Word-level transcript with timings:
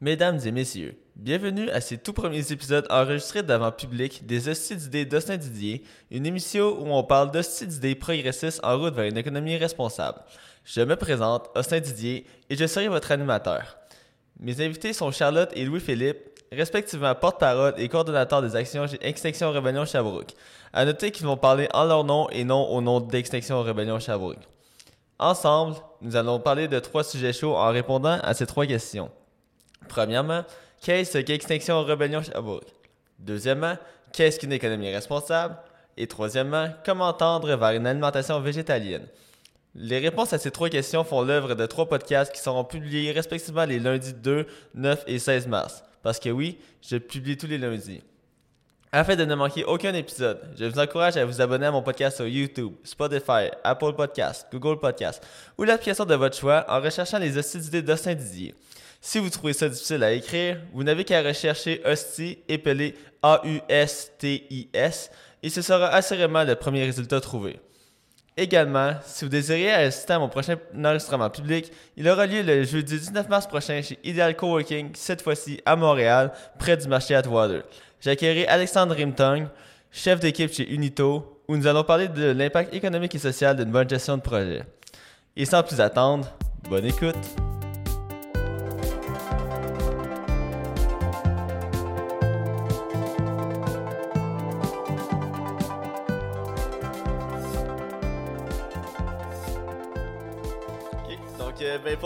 Mesdames 0.00 0.40
et 0.44 0.50
messieurs, 0.50 0.98
bienvenue 1.14 1.70
à 1.70 1.80
ces 1.80 1.98
tout 1.98 2.12
premiers 2.12 2.50
épisodes 2.50 2.84
enregistrés 2.90 3.44
devant 3.44 3.70
public 3.70 4.26
des 4.26 4.48
Hosties 4.48 4.74
d'idées 4.74 5.04
d'Austin 5.04 5.36
Didier, 5.36 5.84
une 6.10 6.26
émission 6.26 6.76
où 6.80 6.88
on 6.88 7.04
parle 7.04 7.30
d'hosties 7.30 7.68
d'idées 7.68 7.94
progressistes 7.94 8.60
en 8.64 8.76
route 8.76 8.94
vers 8.94 9.04
une 9.04 9.16
économie 9.16 9.56
responsable. 9.56 10.18
Je 10.64 10.80
me 10.80 10.96
présente, 10.96 11.48
Austin 11.54 11.78
Didier, 11.78 12.26
et 12.50 12.56
je 12.56 12.66
serai 12.66 12.88
votre 12.88 13.12
animateur. 13.12 13.78
Mes 14.40 14.60
invités 14.60 14.92
sont 14.92 15.12
Charlotte 15.12 15.52
et 15.54 15.64
Louis-Philippe, 15.64 16.18
respectivement 16.50 17.14
porte-parole 17.14 17.74
et 17.78 17.88
coordonnateur 17.88 18.42
des 18.42 18.56
actions 18.56 18.88
chez 18.88 18.98
Extinction 19.00 19.52
Rebellion 19.52 19.84
Sherbrooke. 19.84 20.34
À 20.72 20.84
noter 20.84 21.12
qu'ils 21.12 21.26
vont 21.26 21.36
parler 21.36 21.68
en 21.72 21.84
leur 21.84 22.02
nom 22.02 22.28
et 22.30 22.42
non 22.42 22.68
au 22.68 22.80
nom 22.80 22.98
d'Extinction 22.98 23.62
Rebellion 23.62 24.00
Sherbrooke. 24.00 24.42
Ensemble, 25.20 25.76
nous 26.02 26.16
allons 26.16 26.40
parler 26.40 26.66
de 26.66 26.80
trois 26.80 27.04
sujets 27.04 27.32
chauds 27.32 27.54
en 27.54 27.70
répondant 27.70 28.18
à 28.24 28.34
ces 28.34 28.44
trois 28.44 28.66
questions. 28.66 29.08
Premièrement, 29.88 30.44
qu'est-ce 30.80 31.18
qu'Extinction 31.18 31.82
Rebellion 31.84 32.22
Sherbrooke? 32.22 32.66
Deuxièmement, 33.18 33.76
qu'est-ce 34.12 34.38
qu'une 34.38 34.52
économie 34.52 34.92
responsable? 34.92 35.56
Et 35.96 36.06
troisièmement, 36.06 36.68
comment 36.84 37.12
tendre 37.12 37.54
vers 37.54 37.70
une 37.70 37.86
alimentation 37.86 38.40
végétalienne? 38.40 39.06
Les 39.76 39.98
réponses 39.98 40.32
à 40.32 40.38
ces 40.38 40.50
trois 40.50 40.68
questions 40.68 41.02
font 41.04 41.22
l'œuvre 41.22 41.54
de 41.54 41.66
trois 41.66 41.88
podcasts 41.88 42.32
qui 42.32 42.40
seront 42.40 42.64
publiés 42.64 43.10
respectivement 43.10 43.64
les 43.64 43.80
lundis 43.80 44.14
2, 44.14 44.46
9 44.74 45.04
et 45.06 45.18
16 45.18 45.48
mars. 45.48 45.82
Parce 46.02 46.20
que 46.20 46.28
oui, 46.28 46.58
je 46.82 46.96
publie 46.96 47.36
tous 47.36 47.46
les 47.46 47.58
lundis. 47.58 48.02
Afin 48.92 49.16
de 49.16 49.24
ne 49.24 49.34
manquer 49.34 49.64
aucun 49.64 49.92
épisode, 49.92 50.40
je 50.56 50.66
vous 50.66 50.78
encourage 50.78 51.16
à 51.16 51.24
vous 51.24 51.40
abonner 51.40 51.66
à 51.66 51.72
mon 51.72 51.82
podcast 51.82 52.18
sur 52.18 52.28
YouTube, 52.28 52.74
Spotify, 52.84 53.50
Apple 53.64 53.92
Podcasts, 53.94 54.46
Google 54.52 54.78
Podcasts 54.78 55.26
ou 55.58 55.64
l'application 55.64 56.04
de 56.04 56.14
votre 56.14 56.36
choix 56.36 56.64
en 56.68 56.80
recherchant 56.80 57.18
les 57.18 57.36
hosties 57.36 57.58
d'idées 57.58 57.82
d'Austin 57.82 58.14
Didier. 58.14 58.54
Si 59.06 59.18
vous 59.18 59.28
trouvez 59.28 59.52
ça 59.52 59.68
difficile 59.68 60.02
à 60.02 60.12
écrire, 60.12 60.56
vous 60.72 60.82
n'avez 60.82 61.04
qu'à 61.04 61.22
rechercher 61.22 61.82
hostie 61.84 62.38
épelé 62.48 62.94
A-U-S-T-I-S 63.22 65.10
et 65.42 65.50
ce 65.50 65.60
sera 65.60 65.88
assurément 65.88 66.42
le 66.42 66.54
premier 66.54 66.84
résultat 66.84 67.20
trouvé. 67.20 67.60
Également, 68.34 68.92
si 69.04 69.26
vous 69.26 69.30
désirez 69.30 69.70
assister 69.70 70.14
à 70.14 70.18
mon 70.18 70.30
prochain 70.30 70.56
enregistrement 70.74 71.28
public, 71.28 71.70
il 71.98 72.08
aura 72.08 72.24
lieu 72.24 72.40
le 72.40 72.64
jeudi 72.64 72.98
19 72.98 73.28
mars 73.28 73.46
prochain 73.46 73.82
chez 73.82 73.98
Ideal 74.04 74.34
Coworking, 74.34 74.92
cette 74.94 75.20
fois-ci 75.20 75.60
à 75.66 75.76
Montréal, 75.76 76.32
près 76.58 76.78
du 76.78 76.88
marché 76.88 77.14
Atwater. 77.14 77.62
J'accueillerai 78.00 78.46
Alexandre 78.46 78.94
Rimtong, 78.94 79.48
chef 79.92 80.18
d'équipe 80.18 80.50
chez 80.50 80.72
Unito, 80.72 81.42
où 81.46 81.58
nous 81.58 81.66
allons 81.66 81.84
parler 81.84 82.08
de 82.08 82.30
l'impact 82.30 82.72
économique 82.72 83.14
et 83.14 83.18
social 83.18 83.54
d'une 83.54 83.70
bonne 83.70 83.88
gestion 83.88 84.16
de 84.16 84.22
projet. 84.22 84.62
Et 85.36 85.44
sans 85.44 85.62
plus 85.62 85.78
attendre, 85.78 86.26
bonne 86.70 86.86
écoute! 86.86 87.53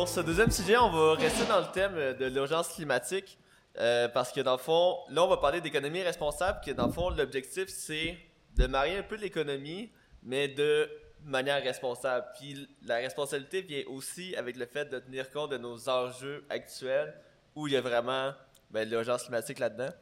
Pour 0.08 0.14
ce 0.14 0.20
deuxième 0.20 0.50
sujet, 0.50 0.78
on 0.78 0.88
va 0.88 1.14
rester 1.16 1.44
dans 1.44 1.60
le 1.60 1.66
thème 1.70 1.92
euh, 1.96 2.14
de 2.14 2.24
l'urgence 2.24 2.68
climatique. 2.68 3.38
euh, 3.78 4.08
parce 4.08 4.32
que 4.32 4.40
dans 4.40 4.52
le 4.52 4.58
fond, 4.58 4.96
là, 5.10 5.22
on 5.22 5.28
va 5.28 5.36
parler 5.36 5.60
d'économie 5.60 6.00
responsable. 6.00 6.60
Que 6.64 6.70
dans 6.70 6.86
le 6.86 6.92
fond, 6.92 7.10
l'objectif, 7.10 7.68
c'est 7.68 8.16
de 8.56 8.66
marier 8.66 8.96
un 8.96 9.02
peu 9.02 9.16
l'économie, 9.16 9.92
mais 10.22 10.48
de 10.48 10.88
manière 11.24 11.62
responsable. 11.62 12.24
Puis 12.38 12.66
la 12.86 12.96
responsabilité 12.96 13.60
vient 13.60 13.82
aussi 13.88 14.34
avec 14.34 14.56
le 14.56 14.64
fait 14.64 14.86
de 14.86 14.98
tenir 14.98 15.30
compte 15.30 15.50
de 15.50 15.58
nos 15.58 15.90
enjeux 15.90 16.42
actuels 16.48 17.14
où 17.54 17.66
il 17.66 17.74
y 17.74 17.76
a 17.76 17.82
vraiment 17.82 18.32
ben, 18.70 18.88
l'urgence 18.88 19.24
climatique 19.24 19.58
là-dedans. 19.58 19.92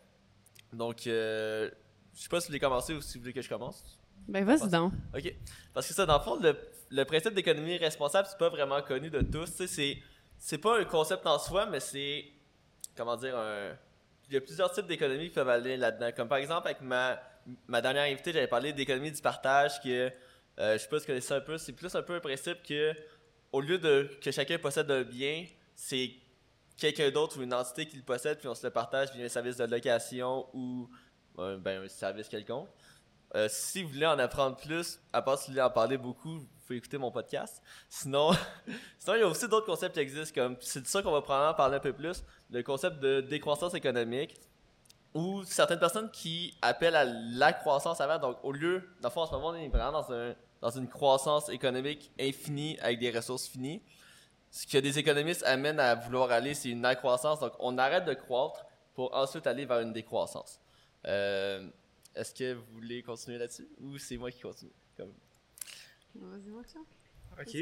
Donc, 0.73 1.09
euh, 1.09 1.69
je 2.15 2.23
sais 2.23 2.29
pas 2.29 2.39
si 2.39 2.47
vous 2.47 2.51
voulez 2.51 2.61
commencer 2.61 2.95
ou 2.95 3.01
si 3.01 3.19
vous 3.19 3.23
voulez 3.23 3.33
que 3.33 3.43
je 3.43 3.49
commence. 3.49 3.83
Ben, 4.29 4.45
vas-y 4.45 4.71
donc. 4.71 4.93
OK. 5.17 5.35
Parce 5.75 5.89
que 5.89 5.95
ça, 5.95 6.07
dans 6.07 6.19
le 6.19 6.23
fond, 6.23 6.37
le, 6.37 6.57
le 6.91 7.05
principe 7.05 7.35
d'économie 7.35 7.77
responsable, 7.77 8.29
c'est 8.31 8.39
pas 8.39 8.49
vraiment 8.49 8.81
connu 8.83 9.11
de 9.11 9.21
tous. 9.21 9.67
C'est, 9.67 9.99
c'est 10.39 10.59
pas 10.59 10.79
un 10.79 10.85
concept 10.85 11.27
en 11.27 11.39
soi, 11.39 11.67
mais 11.67 11.81
c'est, 11.81 12.27
comment 12.97 13.17
dire, 13.17 13.37
un... 13.37 13.77
Il 14.29 14.35
y 14.35 14.37
a 14.37 14.41
plusieurs 14.41 14.73
types 14.73 14.87
d'économies 14.87 15.29
qui 15.29 15.35
peuvent 15.35 15.49
aller 15.49 15.77
là-dedans. 15.77 16.11
Comme 16.17 16.29
par 16.29 16.39
exemple, 16.39 16.67
avec 16.67 16.81
ma, 16.81 17.21
dernière 17.81 18.05
invitée, 18.05 18.33
j'avais 18.33 18.49
parlé 18.49 18.73
d'économie 18.73 19.13
du 19.13 19.23
partage, 19.23 19.81
que, 19.81 20.11
euh, 20.59 20.73
je 20.73 20.79
sais 20.79 20.89
pas 20.89 20.99
si 20.99 21.03
vous 21.03 21.07
connaissez 21.07 21.35
un 21.35 21.41
peu, 21.41 21.59
c'est 21.59 21.73
plus 21.73 21.95
un 21.95 22.03
peu 22.03 22.17
un 22.17 22.21
principe 22.21 22.63
que, 22.65 22.93
au 23.53 23.61
lieu 23.61 23.79
de 23.79 24.11
que 24.21 24.33
chacun 24.33 24.59
possède 24.59 24.91
un 24.91 25.03
bien, 25.03 25.47
c'est 25.77 26.11
quelqu'un 26.77 27.11
d'autre 27.11 27.39
ou 27.39 27.43
une 27.43 27.55
entité 27.55 27.87
qui 27.87 27.97
le 27.97 28.03
possède, 28.03 28.39
puis 28.39 28.49
on 28.49 28.55
se 28.55 28.67
le 28.67 28.73
partage 28.73 29.13
via 29.13 29.25
un 29.25 29.29
service 29.29 29.57
de 29.57 29.65
location 29.65 30.49
ou 30.53 30.91
euh, 31.39 31.57
ben, 31.59 31.85
un 31.85 31.89
service 31.89 32.29
quelconque. 32.29 32.69
Euh, 33.35 33.49
si 33.51 33.83
vous 33.83 33.91
voulez 33.91 34.07
en 34.07 34.19
apprendre 34.19 34.57
plus, 34.57 35.01
à 35.13 35.21
part 35.21 35.39
si 35.39 35.47
vous 35.47 35.53
voulez 35.53 35.63
en 35.63 35.71
parler 35.71 35.99
beaucoup, 35.99 36.39
vous 36.39 36.47
pouvez 36.67 36.79
écouter 36.79 36.99
mon 36.99 37.11
podcast. 37.11 37.63
Sinon, 37.89 38.33
sinon 38.99 39.17
il 39.17 39.21
y 39.21 39.23
a 39.23 39.29
aussi 39.29 39.49
d'autres 39.49 39.67
concepts 39.67 39.95
qui 39.95 40.01
existent, 40.01 40.41
comme 40.41 40.57
c'est 40.61 40.83
de 40.83 40.87
ça 40.87 41.03
qu'on 41.03 41.13
va 41.13 41.23
probablement 41.23 41.55
parler 41.55 41.77
un 41.77 41.81
peu 41.81 41.93
plus, 41.93 42.25
le 42.51 42.63
concept 42.63 43.01
de 43.01 43.21
décroissance 43.21 43.75
économique, 43.75 44.37
ou 45.15 45.43
certaines 45.45 45.79
personnes 45.79 46.11
qui 46.11 46.55
appellent 46.61 46.95
à 46.95 47.05
la 47.05 47.53
croissance 47.53 48.01
avant. 48.01 48.19
Donc, 48.19 48.37
au 48.43 48.53
lieu, 48.53 48.83
dans 49.01 49.09
le 49.09 49.13
fond, 49.13 49.23
en 49.23 49.27
ce 49.27 49.33
moment, 49.33 49.49
on 49.49 49.55
est 49.55 49.69
vraiment 49.69 49.93
dans, 49.93 50.35
dans 50.61 50.71
une 50.71 50.89
croissance 50.89 51.49
économique 51.49 52.13
infinie 52.21 52.79
avec 52.81 52.99
des 52.99 53.11
ressources 53.11 53.47
finies. 53.47 53.83
Ce 54.51 54.67
que 54.67 54.79
des 54.79 54.99
économistes 54.99 55.43
amènent 55.45 55.81
à 55.81 55.95
vouloir 55.95 56.31
aller, 56.31 56.53
c'est 56.55 56.69
une 56.69 56.85
accroissance. 56.85 57.41
Donc, 57.41 57.53
on 57.61 57.79
arrête 57.79 58.05
de 58.05 58.15
croître 58.15 58.67
pour 58.95 59.15
ensuite 59.15 59.47
aller 59.47 59.65
vers 59.65 59.81
une 59.81 59.93
décroissance. 59.93 60.61
Euh, 61.07 61.67
est-ce 62.17 62.35
que 62.35 62.55
vous 62.55 62.65
voulez 62.73 63.03
continuer 63.03 63.39
là-dessus 63.39 63.69
ou 63.79 63.99
c'est 63.99 64.17
moi 64.17 64.31
qui 64.31 64.41
continue? 64.41 64.73
Comme... 64.97 65.13
Vas-y, 66.15 66.49
moi, 66.49 66.63
tiens. 66.67 66.85
OK. 67.39 67.57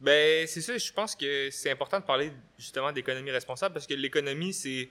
Ben, 0.00 0.46
c'est 0.48 0.62
ça, 0.62 0.76
je 0.76 0.92
pense 0.92 1.14
que 1.14 1.50
c'est 1.50 1.70
important 1.70 2.00
de 2.00 2.04
parler 2.04 2.32
justement 2.58 2.90
d'économie 2.90 3.30
responsable 3.30 3.74
parce 3.74 3.86
que 3.86 3.94
l'économie, 3.94 4.52
c'est. 4.52 4.88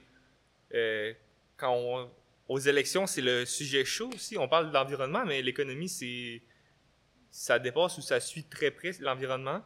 euh, 0.74 1.12
quand 1.56 1.74
on. 1.74 2.10
Aux 2.48 2.58
élections, 2.58 3.06
c'est 3.06 3.22
le 3.22 3.44
sujet 3.44 3.84
chaud 3.84 4.10
aussi. 4.14 4.36
On 4.36 4.48
parle 4.48 4.68
de 4.68 4.74
l'environnement, 4.74 5.24
mais 5.24 5.42
l'économie, 5.42 5.88
c'est. 5.88 6.42
Ça 7.30 7.58
dépasse 7.58 7.98
ou 7.98 8.02
ça 8.02 8.20
suit 8.20 8.44
très 8.44 8.70
près 8.70 8.92
l'environnement. 9.00 9.62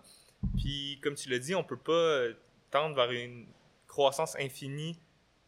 Puis, 0.57 0.99
comme 1.03 1.15
tu 1.15 1.29
l'as 1.29 1.39
dit, 1.39 1.55
on 1.55 1.65
peut 1.65 1.77
pas 1.79 1.93
euh, 1.93 2.35
tendre 2.71 2.95
vers 2.95 3.11
une 3.11 3.47
croissance 3.87 4.37
infinie 4.37 4.99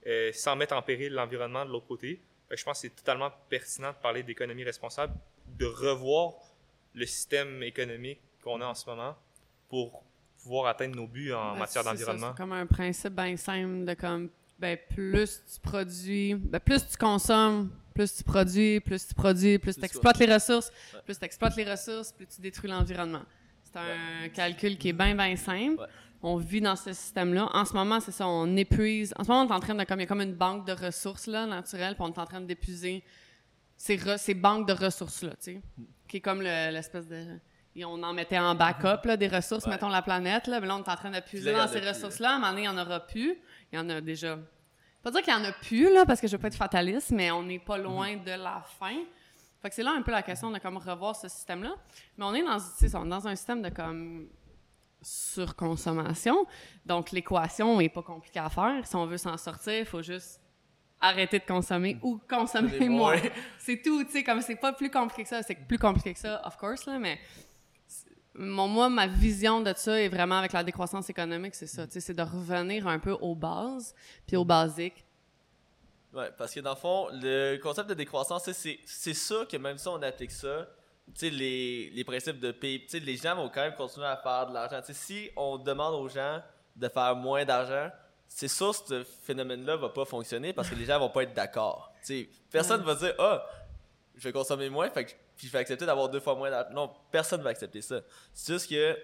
euh, 0.07 0.33
sans 0.33 0.57
mettre 0.57 0.75
en 0.75 0.83
péril 0.83 1.13
l'environnement 1.13 1.65
de 1.65 1.71
l'autre 1.71 1.87
côté. 1.87 2.21
Je 2.51 2.65
pense 2.65 2.79
que 2.81 2.89
c'est 2.89 2.97
totalement 2.97 3.31
pertinent 3.49 3.91
de 3.91 3.97
parler 4.03 4.23
d'économie 4.23 4.65
responsable, 4.65 5.15
de 5.59 5.67
revoir 5.67 6.35
le 6.95 7.05
système 7.07 7.63
économique 7.63 8.21
qu'on 8.43 8.61
a 8.61 8.67
en 8.67 8.75
ce 8.75 8.89
moment 8.89 9.17
pour 9.69 10.03
pouvoir 10.43 10.67
atteindre 10.69 10.97
nos 10.97 11.07
buts 11.07 11.33
en 11.33 11.53
Ben, 11.53 11.59
matière 11.59 11.85
d'environnement. 11.85 12.33
C'est 12.35 12.43
comme 12.43 12.53
un 12.53 12.67
principe 12.67 13.13
bien 13.15 13.37
simple 13.37 13.85
de 13.85 13.95
comme, 13.95 14.31
ben, 14.59 14.79
plus 14.95 15.43
tu 15.53 15.61
produis, 15.61 16.35
ben, 16.35 16.59
plus 16.61 16.87
tu 16.89 16.97
consommes, 16.97 17.71
plus 17.95 18.15
tu 18.17 18.25
produis, 18.25 18.81
plus 18.81 19.07
tu 19.07 19.15
produis, 19.15 19.59
plus 19.59 19.75
Plus 19.75 19.81
tu 19.81 19.85
exploites 19.85 20.19
les 20.19 20.33
ressources, 20.33 20.73
Ouais. 20.95 21.01
plus 21.05 21.19
tu 21.19 21.25
exploites 21.25 21.57
les 21.57 21.71
ressources, 21.71 22.13
plus 22.13 22.27
tu 22.27 22.41
détruis 22.41 22.71
l'environnement. 22.71 23.25
C'est 23.65 23.77
un 23.79 24.29
calcul 24.31 24.79
qui 24.79 24.89
est 24.89 24.93
bien, 24.95 25.15
bien 25.15 25.37
simple. 25.37 25.81
Ouais. 25.81 25.87
On 26.23 26.37
vit 26.37 26.61
dans 26.61 26.75
ce 26.77 26.93
système-là. 26.93 27.49
En 27.55 27.65
ce 27.65 27.75
moment, 27.75 28.01
c'est 28.01 28.11
ça, 28.13 28.27
on 28.27 28.57
épuise. 28.57 29.15
En 29.19 29.25
ce 29.25 29.29
moment, 29.29 29.43
on 29.45 29.49
est 29.49 29.53
en 29.57 29.61
train 29.61 29.75
de, 29.75 29.85
comme, 29.85 30.01
il 30.01 30.03
y 30.03 30.07
a 30.07 30.09
comme 30.09 30.21
une 30.21 30.35
banque 30.35 30.67
de 30.67 30.73
ressources, 30.73 31.27
là, 31.29 31.47
naturelles, 31.47 31.95
puis 31.95 32.03
on 32.05 32.13
est 32.13 32.19
en 32.19 32.25
train 32.27 32.41
d'épuiser 32.41 33.05
ces, 33.77 33.97
re- 33.97 34.19
ces 34.19 34.35
banques 34.35 34.67
de 34.67 34.73
ressources-là, 34.73 35.31
tu 35.31 35.37
sais. 35.55 35.63
Qui 36.09 36.17
est 36.17 36.21
comme 36.21 36.41
le- 36.41 36.71
l'espèce 36.73 37.07
de. 37.07 37.25
Et 37.77 37.85
on 37.85 38.03
en 38.03 38.13
mettait 38.13 38.39
en 38.39 38.57
backup, 38.57 39.05
là, 39.07 39.17
des 39.17 39.29
ressources, 39.29 39.67
Ouais. 39.67 39.71
mettons 39.71 39.89
la 39.89 40.03
planète, 40.03 40.49
là. 40.49 40.59
Mais 40.61 40.67
là, 40.67 40.75
on 40.75 40.83
est 40.83 40.89
en 40.89 40.97
train 40.97 41.11
Puis 41.13 41.21
d'épuiser 41.21 41.53
là, 41.53 41.59
y 41.59 41.67
dans 41.67 41.73
ces 41.73 41.81
ressources-là. 41.89 42.31
À 42.31 42.35
un 42.35 42.39
moment 42.39 42.51
donné, 42.51 42.63
il 42.65 42.71
n'y 42.71 42.77
en 42.77 42.83
aura 42.83 42.99
plus. 43.07 43.39
Il 43.73 43.77
y 43.77 43.79
en 43.79 43.89
a 43.89 44.01
déjà. 44.01 44.37
Pas 45.03 45.13
dire 45.13 45.23
qu'il 45.23 45.33
y 45.33 45.37
en 45.37 45.45
a 45.45 45.53
plus, 45.53 45.93
là, 45.95 46.05
parce 46.05 46.21
que 46.21 46.27
je 46.27 46.33
veux 46.33 46.41
pas 46.41 46.49
être 46.49 46.57
fataliste, 46.57 47.13
mais 47.13 47.31
on 47.31 47.45
n'est 47.45 47.61
pas 47.61 47.79
loin 47.79 48.17
Mhm. 48.17 48.25
de 48.25 48.31
la 48.33 48.61
fin. 48.81 48.97
Fait 49.63 49.69
que 49.69 49.75
c'est 49.77 49.83
là 49.85 49.93
un 49.97 50.03
peu 50.03 50.11
la 50.11 50.23
question 50.23 50.51
de 50.51 50.59
comme 50.59 50.77
revoir 50.79 51.15
ce 51.15 51.29
système-là. 51.29 51.75
Mais 52.17 52.25
on 52.25 52.35
est 52.35 52.43
dans, 52.43 52.57
tu 52.59 52.89
sais, 52.89 52.97
on 52.97 53.05
est 53.07 53.09
dans 53.09 53.29
un 53.29 53.37
système 53.37 53.63
de 53.63 53.69
comme 53.69 54.29
surconsommation. 55.03 56.47
Donc 56.87 57.11
l'équation 57.13 57.81
est 57.81 57.89
pas 57.89 58.03
compliquée 58.03 58.41
à 58.41 58.51
faire. 58.51 58.87
Si 58.87 58.97
on 58.97 59.07
veut 59.07 59.19
s'en 59.19 59.37
sortir, 59.37 59.79
il 59.81 59.87
faut 59.87 60.03
juste 60.03 60.41
arrêter 61.01 61.39
de 61.39 61.45
consommer 61.45 61.99
ou 62.03 62.21
consommer 62.29 62.89
moins. 62.89 63.17
C'est 63.59 63.81
tout, 63.83 64.03
tu 64.05 64.11
sais, 64.11 64.25
comme 64.25 64.43
c'est 64.43 64.57
pas 64.57 64.73
plus 64.73 64.91
compliqué 64.91 65.23
que 65.23 65.29
ça. 65.29 65.43
C'est 65.43 65.55
plus 65.55 65.79
compliqué 65.79 66.13
que 66.13 66.19
ça, 66.19 66.45
of 66.45 66.57
course, 66.57 66.87
là, 66.87 66.99
mais 66.99 67.19
mon, 68.35 68.67
moi, 68.69 68.89
ma 68.89 69.07
vision 69.07 69.61
de 69.61 69.73
ça 69.77 70.01
est 70.01 70.09
vraiment 70.09 70.39
avec 70.39 70.53
la 70.53 70.63
décroissance 70.65 71.09
économique, 71.11 71.55
c'est 71.55 71.67
ça, 71.67 71.87
tu 71.87 71.93
sais, 71.95 72.01
c'est 72.01 72.15
de 72.15 72.23
revenir 72.23 72.87
un 72.89 72.99
peu 72.99 73.13
aux 73.13 73.35
bases, 73.35 73.95
puis 74.27 74.37
aux 74.37 74.45
basiques. 74.45 75.05
Ouais, 76.13 76.31
parce 76.37 76.55
que 76.55 76.61
dans 76.61 76.71
le 76.71 76.77
fond, 76.77 77.09
le 77.13 77.59
concept 77.59 77.89
de 77.91 77.95
décroissance, 77.95 78.51
c'est- 78.53 79.15
ça 79.15 79.45
que 79.51 79.57
même 79.57 79.77
si 79.79 79.87
on 79.89 80.01
applique 80.03 80.31
ça, 80.33 80.67
les, 81.23 81.91
les 81.91 82.05
principes 82.05 82.39
de 82.39 82.55
sais, 82.89 83.01
les 83.01 83.17
gens 83.17 83.37
vont 83.37 83.49
quand 83.49 83.63
même 83.63 83.75
continuer 83.75 84.07
à 84.07 84.17
faire 84.17 84.47
de 84.47 84.55
l'argent. 84.55 84.81
Si 84.91 85.31
on 85.37 85.59
demande 85.59 85.95
aux 85.95 86.09
gens 86.09 86.43
de 86.77 86.89
faire 86.89 87.17
moins 87.17 87.45
d'argent, 87.45 87.91
c'est 88.29 88.49
sûr 88.49 88.75
ce 88.75 89.03
phénomène-là 89.25 89.77
va 89.77 89.89
pas 89.89 90.05
fonctionner 90.05 90.53
parce 90.53 90.69
que 90.69 90.75
les 90.75 90.85
gens 90.85 90.99
vont 90.99 91.11
pas 91.11 91.23
être 91.23 91.35
d'accord. 91.35 91.93
Personne 92.51 92.83
va 92.83 92.95
dire 92.95 93.15
ah 93.19 93.45
je 94.15 94.25
vais 94.25 94.33
consommer 94.33 94.69
moins, 94.69 94.91
fait 94.91 95.05
que, 95.05 95.13
puis 95.37 95.47
je 95.47 95.53
vais 95.53 95.61
accepter 95.61 95.87
d'avoir 95.87 96.09
deux 96.09 96.21
fois 96.21 96.35
moins 96.35 96.51
d'argent. 96.51 96.75
Non, 96.75 96.93
personne 97.11 97.41
va 97.41 97.51
accepter 97.51 97.81
ça. 97.83 98.01
C'est 98.35 98.53
juste 98.53 98.69
que 98.69 98.97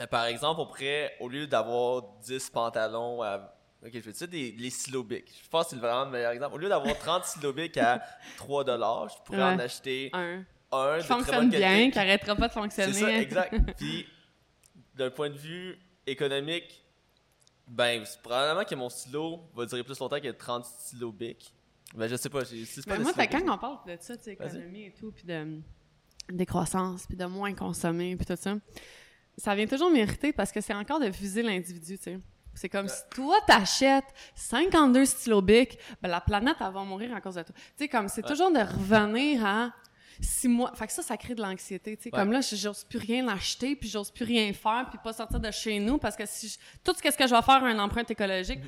euh, 0.00 0.06
par 0.06 0.24
exemple, 0.26 0.60
on 0.60 0.66
pourrait, 0.66 1.14
au 1.20 1.28
lieu 1.28 1.46
d'avoir 1.46 2.02
10 2.22 2.50
pantalons 2.50 3.22
à. 3.22 3.50
Ok, 3.84 3.90
je 3.92 4.00
veux 4.00 4.12
dire 4.12 4.28
des 4.28 4.52
les 4.52 4.70
syllabiques. 4.70 5.30
Je 5.44 5.48
pense 5.48 5.64
que 5.64 5.70
c'est 5.70 5.76
vraiment 5.76 6.06
le 6.06 6.10
meilleur 6.10 6.32
exemple. 6.32 6.54
Au 6.54 6.58
lieu 6.58 6.70
d'avoir 6.70 6.96
30 6.96 7.24
syllabiques 7.24 7.76
à 7.76 8.02
3 8.38 8.64
je 8.64 9.22
pourrais 9.24 9.42
en 9.42 9.58
acheter 9.58 10.08
Un. 10.14 10.42
Un 10.74 10.98
Qui 11.00 11.06
fonctionne 11.06 11.48
bien, 11.50 11.90
qui 11.90 11.98
arrêtera 11.98 12.34
pas 12.36 12.48
de 12.48 12.52
C'est 12.52 12.60
fonctionner. 12.60 12.92
ça, 12.92 13.18
exact. 13.20 13.54
Puis, 13.78 14.06
d'un 14.94 15.10
point 15.10 15.30
de 15.30 15.36
vue 15.38 15.78
économique, 16.06 16.84
ben, 17.66 18.04
c'est 18.04 18.20
probablement 18.20 18.64
que 18.64 18.74
mon 18.74 18.88
stylo 18.90 19.40
va 19.54 19.66
durer 19.66 19.82
plus 19.82 19.98
longtemps 19.98 20.20
que 20.20 20.28
30 20.28 20.64
stylos 20.64 21.12
bic. 21.12 21.54
Ben, 21.94 22.08
je 22.08 22.16
sais 22.16 22.28
pas. 22.28 22.44
C'est 22.44 22.86
pas 22.86 22.96
des 22.98 23.02
moi, 23.04 23.12
quand 23.26 23.54
on 23.54 23.58
parle 23.58 23.78
de 23.86 23.96
ça, 24.00 24.16
tu 24.16 24.24
sais, 24.24 24.32
économie 24.32 24.84
et 24.86 24.92
tout, 24.92 25.12
puis 25.12 25.24
de 25.24 25.60
décroissance, 26.30 27.06
puis 27.06 27.16
de 27.16 27.24
moins 27.26 27.54
consommer, 27.54 28.16
puis 28.16 28.26
tout 28.26 28.36
ça, 28.40 28.54
ça 29.36 29.54
vient 29.54 29.66
toujours 29.66 29.90
m'irriter 29.90 30.32
parce 30.32 30.52
que 30.52 30.60
c'est 30.60 30.74
encore 30.74 31.00
de 31.00 31.06
viser 31.06 31.42
l'individu, 31.42 31.96
tu 31.98 32.02
sais. 32.04 32.18
C'est 32.56 32.68
comme 32.68 32.86
si 32.86 33.00
toi, 33.10 33.36
t'achètes 33.48 34.04
52 34.36 35.04
stylos 35.06 35.42
bic, 35.42 35.76
ben 36.00 36.08
la 36.08 36.20
planète, 36.20 36.56
elle 36.60 36.72
va 36.72 36.84
mourir 36.84 37.12
à 37.14 37.20
cause 37.20 37.34
de 37.34 37.42
toi. 37.42 37.54
Tu 37.56 37.62
sais, 37.84 37.88
comme, 37.88 38.08
c'est 38.08 38.22
Ouais. 38.24 38.30
toujours 38.30 38.52
de 38.52 38.60
revenir 38.60 39.44
à 39.44 39.72
six 40.20 40.48
mois. 40.48 40.72
Fait 40.74 40.86
que 40.86 40.92
ça, 40.92 41.02
ça 41.02 41.16
crée 41.16 41.34
de 41.34 41.42
l'anxiété, 41.42 41.96
tu 41.96 42.04
sais. 42.04 42.10
Ouais. 42.12 42.18
Comme 42.18 42.32
là, 42.32 42.40
j'ose 42.40 42.84
plus 42.84 42.98
rien 42.98 43.26
acheter, 43.28 43.76
puis 43.76 43.88
j'ose 43.88 44.10
plus 44.10 44.24
rien 44.24 44.52
faire, 44.52 44.86
puis 44.90 44.98
pas 45.02 45.12
sortir 45.12 45.40
de 45.40 45.50
chez 45.50 45.78
nous 45.80 45.98
parce 45.98 46.16
que 46.16 46.24
si 46.26 46.48
je- 46.48 46.58
tout 46.84 46.94
ce 46.96 47.02
que 47.02 47.26
je 47.26 47.34
vais 47.34 47.42
faire 47.42 47.64
a 47.64 47.70
une 47.70 47.80
empreinte 47.80 48.10
écologique, 48.10 48.60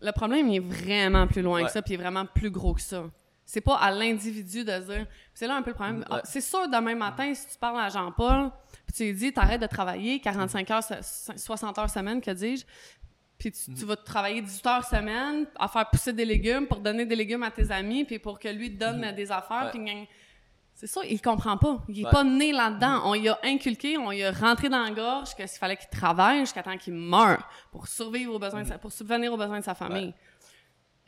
le 0.00 0.12
problème, 0.12 0.48
il 0.48 0.56
est 0.56 0.60
vraiment 0.60 1.26
plus 1.26 1.42
loin 1.42 1.60
Ouais. 1.60 1.66
que 1.66 1.72
ça, 1.72 1.82
puis 1.82 1.94
il 1.94 2.00
est 2.00 2.02
vraiment 2.02 2.24
plus 2.26 2.50
gros 2.50 2.74
que 2.74 2.80
ça. 2.80 3.04
C'est 3.44 3.62
pas 3.62 3.76
à 3.76 3.90
l'individu 3.90 4.62
de 4.64 4.78
dire. 4.78 5.06
C'est 5.34 5.46
là 5.46 5.56
un 5.56 5.62
peu 5.62 5.70
le 5.70 5.74
problème. 5.74 6.04
Ah, 6.10 6.20
c'est 6.24 6.42
sûr, 6.42 6.68
demain 6.68 6.94
matin, 6.94 7.32
si 7.34 7.48
tu 7.48 7.58
parles 7.58 7.80
à 7.80 7.88
Jean-Paul, 7.88 8.50
puis 8.86 8.94
tu 8.94 9.04
lui 9.04 9.14
dis, 9.14 9.32
t'arrêtes 9.32 9.60
de 9.62 9.66
travailler 9.66 10.20
45 10.20 10.70
heures, 10.70 10.82
se- 10.84 11.32
60 11.36 11.78
heures 11.78 11.88
semaine, 11.88 12.20
que 12.20 12.30
dis-je, 12.30 12.64
puis 13.38 13.50
tu, 13.52 13.72
tu 13.72 13.84
vas 13.86 13.96
travailler 13.96 14.42
18 14.42 14.66
heures 14.66 14.84
semaine 14.84 15.46
à 15.58 15.66
faire 15.68 15.88
pousser 15.88 16.12
des 16.12 16.24
légumes 16.26 16.66
pour 16.66 16.80
donner 16.80 17.06
des 17.06 17.16
légumes 17.16 17.42
à 17.42 17.50
tes 17.50 17.70
amis, 17.70 18.04
puis 18.04 18.18
pour 18.18 18.38
que 18.38 18.48
lui 18.48 18.72
te 18.74 18.78
donne 18.78 19.02
euh, 19.04 19.12
des 19.12 19.30
affaires, 19.32 19.70
puis 19.70 19.80
c'est 20.80 20.86
ça, 20.86 21.00
il 21.04 21.20
comprend 21.20 21.56
pas. 21.56 21.78
Il 21.88 21.98
est 22.00 22.04
Ouais. 22.04 22.10
pas 22.12 22.22
né 22.22 22.52
là-dedans. 22.52 23.02
On 23.04 23.14
y 23.14 23.28
a 23.28 23.36
inculqué, 23.42 23.98
on 23.98 24.12
y 24.12 24.22
a 24.22 24.30
rentré 24.30 24.68
dans 24.68 24.80
la 24.80 24.92
gorge 24.92 25.34
que 25.34 25.44
s'il 25.44 25.58
fallait 25.58 25.76
qu'il 25.76 25.88
travaille 25.88 26.38
jusqu'à 26.40 26.62
temps 26.62 26.76
qu'il 26.78 26.94
meure 26.94 27.48
pour 27.72 27.88
survivre 27.88 28.32
aux 28.34 28.38
besoins 28.38 28.62
de 28.62 28.68
sa, 28.68 28.78
pour 28.78 28.92
subvenir 28.92 29.32
aux 29.32 29.36
besoins 29.36 29.58
de 29.58 29.64
sa 29.64 29.74
famille. 29.74 30.14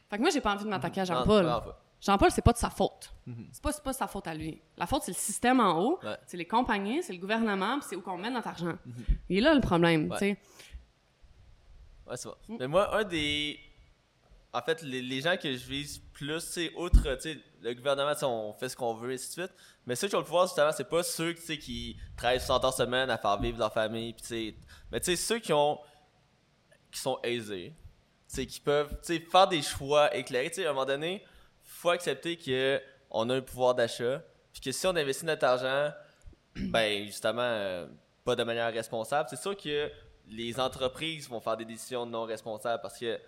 Fait 0.09 0.17
que 0.17 0.23
moi, 0.23 0.31
j'ai 0.31 0.41
pas 0.41 0.55
envie 0.55 0.65
de 0.65 0.69
m'attaquer 0.71 1.03
à 1.03 1.05
Non, 1.05 1.21
Jean-Paul. 1.21 1.63
Jean-Paul, 2.01 2.31
c'est 2.33 2.43
pas 2.43 2.53
de 2.53 2.59
sa 2.59 2.69
faute. 2.71 3.15
C'est 3.53 3.63
pas, 3.63 3.73
pas 3.73 3.93
sa 3.93 4.09
faute 4.09 4.27
à 4.27 4.35
lui. 4.35 4.61
La 4.77 4.87
faute, 4.89 5.03
c'est 5.05 5.13
le 5.13 5.17
système 5.17 5.61
en 5.61 5.79
haut, 5.81 6.01
Ouais. 6.03 6.17
c'est 6.27 6.37
les 6.37 6.47
compagnies, 6.49 7.01
c'est 7.05 7.13
le 7.13 7.21
gouvernement, 7.21 7.79
c'est 7.83 7.95
où 7.95 8.01
qu'on 8.01 8.17
met 8.19 8.31
notre 8.31 8.49
argent. 8.49 8.75
Il 9.29 9.39
est 9.39 9.41
là 9.41 9.55
le 9.55 9.61
problème, 9.61 10.11
Ouais. 10.11 10.19
tu 10.19 10.25
sais. 10.25 10.39
Ouais, 12.09 12.17
c'est 12.17 12.29
vrai. 12.29 12.39
Mm. 12.49 12.57
Mais 12.59 12.67
moi, 12.67 12.97
un 12.97 13.05
des. 13.05 13.61
En 14.53 14.63
fait, 14.63 14.83
les, 14.83 15.21
gens 15.21 15.37
que 15.37 15.53
je 15.53 15.65
vise 15.65 16.01
plus, 16.13 16.41
c'est 16.41 16.73
outre, 16.75 16.99
le 17.63 17.75
gouvernement, 17.75 18.13
on 18.23 18.53
fait 18.53 18.69
ce 18.69 18.77
qu'on 18.77 18.95
veut, 18.95 19.13
et 19.13 19.15
ainsi 19.15 19.29
de 19.29 19.45
suite. 19.45 19.55
Mais 19.87 19.95
ceux 19.95 20.09
qui 20.09 20.17
ont 20.17 20.19
le 20.19 20.25
pouvoir, 20.25 20.47
justement, 20.47 20.73
c'est 20.73 20.89
pas 20.89 21.05
ceux 21.05 21.35
qui 21.35 21.97
travaillent 22.17 22.41
60 22.41 22.65
heures 22.65 22.75
semaine 22.75 23.11
à 23.11 23.19
faire 23.19 23.41
vivre 23.41 23.59
leur 23.59 23.73
famille, 23.73 24.15
sais. 24.21 24.57
Mais 24.91 25.01
ceux 25.03 25.39
qui 25.39 25.53
ont. 25.53 25.79
qui 26.91 26.99
sont 26.99 27.21
aisés, 27.23 27.75
qui 28.29 28.61
peuvent, 28.61 28.97
faire 29.31 29.47
des 29.47 29.63
choix 29.63 30.15
éclairés. 30.17 30.51
À 30.59 30.71
un 30.71 30.73
moment 30.73 30.85
donné, 30.85 31.25
faut 31.63 31.91
accepter 31.91 32.37
que 32.37 32.81
on 33.11 33.29
a 33.31 33.37
un 33.37 33.41
pouvoir 33.41 33.75
d'achat, 33.75 34.23
puis 34.53 34.61
que 34.63 34.73
si 34.73 34.87
on 34.87 34.97
investit 34.97 35.27
notre 35.27 35.45
argent, 35.45 35.93
ben, 36.57 37.07
justement, 37.07 37.43
euh, 37.43 37.87
pas 38.25 38.37
de 38.37 38.43
manière 38.43 38.73
responsable, 38.73 39.29
c'est 39.29 39.41
sûr 39.41 39.57
que 39.57 39.91
les 40.29 40.61
entreprises 40.61 41.29
vont 41.29 41.41
faire 41.41 41.57
des 41.57 41.65
décisions 41.65 42.07
non 42.07 42.23
responsables 42.23 42.81
parce 42.83 42.99
que 42.99 43.19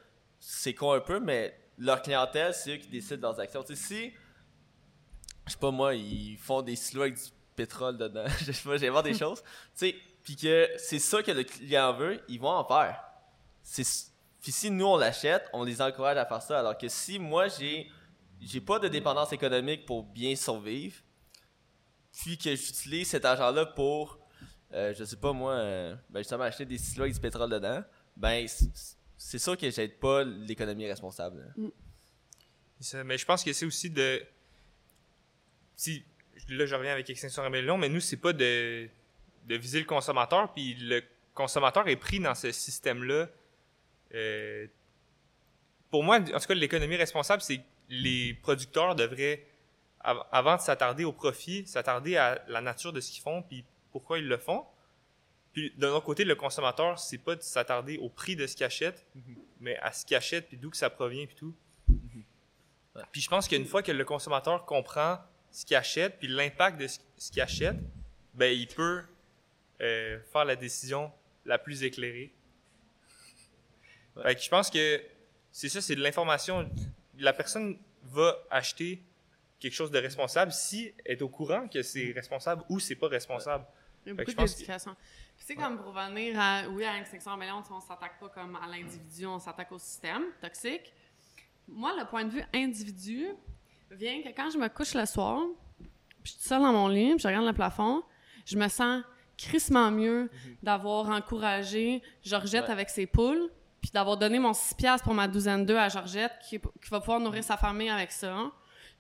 c'est 0.45 0.75
con 0.75 0.93
un 0.93 1.01
peu, 1.01 1.21
mais 1.21 1.57
leur 1.79 2.03
clientèle, 2.03 2.53
c'est 2.53 2.75
eux 2.75 2.77
qui 2.77 2.89
décident 2.89 3.29
leurs 3.29 3.39
actions. 3.39 3.63
Tu 3.63 3.77
sais, 3.77 3.83
si, 3.83 4.13
je 5.47 5.53
sais 5.53 5.59
pas 5.59 5.71
moi, 5.71 5.95
ils 5.95 6.37
font 6.37 6.63
des 6.63 6.75
silos 6.75 7.03
avec 7.03 7.15
du 7.15 7.31
pétrole 7.55 7.97
dedans, 7.97 8.25
je 8.41 8.51
sais 8.51 8.69
pas, 8.69 8.77
j'invente 8.77 9.05
des 9.05 9.15
choses, 9.19 9.41
tu 9.41 9.47
sais, 9.75 9.97
puis 10.25 10.35
que 10.35 10.69
c'est 10.79 10.99
ça 10.99 11.23
que 11.23 11.31
le 11.31 11.45
client 11.45 11.93
veut, 11.93 12.21
ils 12.29 12.41
vont 12.41 12.51
en 12.51 12.65
faire. 12.65 13.03
C'est 13.63 13.85
puis 14.41 14.51
si 14.51 14.73
nous 14.73 14.87
on 14.87 14.97
l'achète, 14.97 15.49
on 15.53 15.63
les 15.63 15.81
encourage 15.81 16.17
à 16.17 16.27
faire 16.27 16.43
ça, 16.43 16.59
alors 16.59 16.77
que 16.77 16.89
si 16.89 17.21
moi 17.21 17.47
j'ai 17.47 17.89
j'ai 18.41 18.61
pas 18.61 18.81
de 18.81 18.89
dépendance 18.89 19.33
économique 19.33 19.87
pour 19.87 20.03
bien 20.03 20.35
survivre, 20.35 20.97
puis 22.13 22.37
que 22.37 22.57
j'utilise 22.57 23.09
cet 23.09 23.25
argent-là 23.25 23.67
pour, 23.67 24.19
euh, 24.73 24.93
je 24.99 25.05
sais 25.05 25.17
pas 25.17 25.33
moi, 25.33 25.53
euh, 25.53 25.95
ben 26.11 26.19
justement 26.21 26.43
acheter 26.43 26.65
des 26.65 26.79
stylos 26.79 27.05
avec 27.05 27.15
du 27.15 27.21
pétrole 27.21 27.51
dedans, 27.51 27.85
ben 28.17 28.49
c'est 29.25 29.39
sûr 29.39 29.57
que 29.57 29.71
j'aide 29.71 29.99
pas 29.99 30.25
l'économie 30.25 30.87
responsable. 30.87 31.55
Ça. 32.81 33.05
Mais 33.05 33.17
je 33.19 33.25
pense 33.25 33.45
que 33.45 33.53
c'est 33.53 33.65
aussi 33.67 33.91
de. 33.91 34.23
Si, 35.77 36.05
là, 36.49 36.67
je 36.67 36.75
reviens 36.75 36.93
avec 36.93 37.09
Extinction 37.09 37.43
Rebellion, 37.45 37.79
mais 37.79 37.89
nous, 37.89 38.01
c'est 38.01 38.17
pas 38.17 38.33
de, 38.33 38.89
de 39.47 39.55
viser 39.57 39.79
le 39.79 39.85
consommateur, 39.87 40.53
puis 40.53 40.75
le 40.75 41.03
consommateur 41.35 41.87
est 41.89 41.97
pris 41.97 42.19
dans 42.21 42.35
ce 42.35 42.51
système-là. 42.53 43.29
Euh, 44.15 44.67
pour 45.91 46.03
moi, 46.03 46.19
en 46.19 46.25
tout 46.41 46.47
cas, 46.47 46.55
l'économie 46.55 46.97
responsable, 46.97 47.43
c'est 47.43 47.59
que 47.59 47.63
les 47.89 48.35
producteurs 48.35 48.95
devraient, 48.97 49.47
av- 50.01 50.27
avant 50.33 50.57
de 50.57 50.61
s'attarder 50.61 51.05
au 51.05 51.13
profit, 51.13 51.67
s'attarder 51.67 52.17
à 52.17 52.43
la 52.49 52.61
nature 52.61 52.93
de 52.93 53.01
ce 53.01 53.11
qu'ils 53.13 53.23
font, 53.23 53.43
puis 53.43 53.65
pourquoi 53.93 54.19
ils 54.19 54.27
le 54.27 54.39
font. 54.39 54.65
Puis 55.53 55.73
d'un 55.77 55.91
autre 55.91 56.07
côté, 56.07 56.25
le 56.25 56.35
consommateur, 56.35 56.99
c'est 56.99 57.19
pas 57.19 57.37
de 57.37 57.43
s'attarder 57.43 57.99
au 57.99 58.09
prix 58.09 58.37
de 58.37 58.47
ce 58.47 58.57
qu'il 58.57 58.65
achète, 58.65 59.07
mais 59.61 59.77
à 59.79 59.93
ce 59.93 60.05
qu'il 60.05 60.17
achète, 60.17 60.49
puis 60.49 60.57
d'où 60.57 60.71
que 60.71 60.77
ça 60.77 60.91
provient, 60.91 61.27
puis 61.27 61.37
tout. 61.37 61.55
Puis 63.11 63.21
je 63.21 63.29
pense 63.29 63.49
qu'une 63.49 63.67
fois 63.67 63.83
que 63.83 63.93
le 63.93 64.05
consommateur 64.05 64.65
comprend 64.67 65.19
ce 65.51 65.65
qu'il 65.65 65.77
achète, 65.77 66.19
puis 66.19 66.29
l'impact 66.29 66.81
de 66.81 66.87
ce 66.87 67.31
qu'il 67.31 67.43
achète, 67.43 67.77
ben 68.35 68.53
il 68.53 68.67
peut 68.67 69.03
euh, 69.81 70.19
faire 70.33 70.45
la 70.45 70.57
décision 70.57 71.13
la 71.45 71.59
plus 71.59 71.83
éclairée. 71.83 72.33
Ouais. 74.17 74.23
Fait 74.23 74.35
que 74.37 74.43
je 74.43 74.49
pense 74.49 74.71
que 74.71 75.03
c'est 75.51 75.69
ça, 75.69 75.81
c'est 75.81 75.95
de 75.95 76.03
l'information. 76.03 76.71
La 77.19 77.33
personne 77.33 77.79
va 78.05 78.37
acheter 78.51 79.03
quelque 79.61 79.75
chose 79.75 79.91
de 79.91 79.99
responsable 79.99 80.53
si 80.53 80.93
elle 81.05 81.19
est 81.19 81.23
au 81.23 81.29
courant 81.29 81.69
que 81.69 81.83
c'est 81.83 82.13
responsable 82.13 82.65
ou 82.69 82.81
c'est 82.81 82.97
pas 82.97 83.09
responsable. 83.09 83.65
Il 84.05 84.09
y 84.09 84.13
a 84.13 84.15
beaucoup 84.15 84.33
d'éducation. 84.33 84.97
Puis 85.37 85.47
c'est 85.47 85.55
comme 85.55 85.77
pour 85.79 85.95
revenir 85.95 86.39
à, 86.39 86.69
oui, 86.69 86.85
à 86.85 86.95
l'extinction 86.95 87.39
sais, 87.41 87.73
on 87.73 87.81
s'attaque 87.81 88.19
pas 88.19 88.29
comme 88.29 88.57
à 88.57 88.67
l'individu, 88.67 89.27
on 89.27 89.39
s'attaque 89.39 89.73
au 89.73 89.79
système 89.79 90.25
toxique. 90.41 90.93
Moi, 91.69 91.93
le 91.99 92.05
point 92.07 92.25
de 92.25 92.31
vue 92.31 92.45
individu 92.55 93.29
vient 93.91 94.23
que 94.23 94.29
quand 94.29 94.51
je 94.51 94.59
me 94.59 94.69
couche 94.69 94.95
le 94.95 95.07
soir, 95.07 95.41
puis 96.23 96.33
je 96.35 96.39
suis 96.39 96.41
seule 96.49 96.63
dans 96.63 96.73
mon 96.73 96.89
lit, 96.89 97.11
puis 97.11 97.21
je 97.21 97.29
regarde 97.29 97.47
le 97.47 97.53
plafond, 97.53 98.03
je 98.45 98.57
me 98.57 98.69
sens 98.69 99.03
crissement 99.39 99.91
mieux 99.91 100.31
d'avoir 100.63 101.09
encouragé 101.09 102.03
Georgette 102.23 102.65
Ouais. 102.65 102.71
avec 102.71 102.91
ses 102.91 103.07
poules, 103.07 103.51
puis 103.81 103.91
d'avoir 103.91 104.17
donné 104.17 104.39
mon 104.39 104.53
6 104.53 104.75
piastres 104.75 105.05
pour 105.05 105.15
ma 105.15 105.27
douzaine 105.27 105.65
d'œufs 105.67 105.79
à 105.79 105.89
Georgette, 105.89 106.33
qui, 106.49 106.61
qui 106.61 106.91
va 106.91 107.01
pouvoir 107.01 107.19
nourrir 107.21 107.43
sa 107.43 107.57
famille 107.57 107.89
avec 107.91 108.13
ça. 108.13 108.51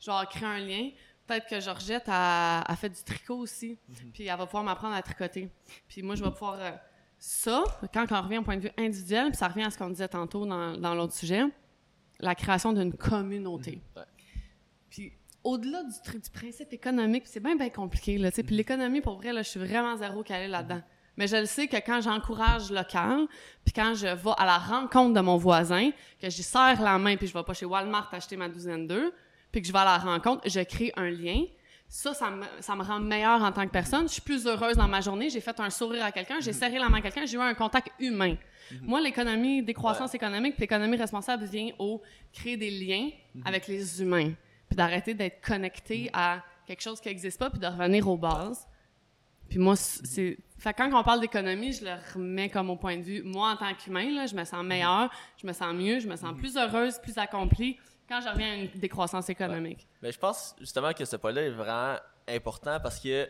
Je 0.00 0.06
vais 0.06 0.12
avoir 0.12 0.28
créé 0.28 0.48
un 0.48 0.58
lien. 0.58 0.90
Peut-être 1.26 1.46
que 1.48 1.60
Georgette 1.60 2.04
a, 2.08 2.62
a 2.62 2.76
fait 2.76 2.88
du 2.88 3.02
tricot 3.02 3.36
aussi, 3.36 3.78
puis 4.12 4.26
elle 4.26 4.36
va 4.36 4.46
pouvoir 4.46 4.64
m'apprendre 4.64 4.94
à 4.94 5.02
tricoter. 5.02 5.48
Puis 5.88 6.02
moi, 6.02 6.14
je 6.14 6.24
vais 6.24 6.30
pouvoir... 6.30 6.58
euh, 6.60 6.72
ça, 7.18 7.62
quand 7.94 8.04
on 8.10 8.20
revient 8.22 8.38
au 8.38 8.42
point 8.42 8.56
de 8.56 8.62
vue 8.62 8.72
individuel, 8.76 9.28
puis 9.28 9.36
ça 9.36 9.46
revient 9.48 9.64
à 9.64 9.70
ce 9.70 9.78
qu'on 9.78 9.90
disait 9.90 10.08
tantôt 10.08 10.44
dans, 10.44 10.76
dans 10.76 10.94
l'autre 10.94 11.14
sujet, 11.14 11.44
la 12.18 12.34
création 12.34 12.72
d'une 12.72 12.92
communauté. 12.92 13.80
Ouais. 13.96 14.02
Puis 14.90 15.12
au-delà 15.44 15.84
du, 15.84 15.90
tr- 15.90 16.20
du 16.20 16.30
principe 16.30 16.72
économique, 16.72 17.24
c'est 17.26 17.40
bien, 17.40 17.54
bien 17.54 17.70
compliqué, 17.70 18.18
là. 18.18 18.30
Puis 18.32 18.42
l'économie, 18.56 19.00
pour 19.00 19.16
vrai, 19.16 19.32
là, 19.32 19.42
je 19.42 19.48
suis 19.48 19.60
vraiment 19.60 19.96
zéro 19.96 20.24
calée 20.24 20.48
là-dedans. 20.48 20.82
Mais 21.16 21.26
je 21.28 21.36
le 21.36 21.46
sais 21.46 21.68
que 21.68 21.76
quand 21.76 22.00
j'encourage 22.00 22.70
local, 22.70 23.26
puis 23.64 23.72
quand 23.72 23.94
je 23.94 24.06
vais 24.06 24.30
à 24.36 24.46
la 24.46 24.58
rencontre 24.58 25.14
de 25.14 25.20
mon 25.20 25.36
voisin, 25.36 25.90
que 26.20 26.28
j'y 26.30 26.42
serre 26.42 26.80
la 26.82 26.98
main, 26.98 27.16
puis 27.16 27.26
je 27.28 27.34
vais 27.34 27.44
pas 27.44 27.54
chez 27.54 27.66
Walmart 27.66 28.12
acheter 28.12 28.36
ma 28.36 28.48
douzaine 28.48 28.86
d'œufs, 28.86 29.12
puis 29.52 29.60
que 29.60 29.68
je 29.68 29.72
vais 29.72 29.78
à 29.78 29.84
la 29.84 29.98
rencontre, 29.98 30.48
je 30.48 30.60
crée 30.60 30.92
un 30.96 31.10
lien. 31.10 31.44
Ça, 31.86 32.14
ça 32.14 32.30
me, 32.30 32.44
ça 32.60 32.74
me 32.74 32.82
rend 32.82 32.98
meilleure 33.00 33.42
en 33.42 33.52
tant 33.52 33.66
que 33.66 33.70
personne. 33.70 34.08
Je 34.08 34.14
suis 34.14 34.22
plus 34.22 34.46
heureuse 34.46 34.76
dans 34.76 34.88
ma 34.88 35.02
journée. 35.02 35.28
J'ai 35.28 35.42
fait 35.42 35.60
un 35.60 35.68
sourire 35.68 36.04
à 36.06 36.10
quelqu'un, 36.10 36.40
j'ai 36.40 36.54
serré 36.54 36.78
la 36.78 36.88
main 36.88 36.98
à 36.98 37.02
quelqu'un, 37.02 37.26
j'ai 37.26 37.36
eu 37.36 37.40
un 37.40 37.54
contact 37.54 37.90
humain. 38.00 38.36
Moi, 38.80 39.02
l'économie, 39.02 39.62
décroissance 39.62 40.14
économique, 40.14 40.54
puis 40.54 40.62
l'économie 40.62 40.96
responsable 40.96 41.44
vient 41.44 41.70
au 41.78 42.00
créer 42.32 42.56
des 42.56 42.70
liens 42.70 43.10
avec 43.44 43.66
les 43.66 44.00
humains, 44.00 44.32
puis 44.68 44.76
d'arrêter 44.76 45.12
d'être 45.12 45.42
connecté 45.46 46.08
à 46.14 46.42
quelque 46.66 46.80
chose 46.80 46.98
qui 46.98 47.08
n'existe 47.08 47.38
pas, 47.38 47.50
puis 47.50 47.60
de 47.60 47.66
revenir 47.66 48.08
aux 48.08 48.16
bases. 48.16 48.66
Puis 49.50 49.58
moi, 49.58 49.76
c'est... 49.76 50.38
Fait 50.56 50.72
quand 50.72 50.88
on 50.94 51.02
parle 51.02 51.20
d'économie, 51.20 51.72
je 51.72 51.84
le 51.84 51.90
remets 52.14 52.48
comme 52.48 52.70
au 52.70 52.76
point 52.76 52.96
de 52.96 53.02
vue. 53.02 53.22
Moi, 53.22 53.50
en 53.50 53.56
tant 53.56 53.74
qu'humain, 53.74 54.24
je 54.24 54.34
me 54.34 54.44
sens 54.44 54.64
meilleure, 54.64 55.10
je 55.36 55.46
me 55.46 55.52
sens 55.52 55.74
mieux, 55.74 55.98
je 55.98 56.08
me 56.08 56.16
sens 56.16 56.34
plus 56.38 56.56
heureuse, 56.56 56.98
plus 57.02 57.18
accomplie 57.18 57.76
quand 58.08 58.20
je 58.20 58.28
reviens 58.28 58.52
à 58.52 58.54
une 58.56 58.68
décroissance 58.68 59.28
économique. 59.28 59.86
Mais 60.02 60.12
je 60.12 60.18
pense 60.18 60.54
justement 60.60 60.92
que 60.92 61.04
ce 61.04 61.16
point-là 61.16 61.42
est 61.42 61.50
vraiment 61.50 61.96
important 62.28 62.78
parce 62.80 62.98
que 63.00 63.28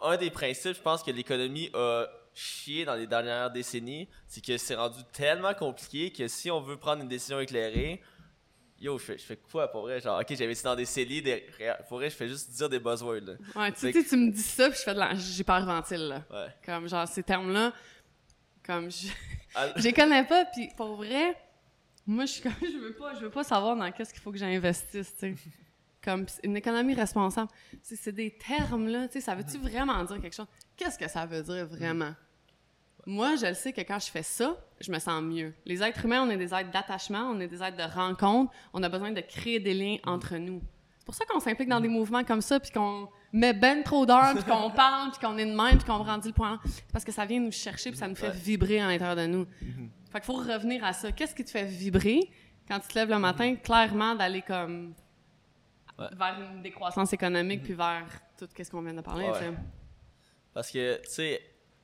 un 0.00 0.16
des 0.16 0.30
principes, 0.30 0.76
je 0.76 0.82
pense 0.82 1.02
que 1.02 1.10
l'économie 1.10 1.70
a 1.74 2.06
chié 2.34 2.84
dans 2.84 2.94
les 2.94 3.06
dernières 3.06 3.50
décennies, 3.50 4.08
c'est 4.26 4.44
que 4.44 4.58
c'est 4.58 4.74
rendu 4.74 5.02
tellement 5.12 5.54
compliqué 5.54 6.10
que 6.10 6.28
si 6.28 6.50
on 6.50 6.60
veut 6.60 6.76
prendre 6.76 7.02
une 7.02 7.08
décision 7.08 7.40
éclairée, 7.40 8.02
yo, 8.78 8.98
je 8.98 9.04
fais, 9.04 9.18
je 9.18 9.24
fais 9.24 9.36
quoi 9.36 9.68
pour 9.68 9.82
vrai? 9.82 10.00
Genre, 10.00 10.20
ok, 10.20 10.26
j'avais 10.36 10.54
dans 10.62 10.76
des 10.76 10.84
CELI, 10.84 11.22
des, 11.22 11.46
pour 11.88 11.98
vrai, 11.98 12.10
je 12.10 12.16
fais 12.16 12.28
juste 12.28 12.50
dire 12.50 12.68
des 12.68 12.78
buzzwords. 12.78 13.22
Là. 13.22 13.32
Ouais, 13.54 13.72
tu 13.72 13.92
sais, 13.92 14.04
tu 14.04 14.16
me 14.16 14.30
dis 14.30 14.42
ça, 14.42 14.68
puis 14.68 14.78
je 14.78 14.82
fais 14.82 14.94
de 14.94 14.98
la. 14.98 15.14
J'ai 15.14 15.44
pas 15.44 15.60
ventile, 15.60 16.08
là. 16.08 16.22
Ouais. 16.30 16.48
Comme, 16.64 16.88
genre, 16.88 17.08
ces 17.08 17.22
termes-là, 17.22 17.72
comme, 18.64 18.90
je. 18.90 19.08
Ah, 19.54 19.68
je 19.76 19.82
les 19.82 19.92
connais 19.92 20.24
pas, 20.24 20.44
puis 20.44 20.68
pour 20.76 20.96
vrai, 20.96 21.34
moi, 22.06 22.24
je 22.24 22.32
suis 22.32 22.42
comme, 22.42 22.52
je 22.62 22.78
veux 22.78 22.92
pas, 22.92 23.14
je 23.14 23.20
veux 23.20 23.30
pas 23.30 23.44
savoir 23.44 23.76
dans 23.76 23.90
qu'est-ce 23.90 24.12
qu'il 24.12 24.22
faut 24.22 24.32
que 24.32 24.38
j'investisse, 24.38 25.14
tu 25.18 25.34
sais. 25.34 25.34
Comme 26.04 26.24
une 26.44 26.56
économie 26.56 26.94
responsable. 26.94 27.50
C'est 27.82 28.12
des 28.12 28.30
termes, 28.30 28.86
là, 28.86 29.08
tu 29.08 29.14
sais, 29.14 29.20
ça 29.20 29.34
veut-tu 29.34 29.58
vraiment 29.58 30.04
dire 30.04 30.20
quelque 30.20 30.36
chose? 30.36 30.46
Qu'est-ce 30.76 30.96
que 30.96 31.08
ça 31.08 31.26
veut 31.26 31.42
dire 31.42 31.66
vraiment? 31.66 32.14
Moi, 33.06 33.34
je 33.34 33.46
le 33.46 33.54
sais 33.54 33.72
que 33.72 33.80
quand 33.80 33.98
je 33.98 34.08
fais 34.10 34.22
ça, 34.22 34.56
je 34.80 34.92
me 34.92 35.00
sens 35.00 35.20
mieux. 35.20 35.52
Les 35.64 35.82
êtres 35.82 36.04
humains, 36.04 36.22
on 36.22 36.30
est 36.30 36.36
des 36.36 36.54
êtres 36.54 36.70
d'attachement, 36.70 37.30
on 37.32 37.40
est 37.40 37.48
des 37.48 37.60
êtres 37.60 37.76
de 37.76 37.92
rencontre, 37.92 38.52
on 38.72 38.84
a 38.84 38.88
besoin 38.88 39.10
de 39.10 39.20
créer 39.20 39.58
des 39.58 39.74
liens 39.74 39.96
entre 40.04 40.36
nous. 40.36 40.62
C'est 40.98 41.04
pour 41.04 41.14
ça 41.14 41.24
qu'on 41.24 41.40
s'implique 41.40 41.68
dans 41.68 41.80
des 41.80 41.88
mouvements 41.88 42.22
comme 42.22 42.40
ça, 42.40 42.60
puis 42.60 42.70
qu'on 42.70 43.08
met 43.32 43.52
ben 43.52 43.82
trop 43.82 44.06
d'heures, 44.06 44.34
puis 44.34 44.44
qu'on 44.44 44.70
parle, 44.76 45.10
puis 45.10 45.20
qu'on 45.20 45.38
est 45.38 45.46
de 45.46 45.54
même, 45.54 45.78
puis 45.78 45.86
qu'on 45.86 45.98
brandit 45.98 46.28
le 46.28 46.34
point. 46.34 46.60
C'est 46.64 46.92
parce 46.92 47.04
que 47.04 47.12
ça 47.12 47.24
vient 47.26 47.40
nous 47.40 47.52
chercher, 47.52 47.90
puis 47.90 47.98
ça 47.98 48.06
nous 48.06 48.16
fait 48.16 48.30
vibrer 48.30 48.80
à 48.80 48.86
l'intérieur 48.86 49.16
de 49.16 49.26
nous. 49.26 49.46
Fait 50.16 50.22
qu'il 50.22 50.34
faut 50.34 50.40
revenir 50.42 50.82
à 50.82 50.94
ça. 50.94 51.12
Qu'est-ce 51.12 51.34
qui 51.34 51.44
te 51.44 51.50
fait 51.50 51.66
vibrer 51.66 52.30
quand 52.66 52.80
tu 52.80 52.88
te 52.88 52.94
lèves 52.94 53.10
le 53.10 53.18
matin? 53.18 53.54
Clairement, 53.56 54.14
d'aller 54.14 54.40
comme 54.40 54.94
Ouais. 55.98 56.06
vers 56.12 56.38
une 56.40 56.62
décroissance 56.62 57.12
économique, 57.12 57.62
puis 57.62 57.74
vers 57.74 58.06
tout 58.38 58.48
ce 58.56 58.70
qu'on 58.70 58.80
vient 58.80 58.94
de 58.94 59.00
parler. 59.02 59.24
Ouais. 59.26 59.38
tu 59.38 59.44
sais? 59.44 59.54
Parce 60.54 60.70
que, 60.70 60.96
tu 61.02 61.10
sais, 61.10 61.42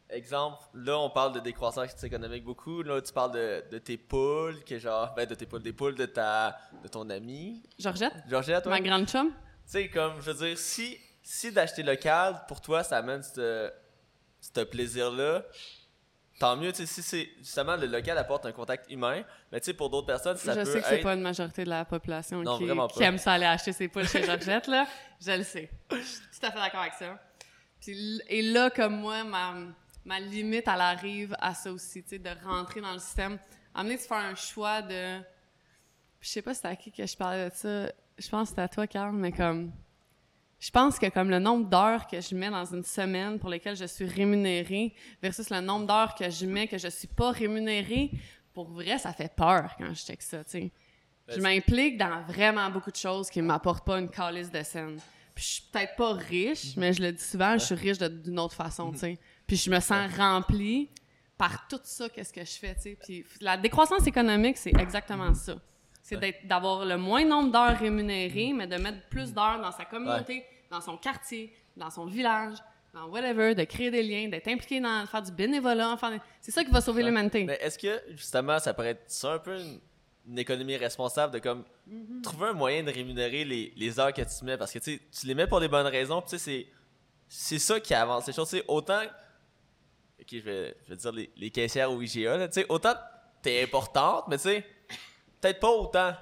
exemple, 0.09 0.63
là, 0.75 0.99
on 0.99 1.11
parle 1.11 1.35
de 1.35 1.41
décroissance 1.41 2.03
économique 2.05 2.45
beaucoup. 2.45 2.83
Là, 2.83 3.03
tu 3.03 3.13
parles 3.13 3.33
de, 3.33 3.65
de 3.71 3.79
tes 3.79 3.99
poules, 3.99 4.65
que 4.65 4.79
genre, 4.79 5.13
ben, 5.15 5.27
de 5.27 5.35
tes 5.35 5.45
poules, 5.47 5.63
des 5.63 5.73
poules 5.75 5.95
de 5.95 6.07
ta, 6.07 6.59
de 6.83 6.89
ton 6.89 7.09
ami. 7.11 7.63
Georgette, 7.79 8.15
Georgette, 8.29 8.63
toi? 8.63 8.73
ma 8.73 8.81
grande 8.81 9.07
chum, 9.09 9.29
Tu 9.31 9.35
sais, 9.67 9.89
comme, 9.91 10.21
je 10.23 10.31
veux 10.31 10.47
dire, 10.47 10.59
si, 10.59 10.99
si 11.23 11.53
d'acheter 11.53 11.83
local, 11.83 12.45
pour 12.49 12.63
toi, 12.63 12.83
ça 12.83 12.97
amène 12.97 13.23
ce 13.23 13.71
ce 14.41 14.61
plaisir-là, 14.65 15.45
tant 16.43 16.57
mieux, 16.57 16.73
tu 16.73 16.79
sais, 16.79 16.87
si 16.87 17.03
c'est, 17.03 17.31
justement, 17.39 17.77
le 17.77 17.87
local 17.87 18.19
apporte 18.19 18.47
un 18.47 18.51
contact 18.51 18.91
humain, 18.91 19.23
mais 19.53 19.61
tu 19.61 19.67
sais, 19.67 19.75
pour 19.75 19.89
d'autres 19.89 20.09
personnes, 20.09 20.37
ça 20.37 20.55
je 20.55 20.59
peut 20.59 20.65
sais 20.65 20.73
que 20.73 20.79
être... 20.79 20.89
c'est 20.89 21.01
pas 21.01 21.15
une 21.15 21.21
majorité 21.21 21.63
de 21.63 21.69
la 21.69 21.85
population 21.85 22.43
Non, 22.43 22.59
qui, 22.59 23.03
aime 23.03 23.19
ça 23.19 23.35
aller 23.35 23.47
acheter 23.47 23.73
ses 23.73 23.87
poules 23.87 24.09
chez 24.09 24.25
Georgette, 24.25 24.67
là. 24.67 24.89
Je 25.21 25.31
le 25.31 25.45
sais. 25.45 25.71
Je 25.93 25.97
suis 25.99 26.21
tout 26.41 26.47
à 26.47 26.51
fait 26.51 26.59
d'accord 26.59 26.81
avec 26.81 26.95
ça. 26.95 27.17
Puis, 27.81 28.21
et 28.29 28.43
là, 28.43 28.71
comme 28.71 28.97
moi, 28.97 29.23
ma, 29.23 29.55
ma 30.05 30.19
limite, 30.19 30.65
elle 30.67 30.81
arrive 30.81 31.37
à 31.41 31.55
ça 31.55 31.73
aussi, 31.73 32.03
tu 32.03 32.09
sais, 32.09 32.19
de 32.19 32.31
rentrer 32.45 32.81
dans 32.81 32.93
le 32.93 32.99
système. 32.99 33.39
Amener 33.73 33.95
de 33.95 34.01
faire 34.01 34.19
un 34.19 34.35
choix 34.35 34.83
de... 34.83 35.21
Je 36.21 36.29
sais 36.29 36.43
pas 36.43 36.55
c'était 36.55 36.69
à 36.69 36.77
qui 36.77 36.91
que 36.91 37.07
je 37.07 37.17
parlais 37.17 37.51
de 37.51 37.55
ça. 37.55 37.87
Je 38.19 38.29
pense 38.29 38.43
que 38.43 38.49
c'était 38.49 38.63
à 38.63 38.69
toi, 38.69 38.89
Carl, 38.89 39.13
mais 39.15 39.31
comme... 39.31 39.71
Je 40.63 40.71
pense 40.71 40.97
que 40.97 41.09
comme 41.09 41.29
le 41.29 41.41
nombre 41.41 41.69
d'heures 41.69 42.07
que 42.07 42.21
je 42.21 42.37
mets 42.37 42.49
dans 42.49 42.65
une 42.65 42.85
semaine 42.85 43.41
pour 43.41 43.51
lesquelles 43.51 43.75
je 43.75 43.85
suis 43.85 44.05
rémunérée 44.05 44.95
versus 45.21 45.51
le 45.51 45.61
nombre 45.61 45.89
d'heures 45.89 46.15
que 46.15 46.31
je 46.31 46.47
mets 46.47 46.69
que 46.69 46.79
je 46.79 46.87
suis 46.87 47.09
pas 47.09 47.33
rémunérée, 47.33 48.13
pour 48.55 48.71
vrai, 48.71 48.97
ça 48.97 49.13
fait 49.13 49.35
peur 49.35 49.75
quand 49.77 49.93
je 49.93 50.05
check 50.05 50.23
ça, 50.23 50.45
tu 50.45 50.51
sais. 50.51 50.73
Ben, 51.27 51.35
Je 51.35 51.41
m'implique 51.41 51.99
dans 51.99 52.23
vraiment 52.29 52.71
beaucoup 52.71 52.93
de 52.93 52.97
choses 52.97 53.29
qui 53.29 53.43
m'apportent 53.43 53.85
pas 53.85 53.99
une 53.99 54.09
calice 54.09 54.53
de 54.53 54.63
scène. 54.63 55.01
Puis 55.35 55.45
je 55.45 55.51
suis 55.51 55.63
peut-être 55.73 55.97
pas 55.97 56.13
riche, 56.13 56.77
mais 56.77 56.93
je 56.93 57.03
le 57.03 57.11
dis 57.11 57.25
souvent, 57.25 57.59
je 57.59 57.65
suis 57.65 57.75
riche 57.75 57.99
d'une 57.99 58.39
autre 58.39 58.55
façon, 58.55 58.93
tu 58.93 58.99
sais. 58.99 59.19
Puis 59.49 59.57
je 59.57 59.69
me 59.69 59.81
sens 59.81 60.15
remplie 60.17 60.91
par 61.37 61.67
tout 61.67 61.81
ça, 61.83 62.09
qu'est-ce 62.09 62.33
que 62.33 62.45
je 62.45 62.53
fais, 62.53 62.77
tu 62.77 62.83
sais. 62.83 62.99
Puis 63.03 63.25
la 63.41 63.57
décroissance 63.57 64.07
économique, 64.07 64.57
c'est 64.57 64.77
exactement 64.79 65.35
ça. 65.35 65.57
C'est 66.03 66.47
d'avoir 66.47 66.85
le 66.85 66.97
moins 66.99 67.25
nombre 67.25 67.53
d'heures 67.53 67.79
rémunérées, 67.79 68.53
mais 68.53 68.67
de 68.67 68.77
mettre 68.77 69.03
plus 69.09 69.33
d'heures 69.33 69.61
dans 69.61 69.71
sa 69.73 69.85
communauté, 69.85 70.45
dans 70.71 70.81
son 70.81 70.97
quartier, 70.97 71.55
dans 71.77 71.91
son 71.91 72.07
village, 72.07 72.57
dans 72.93 73.07
whatever, 73.07 73.55
de 73.55 73.63
créer 73.65 73.91
des 73.91 74.03
liens, 74.03 74.29
d'être 74.29 74.49
impliqué 74.49 74.81
dans 74.81 75.07
faire 75.07 75.23
du 75.23 75.33
bénévolat. 75.33 75.97
des- 76.11 76.19
C'est 76.41 76.51
ça 76.51 76.65
qui 76.65 76.71
va 76.71 76.81
sauver 76.81 77.03
Ouais. 77.03 77.09
l'humanité. 77.09 77.45
Mais 77.45 77.59
est-ce 77.63 77.79
que, 77.79 78.03
justement, 78.11 78.59
ça 78.59 78.75
pourrait 78.75 78.91
être 78.91 79.05
ça 79.07 79.35
un 79.35 79.39
peu 79.39 79.59
une, 79.59 79.81
une 80.29 80.39
économie 80.39 80.77
responsable 80.77 81.33
de 81.35 81.39
comme 81.39 81.65
trouver 82.23 82.49
un 82.49 82.53
moyen 82.53 82.83
de 82.83 82.91
rémunérer 82.91 83.45
les, 83.45 83.73
les 83.77 84.01
heures 84.01 84.13
que 84.13 84.23
tu 84.23 84.45
mets? 84.45 84.59
Parce 84.59 84.73
que 84.73 84.81
tu 84.81 85.01
les 85.25 85.35
mets 85.35 85.47
pour 85.47 85.61
des 85.61 85.69
bonnes 85.69 85.87
raisons, 85.87 86.21
puis 86.21 86.31
tu 86.33 86.39
sais, 86.39 86.45
c'est, 86.45 86.67
c'est 87.29 87.59
ça 87.59 87.81
qui 87.81 87.95
avance 87.95 88.27
les 88.27 88.33
choses. 88.33 88.55
Autant, 88.69 89.03
ok, 90.21 90.27
je 90.33 90.39
vais, 90.39 90.77
je 90.85 90.91
vais 90.91 90.97
dire 90.97 91.13
les, 91.13 91.31
les 91.37 91.51
caissières 91.51 91.91
au 91.93 92.01
IGA, 92.03 92.37
là, 92.37 92.49
tu 92.49 92.55
sais, 92.61 92.67
autant 92.69 92.95
t'es 93.41 93.63
importante, 93.63 94.25
mais 94.29 94.37
tu 94.37 94.43
sais, 94.45 94.65
peut-être 95.43 95.61
pas 95.61 95.71
autant 95.71 96.15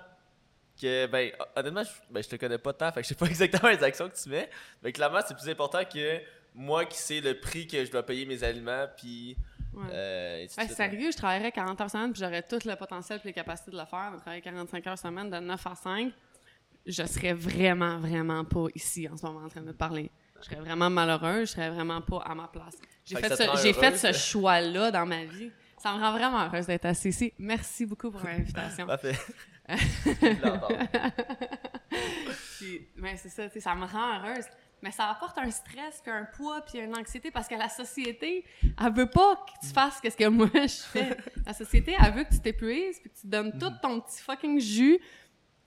que, 0.80 1.06
ben, 1.06 1.30
honnêtement, 1.54 1.84
je, 1.84 1.90
ben, 2.10 2.22
je 2.22 2.28
te 2.28 2.36
connais 2.36 2.58
pas 2.58 2.72
tant, 2.72 2.90
fait 2.90 3.02
que 3.02 3.04
je 3.04 3.08
sais 3.08 3.14
pas 3.14 3.26
exactement 3.26 3.68
les 3.68 3.84
actions 3.84 4.08
que 4.08 4.16
tu 4.16 4.28
mets, 4.28 4.50
mais 4.82 4.92
clairement, 4.92 5.20
c'est 5.24 5.36
plus 5.36 5.48
important 5.48 5.84
que 5.84 6.20
moi 6.54 6.84
qui 6.86 6.98
sais 6.98 7.20
le 7.20 7.38
prix 7.38 7.66
que 7.66 7.84
je 7.84 7.90
dois 7.90 8.02
payer 8.02 8.26
mes 8.26 8.42
aliments, 8.42 8.86
puis. 8.96 9.36
Ouais. 9.72 9.84
Euh, 9.92 10.46
sérieux, 10.48 11.12
je 11.12 11.16
travaillerais 11.16 11.52
40 11.52 11.80
heures 11.80 11.90
semaine, 11.90 12.12
puis 12.12 12.20
j'aurais 12.20 12.42
tout 12.42 12.58
le 12.64 12.74
potentiel 12.74 13.20
et 13.22 13.28
les 13.28 13.32
capacités 13.32 13.70
de 13.70 13.78
le 13.78 13.84
faire, 13.84 14.10
de 14.12 14.18
travailler 14.18 14.42
45 14.42 14.86
heures 14.88 14.98
semaine 14.98 15.30
de 15.30 15.36
9 15.38 15.66
à 15.66 15.74
5. 15.76 16.12
Je 16.86 17.06
serais 17.06 17.34
vraiment, 17.34 18.00
vraiment 18.00 18.44
pas 18.44 18.66
ici 18.74 19.08
en 19.08 19.16
ce 19.16 19.24
moment 19.24 19.44
en 19.44 19.48
train 19.48 19.60
de 19.60 19.70
te 19.70 19.76
parler. 19.76 20.10
Je 20.40 20.46
serais 20.46 20.56
vraiment 20.56 20.90
malheureuse, 20.90 21.50
je 21.50 21.52
serais 21.52 21.70
vraiment 21.70 22.00
pas 22.00 22.18
à 22.26 22.34
ma 22.34 22.48
place. 22.48 22.78
J'ai 23.04 23.16
Fait 23.16 23.28
ce, 23.28 23.72
fait 23.72 23.96
ce 23.96 24.12
choix-là 24.12 24.90
dans 24.90 25.06
ma 25.06 25.24
vie. 25.24 25.52
Ça 25.80 25.94
me 25.94 25.98
rend 25.98 26.12
vraiment 26.12 26.44
heureuse 26.44 26.66
d'être 26.66 26.84
assise 26.84 27.14
ici. 27.14 27.32
Merci 27.38 27.86
beaucoup 27.86 28.10
pour 28.10 28.22
l'invitation. 28.22 28.86
Parfait. 28.86 29.16
Puis, 32.58 32.86
ben, 32.98 33.16
c'est 33.16 33.30
ça, 33.30 33.46
tu 33.46 33.54
sais, 33.54 33.60
ça 33.60 33.74
me 33.74 33.86
rend 33.86 34.18
heureuse. 34.18 34.44
Mais 34.82 34.90
ça 34.90 35.08
apporte 35.08 35.38
un 35.38 35.50
stress, 35.50 36.02
puis 36.02 36.12
un 36.12 36.24
poids, 36.24 36.60
puis 36.62 36.80
une 36.80 36.94
anxiété, 36.94 37.30
parce 37.30 37.48
que 37.48 37.54
la 37.54 37.70
société, 37.70 38.44
elle 38.62 38.92
veut 38.92 39.08
pas 39.08 39.36
que 39.36 39.66
tu 39.66 39.72
fasses 39.72 40.00
ce 40.02 40.10
que 40.10 40.28
moi 40.28 40.50
je 40.54 40.66
fais. 40.68 41.16
La 41.46 41.54
société, 41.54 41.96
elle 41.98 42.12
veut 42.12 42.24
que 42.24 42.34
tu 42.34 42.40
t'épuises, 42.40 43.00
puis 43.00 43.10
que 43.10 43.18
tu 43.18 43.26
donnes 43.26 43.58
tout 43.58 43.72
ton 43.82 44.00
petit 44.00 44.22
fucking 44.22 44.60
jus 44.60 44.98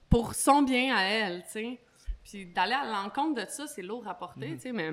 pour 0.08 0.34
son 0.34 0.62
bien 0.62 0.96
à 0.96 1.02
elle, 1.02 1.42
tu 1.44 1.50
sais. 1.50 1.80
Puis 2.22 2.46
d'aller 2.46 2.74
à 2.74 2.84
l'encontre 2.84 3.42
de 3.42 3.48
ça, 3.48 3.66
c'est 3.66 3.82
lourd 3.82 4.06
à 4.06 4.14
porter, 4.14 4.54
tu 4.54 4.60
sais, 4.60 4.72
mais 4.72 4.92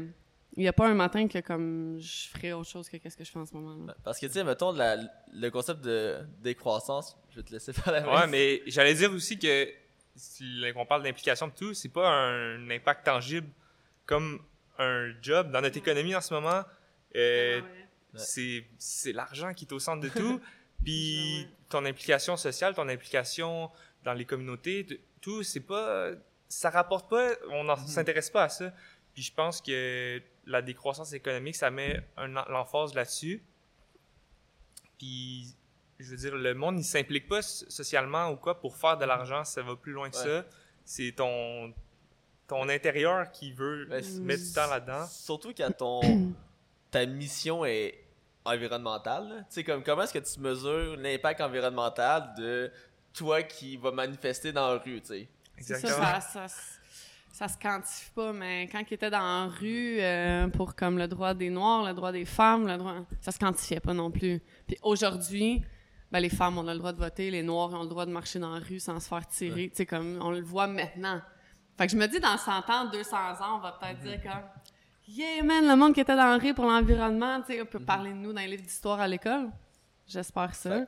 il 0.58 0.64
y 0.64 0.68
a 0.68 0.74
pas 0.74 0.88
un 0.88 0.94
matin 0.94 1.28
que 1.28 1.40
comme 1.40 1.98
je 2.00 2.28
ferais 2.30 2.52
autre 2.54 2.70
chose 2.70 2.90
que 2.90 2.98
qu'est-ce 2.98 3.16
que 3.18 3.24
je 3.24 3.32
fais 3.32 3.40
en 3.40 3.46
ce 3.46 3.54
moment. 3.54 3.86
là 3.86 3.96
Parce 4.04 4.20
que, 4.20 4.26
tu 4.26 4.34
sais, 4.34 4.44
mettons, 4.44 4.72
la- 4.74 4.98
le 5.34 5.50
concept 5.50 5.82
de 5.82 6.20
décroissance, 6.40 7.18
je 7.32 7.38
vais 7.38 7.44
te 7.44 7.52
laisser 7.54 7.72
faire 7.74 7.92
la 7.94 8.14
Ouais, 8.14 8.28
mais 8.28 8.62
j'allais 8.68 8.94
dire 8.94 9.12
aussi 9.14 9.40
que 9.40 9.70
si 10.16 10.62
on 10.76 10.86
parle 10.86 11.04
d'implication 11.04 11.48
de 11.48 11.54
tout, 11.54 11.74
c'est 11.74 11.90
pas 11.90 12.10
un 12.10 12.70
impact 12.70 13.06
tangible 13.06 13.48
comme 14.06 14.42
un 14.78 15.14
job 15.22 15.52
dans 15.52 15.62
notre 15.62 15.78
économie 15.78 16.16
en 16.16 16.22
ce 16.22 16.34
moment. 16.34 16.64
euh, 17.16 17.62
c'est 18.16 18.66
c'est 18.78 19.14
l'argent 19.14 19.54
qui 19.54 19.64
est 19.66 19.72
au 19.74 19.80
centre 19.80 20.02
de 20.02 20.10
tout. 20.20 20.42
Puis 20.84 21.48
ton 21.70 21.86
implication 21.86 22.36
sociale, 22.36 22.74
ton 22.76 22.90
implication 22.90 23.70
dans 24.04 24.14
les 24.14 24.26
communautés, 24.26 24.86
tout, 25.22 25.44
c'est 25.44 25.60
pas. 25.62 26.10
Ça 26.50 26.70
rapporte 26.70 27.10
pas, 27.10 27.30
on 27.52 27.64
ne 27.64 27.76
s'intéresse 27.88 28.30
pas 28.30 28.44
à 28.44 28.50
ça. 28.50 28.74
Puis 29.14 29.24
je 29.24 29.34
pense 29.34 29.62
que 29.62 30.22
la 30.52 30.62
décroissance 30.62 31.14
économique, 31.14 31.56
ça 31.56 31.72
met 31.72 32.02
l'emphase 32.50 32.94
là-dessus. 32.94 33.44
Puis, 34.98 35.56
je 36.00 36.12
veux 36.12 36.18
dire, 36.18 36.36
le 36.36 36.54
monde, 36.54 36.80
il 36.80 36.84
s'implique 36.84 37.28
pas 37.28 37.42
so- 37.42 37.70
socialement 37.70 38.30
ou 38.30 38.36
quoi 38.36 38.60
pour 38.60 38.76
faire 38.76 38.98
de 38.98 39.06
l'argent, 39.06 39.44
ça 39.44 39.62
va 39.62 39.76
plus 39.76 39.94
loin 39.94 40.10
que 40.10 40.18
Ouais. 40.18 40.24
ça. 40.42 40.46
C'est 40.86 41.14
ton, 41.16 41.74
ton 42.48 42.68
intérieur 42.70 43.32
qui 43.32 43.52
veut 43.54 43.88
Ouais, 43.90 44.04
c'est- 44.04 44.20
mettre 44.20 44.44
du 44.44 44.54
temps 44.54 44.68
là-dedans. 44.68 45.08
Surtout 45.08 45.54
quand 45.56 45.72
ton, 45.76 46.02
ta 46.92 47.06
mission 47.06 47.66
est 47.66 48.04
environnementale. 48.46 49.46
Tu 49.50 49.56
sais, 49.56 49.64
comme 49.64 49.84
comment 49.84 50.04
est-ce 50.04 50.14
que 50.14 50.20
tu 50.34 50.40
mesures 50.40 50.98
l'impact 50.98 51.42
environnemental 51.42 52.34
de 52.38 52.72
toi 53.14 53.44
qui 53.44 53.78
va 53.78 53.92
manifester 53.92 54.52
dans 54.52 54.74
la 54.74 54.80
rue, 54.80 55.00
tu 55.02 55.08
sais? 55.08 55.28
Exactement. 55.58 55.96
ça, 55.98 56.22
ça, 56.22 56.48
ça, 56.48 56.62
ça 57.32 57.48
se 57.48 57.58
quantifie 57.58 58.12
pas, 58.12 58.34
mais 58.34 58.68
quand 58.72 58.82
il 58.90 58.94
était 58.94 59.10
dans 59.10 59.20
la 59.20 59.48
rue 59.48 59.98
euh, 60.00 60.48
pour 60.50 60.76
comme 60.76 60.98
le 60.98 61.08
droit 61.08 61.34
des 61.34 61.50
Noirs, 61.50 61.86
le 61.86 61.94
droit 61.94 62.12
des 62.12 62.26
femmes, 62.26 62.68
le 62.68 62.78
droit, 62.78 62.96
ça 63.22 63.32
se 63.32 63.40
quantifiait 63.40 63.80
pas 63.80 63.94
non 63.94 64.12
plus. 64.12 64.42
Puis 64.68 64.78
aujourd'hui, 64.84 65.64
ben, 66.12 66.20
les 66.20 66.30
femmes 66.30 66.58
ont 66.58 66.64
le 66.64 66.78
droit 66.78 66.92
de 66.92 66.98
voter, 66.98 67.32
les 67.32 67.42
Noirs 67.42 67.74
ont 67.74 67.84
le 67.84 67.88
droit 67.90 68.06
de 68.06 68.12
marcher 68.12 68.38
dans 68.40 68.54
la 68.54 68.60
rue 68.60 68.80
sans 68.80 69.00
se 69.00 69.08
faire 69.08 69.26
tirer, 69.28 69.70
tu 69.70 69.78
sais, 69.78 69.86
comme 69.86 70.20
on 70.22 70.32
le 70.32 70.42
voit 70.42 70.68
maintenant. 70.68 71.22
Fait 71.78 71.88
que 71.88 71.94
je 71.94 71.98
me 71.98 72.06
dis, 72.08 72.20
dans 72.20 72.38
100 72.38 72.70
ans, 72.70 72.90
200 72.92 73.16
ans, 73.18 73.56
on 73.56 73.60
va 73.60 73.78
peut-être 73.80 74.00
dire 74.02 74.22
comme, 74.22 74.42
Yeah, 75.08 75.44
man, 75.44 75.68
le 75.68 75.76
monde 75.76 75.94
qui 75.94 76.00
était 76.02 76.16
dans 76.16 76.32
le 76.36 76.40
rire 76.40 76.54
pour 76.54 76.66
l'environnement, 76.66 77.42
tu 77.42 77.54
sais, 77.54 77.62
on 77.62 77.66
peut 77.66 77.80
Mhm. 77.80 77.86
parler 77.86 78.10
de 78.12 78.16
nous 78.18 78.34
dans 78.34 78.42
les 78.42 78.48
livres 78.48 78.64
d'histoire 78.64 79.00
à 79.00 79.08
l'école. 79.08 79.50
J'espère 80.08 80.54
ça. 80.54 80.82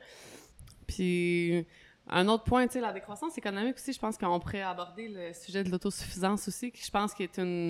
Puis, 0.88 1.66
un 2.10 2.28
autre 2.28 2.44
point, 2.44 2.68
tu 2.68 2.74
sais, 2.74 2.82
la 2.82 2.92
décroissance 2.92 3.38
économique 3.38 3.76
aussi, 3.76 3.94
je 3.94 4.00
pense 4.00 4.18
qu'on 4.18 4.40
pourrait 4.40 4.62
aborder 4.62 5.08
le 5.08 5.34
sujet 5.34 5.64
de 5.64 5.70
l'autosuffisance 5.70 6.48
aussi, 6.48 6.72
qui 6.72 6.84
je 6.84 6.92
pense 6.92 7.14
qui 7.14 7.24
est 7.24 7.38
une 7.38 7.70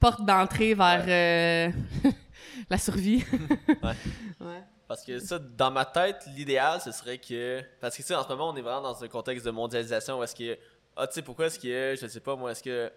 porte 0.00 0.24
d'entrée 0.24 0.74
vers 0.74 1.04
euh, 1.06 2.10
la 2.70 2.78
survie. 2.78 3.24
Ouais. 3.82 3.94
ouais. 4.40 4.62
Parce 4.88 5.04
que 5.04 5.20
ça, 5.20 5.38
dans 5.38 5.70
ma 5.70 5.84
tête, 5.84 6.26
l'idéal, 6.34 6.80
ce 6.80 6.90
serait 6.90 7.18
que. 7.18 7.62
Parce 7.80 7.96
que, 7.96 8.02
tu 8.02 8.08
sais, 8.08 8.14
en 8.16 8.24
ce 8.24 8.28
moment, 8.28 8.48
on 8.48 8.56
est 8.56 8.60
vraiment 8.60 8.82
dans 8.82 9.04
un 9.04 9.08
contexte 9.08 9.46
de 9.46 9.52
mondialisation 9.52 10.18
où 10.18 10.24
est-ce 10.24 10.34
que. 10.34 10.58
Ah, 10.96 11.06
tu 11.06 11.14
sais, 11.14 11.22
pourquoi 11.22 11.46
est-ce 11.46 11.60
que. 11.60 11.94
Je 12.00 12.06
sais 12.08 12.18
pas, 12.18 12.34
moi, 12.34 12.50
est-ce 12.50 12.62
que. 12.62 12.92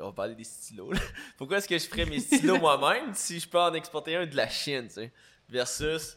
On 0.00 0.06
va 0.06 0.12
parler 0.12 0.36
des 0.36 0.44
stylos, 0.44 0.92
là. 0.92 1.00
Pourquoi 1.36 1.58
est-ce 1.58 1.68
que 1.68 1.78
je 1.78 1.86
ferais 1.86 2.04
mes 2.04 2.20
stylos 2.20 2.58
moi-même 2.58 3.14
si 3.14 3.38
je 3.38 3.48
peux 3.48 3.60
en 3.60 3.74
exporter 3.74 4.16
un 4.16 4.26
de 4.26 4.36
la 4.36 4.48
Chine, 4.48 4.86
tu 4.86 4.94
sais? 4.94 5.12
Versus. 5.48 6.16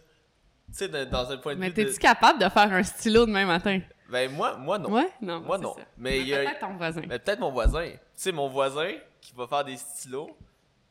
Tu 0.67 0.73
sais, 0.73 1.05
dans 1.05 1.31
un 1.31 1.37
point 1.37 1.55
de 1.55 1.59
Mais 1.59 1.69
vue. 1.69 1.73
de- 1.73 1.83
t'es-tu 1.89 1.99
capable 1.99 2.39
de 2.39 2.49
faire 2.49 2.71
un 2.73 2.83
stylo 2.83 3.25
demain 3.25 3.45
matin? 3.45 3.79
Ben, 4.09 4.31
moi, 4.31 4.57
moi, 4.57 4.77
non. 4.77 4.89
Ouais? 4.91 5.09
Non. 5.21 5.39
Moi, 5.41 5.57
non. 5.57 5.75
ça. 5.75 5.81
Mais 5.97 6.19
peut-être 6.23 6.59
ton 6.59 6.75
voisin. 6.75 7.01
Mais 7.07 7.19
peut-être 7.19 7.39
mon 7.39 7.51
voisin. 7.51 7.89
Tu 7.91 7.99
sais, 8.15 8.31
mon 8.31 8.47
voisin 8.49 8.93
qui 9.21 9.33
va 9.33 9.47
faire 9.47 9.63
des 9.65 9.77
stylos, 9.77 10.29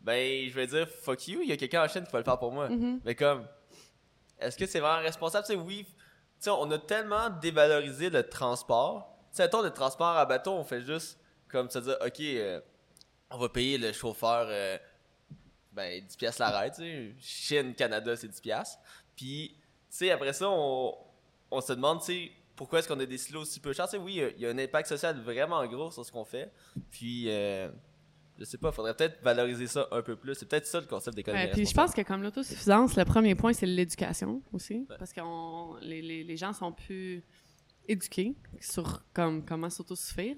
ben, 0.00 0.48
je 0.48 0.54
vais 0.54 0.66
dire 0.66 0.88
fuck 0.88 1.26
you, 1.28 1.40
il 1.42 1.48
y 1.48 1.52
a 1.52 1.56
quelqu'un 1.56 1.84
en 1.84 1.88
Chine 1.88 2.04
qui 2.04 2.12
va 2.12 2.18
le 2.18 2.24
faire 2.24 2.38
pour 2.38 2.52
moi. 2.52 2.68
Mhm. 2.68 3.00
Mais 3.04 3.14
comme, 3.14 3.46
est-ce 4.38 4.56
que 4.56 4.66
c'est 4.66 4.80
vraiment 4.80 5.02
responsable? 5.02 5.46
Tu 5.46 5.52
sais, 5.54 5.58
oui, 5.58 5.84
tu 5.86 5.94
sais, 6.40 6.50
on 6.50 6.70
a 6.70 6.78
tellement 6.78 7.30
dévalorisé 7.30 8.10
le 8.10 8.22
transport. 8.22 9.16
Tu 9.30 9.36
sais, 9.36 9.42
mettons, 9.44 9.62
le 9.62 9.70
transport 9.70 10.08
à 10.16 10.24
bateau, 10.26 10.52
on 10.52 10.64
fait 10.64 10.82
juste 10.82 11.18
comme 11.48 11.70
se 11.70 11.78
dire, 11.78 11.96
ok, 12.04 12.20
euh, 12.20 12.60
on 13.30 13.38
va 13.38 13.48
payer 13.48 13.78
le 13.78 13.92
chauffeur, 13.92 14.46
euh, 14.48 14.78
ben, 15.72 16.02
10 16.04 16.16
piastres 16.16 16.40
l'arrêt, 16.40 16.70
tu 16.70 16.76
sais. 16.82 17.14
Chine, 17.20 17.74
Canada, 17.74 18.16
c'est 18.16 18.28
10 18.28 18.40
piastres. 18.40 18.78
Puis, 19.16 19.56
sais, 19.90 20.10
après 20.10 20.32
ça, 20.32 20.48
on, 20.50 20.94
on 21.50 21.60
se 21.60 21.72
demande, 21.72 22.00
tu 22.00 22.06
sais, 22.06 22.30
pourquoi 22.54 22.78
est-ce 22.78 22.88
qu'on 22.88 22.98
a 23.00 23.06
des 23.06 23.18
silos 23.18 23.42
aussi 23.42 23.60
peu 23.60 23.72
chers? 23.72 23.86
Oui, 24.00 24.14
il 24.14 24.16
y 24.16 24.22
a- 24.22 24.30
il 24.30 24.46
un 24.46 24.58
impact 24.58 24.88
social 24.88 25.20
vraiment 25.20 25.64
gros 25.66 25.90
sur 25.90 26.04
ce 26.04 26.10
qu'on 26.12 26.24
fait. 26.24 26.50
Puis, 26.90 27.24
euh, 27.28 27.68
je 28.38 28.44
sais 28.44 28.58
pas, 28.58 28.72
faudrait 28.72 28.94
peut-être 28.94 29.22
valoriser 29.22 29.66
ça 29.66 29.86
un 29.90 30.02
peu 30.02 30.16
plus. 30.16 30.34
C'est 30.34 30.46
peut-être 30.48 30.66
ça 30.66 30.80
le 30.80 30.86
concept 30.86 31.16
d'économie 31.16 31.44
Ouais, 31.44 31.50
puis 31.52 31.66
je 31.66 31.74
pense 31.74 31.92
que 31.92 32.02
comme 32.02 32.22
l'autosuffisance, 32.22 32.96
le 32.96 33.04
premier 33.04 33.34
point, 33.34 33.52
c'est 33.52 33.66
l'éducation 33.66 34.42
aussi. 34.52 34.86
Parce 34.98 35.12
que 35.12 35.20
on- 35.22 35.76
les, 35.82 36.00
les, 36.02 36.24
les 36.24 36.36
gens 36.36 36.52
sont 36.52 36.72
plus 36.72 37.22
éduqués 37.88 38.34
sur 38.60 39.04
comme, 39.14 39.44
comment 39.44 39.70
s'autosuffire. 39.70 40.36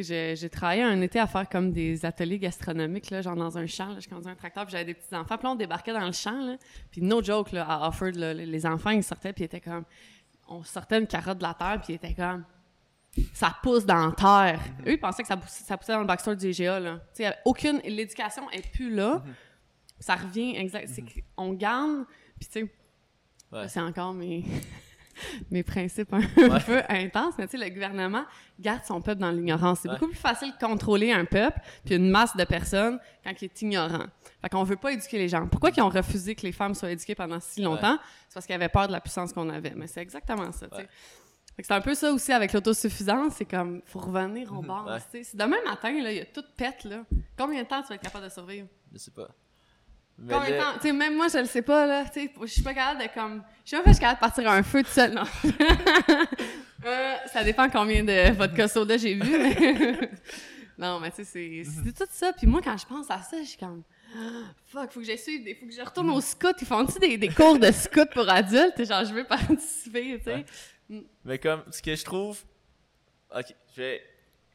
J'ai- 0.00 0.48
travaillé 0.50 0.82
un 0.82 1.00
été 1.02 1.18
à 1.18 1.26
faire 1.26 1.48
comme 1.48 1.72
des 1.72 2.04
ateliers 2.06 2.38
gastronomiques, 2.38 3.10
là, 3.10 3.20
genre 3.20 3.36
dans 3.36 3.58
un 3.58 3.66
champ. 3.66 3.92
Là, 3.92 4.00
je 4.00 4.08
conduisais 4.08 4.30
un 4.30 4.34
tracteur, 4.34 4.64
puis 4.64 4.72
j'avais 4.72 4.84
des 4.86 4.94
petits 4.94 5.14
enfants. 5.14 5.36
Puis 5.36 5.44
là, 5.46 5.50
on 5.52 5.54
débarquait 5.56 5.92
dans 5.92 6.06
le 6.06 6.12
champ. 6.12 6.40
Là, 6.46 6.56
puis 6.90 7.02
no 7.02 7.22
joke, 7.22 7.52
là, 7.52 7.66
à 7.68 7.88
Offord, 7.88 8.12
là, 8.14 8.32
les- 8.32 8.66
enfants, 8.66 8.90
ils 8.90 9.02
sortaient, 9.04 9.32
puis 9.32 9.42
ils 9.42 9.46
étaient 9.46 9.60
comme... 9.60 9.84
On 10.48 10.62
sortait 10.64 10.98
une 10.98 11.06
carotte 11.06 11.38
de 11.38 11.42
la 11.42 11.54
terre, 11.54 11.80
puis 11.82 11.92
ils 11.92 11.96
étaient 11.96 12.14
comme... 12.14 12.44
Ça 13.34 13.54
pousse 13.62 13.84
dans 13.84 14.06
la 14.06 14.12
terre. 14.12 14.60
Eux, 14.86 14.92
ils 14.92 14.98
pensaient 15.00 15.22
que 15.22 15.28
ça 15.28 15.36
poussait, 15.36 15.64
ça 15.64 15.76
poussait 15.76 15.92
dans 15.92 16.00
le 16.00 16.06
backstore 16.06 16.34
du 16.36 16.48
IGA. 16.48 16.80
Là. 16.80 17.00
Tu 17.14 17.22
sais, 17.24 17.34
aucune... 17.44 17.78
L'éducation 17.84 18.48
est 18.50 18.66
plus 18.72 18.94
là. 18.94 19.22
Ça 19.98 20.16
revient 20.16 20.56
exact. 20.56 20.88
C'est 20.88 21.04
qu'on 21.36 21.52
garde, 21.52 22.04
puis 22.40 22.48
tu 22.48 22.60
sais, 22.60 22.72
Ouais. 23.52 23.68
c'est 23.68 23.80
encore 23.80 24.14
mes, 24.14 24.44
mes 25.50 25.62
principes 25.62 26.12
un 26.12 26.20
Ouais. 26.20 26.60
peu 26.64 26.82
intenses, 26.88 27.34
mais 27.38 27.46
tu 27.46 27.58
sais, 27.58 27.64
le 27.64 27.70
gouvernement 27.72 28.24
garde 28.60 28.84
son 28.84 29.00
peuple 29.00 29.20
dans 29.20 29.30
l'ignorance. 29.30 29.80
C'est 29.80 29.88
Ouais. 29.88 29.94
beaucoup 29.98 30.10
plus 30.12 30.18
facile 30.20 30.52
de 30.52 30.64
contrôler 30.66 31.12
un 31.12 31.24
peuple 31.24 31.58
puis 31.84 31.94
une 31.96 32.08
masse 32.10 32.36
de 32.36 32.44
personnes 32.44 32.98
quand 33.24 33.32
il 33.40 33.44
est 33.46 33.62
ignorant. 33.62 34.06
Fait 34.40 34.48
qu'on 34.48 34.64
veut 34.64 34.76
pas 34.76 34.92
éduquer 34.92 35.18
les 35.18 35.28
gens. 35.28 35.46
Pourquoi 35.46 35.70
ils 35.76 35.80
ont 35.82 35.88
refusé 35.88 36.34
que 36.34 36.42
les 36.42 36.52
femmes 36.52 36.74
soient 36.74 36.90
éduquées 36.90 37.14
pendant 37.14 37.40
si 37.40 37.62
longtemps? 37.62 37.98
C'est 38.28 38.34
parce 38.34 38.46
qu'ils 38.46 38.54
avaient 38.54 38.68
peur 38.68 38.86
de 38.88 38.92
la 38.92 39.00
puissance 39.00 39.32
qu'on 39.32 39.48
avait. 39.50 39.72
Mais 39.76 39.86
c'est 39.86 40.00
exactement 40.00 40.50
ça, 40.52 40.68
tu 40.68 40.76
sais. 40.78 40.88
C'est 41.58 41.72
un 41.72 41.82
peu 41.82 41.94
ça 41.94 42.10
aussi 42.12 42.32
avec 42.32 42.54
l'autosuffisance, 42.54 43.34
c'est 43.36 43.44
comme, 43.44 43.82
faut 43.84 43.98
revenir 44.00 44.50
au 44.52 44.62
bord. 44.62 44.90
Si 45.12 45.36
demain 45.36 45.58
matin, 45.66 45.92
là, 46.02 46.10
il 46.10 46.16
y 46.16 46.20
a 46.20 46.24
tout 46.24 46.42
pète, 46.56 46.82
là, 46.84 47.04
combien 47.38 47.62
de 47.62 47.68
temps 47.68 47.82
tu 47.82 47.88
vas 47.88 47.96
être 47.96 48.02
capable 48.02 48.24
de 48.24 48.30
survivre? 48.30 48.66
Je 48.90 48.98
sais 48.98 49.10
pas. 49.10 49.28
Mais 50.18 50.34
Combien 50.34 50.48
de 50.50 50.54
le- 50.54 50.60
temps? 50.60 50.72
Tu 50.74 50.80
sais, 50.88 50.92
même 50.92 51.16
moi, 51.16 51.26
je 51.32 51.38
le 51.38 51.44
sais 51.46 51.62
pas, 51.62 51.86
là. 51.86 52.04
Je 52.14 52.46
suis 52.46 52.62
pas 52.62 52.74
capable 52.74 53.02
de 53.02 53.08
comme. 53.14 53.42
Je 53.64 53.70
sais 53.70 53.76
pas 53.78 53.82
si 53.84 53.88
je 53.88 53.94
suis 53.94 54.00
capable 54.00 54.16
de 54.18 54.20
partir 54.20 54.48
à 54.50 54.54
un 54.56 54.62
feu 54.62 54.82
tout 54.82 54.90
seul, 54.90 55.12
non. 55.12 55.24
Euh, 56.84 57.14
ça 57.32 57.44
dépend 57.44 57.70
combien 57.70 58.02
de 58.02 58.32
vodka 58.32 58.66
soda 58.66 58.96
j'ai 58.96 59.14
vu, 59.14 59.38
mais. 59.38 60.10
non, 60.78 60.98
mais 60.98 61.12
tu 61.12 61.24
sais, 61.24 61.62
c'est 61.64 61.92
tout 61.94 62.10
ça. 62.10 62.32
Puis 62.32 62.48
moi, 62.48 62.60
quand 62.60 62.76
je 62.76 62.84
pense 62.84 63.08
à 63.08 63.22
ça, 63.22 63.36
je 63.40 63.46
suis 63.46 63.56
comme. 63.58 63.84
Fuck, 64.66 64.90
faut 64.90 64.98
que 64.98 65.06
j'essaie, 65.06 65.34
il 65.34 65.56
faut 65.60 65.66
que 65.66 65.72
je 65.72 65.80
retourne 65.80 66.10
au 66.10 66.20
scout. 66.20 66.56
Ils 66.60 66.66
font-tu 66.66 66.98
des, 66.98 67.16
des 67.18 67.28
cours 67.28 67.56
de 67.56 67.70
scout 67.70 68.08
pour 68.12 68.28
adultes? 68.28 68.84
Genre, 68.84 69.04
je 69.04 69.14
veux 69.14 69.22
participer, 69.24 70.18
tu 70.18 70.24
sais. 70.24 70.44
Ouais. 70.90 71.04
Mais 71.24 71.38
comme, 71.38 71.62
ce 71.70 71.80
que 71.80 71.94
je 71.94 72.04
trouve. 72.04 72.42
Ok, 73.32 73.54
je 73.76 73.80
vais, 73.80 74.02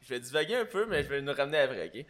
je 0.02 0.08
vais 0.10 0.20
divaguer 0.20 0.56
un 0.56 0.66
peu, 0.66 0.84
mais 0.84 1.02
je 1.02 1.08
vais 1.08 1.22
nous 1.22 1.32
ramener 1.32 1.58
après, 1.60 1.90
ok? 1.94 2.04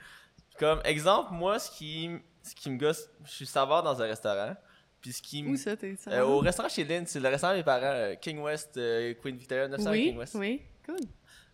Comme 0.58 0.80
exemple, 0.84 1.32
moi, 1.32 1.60
ce 1.60 1.70
qui, 1.70 2.10
ce 2.48 2.54
qui 2.54 2.70
me 2.70 2.78
gosse, 2.78 3.08
je 3.24 3.30
suis 3.30 3.46
serveur 3.46 3.82
dans 3.82 4.00
un 4.00 4.06
restaurant. 4.06 4.54
Puis 5.00 5.12
ce 5.12 5.22
qui 5.22 5.42
me. 5.42 5.50
Où 5.50 5.56
ça, 5.56 5.76
t'es 5.76 5.96
ça? 5.96 6.10
Euh, 6.10 6.24
au 6.24 6.38
restaurant 6.40 6.68
chez 6.68 6.84
Lynn, 6.84 7.06
c'est 7.06 7.20
le 7.20 7.28
restaurant 7.28 7.52
de 7.52 7.58
mes 7.58 7.64
parents, 7.64 7.82
euh, 7.84 8.14
King 8.16 8.40
West, 8.40 8.76
euh, 8.76 9.14
Queen 9.22 9.36
Victoria, 9.36 9.68
900 9.68 9.90
oui, 9.90 10.04
King 10.04 10.18
West. 10.18 10.34
oui, 10.34 10.62
cool. 10.84 10.96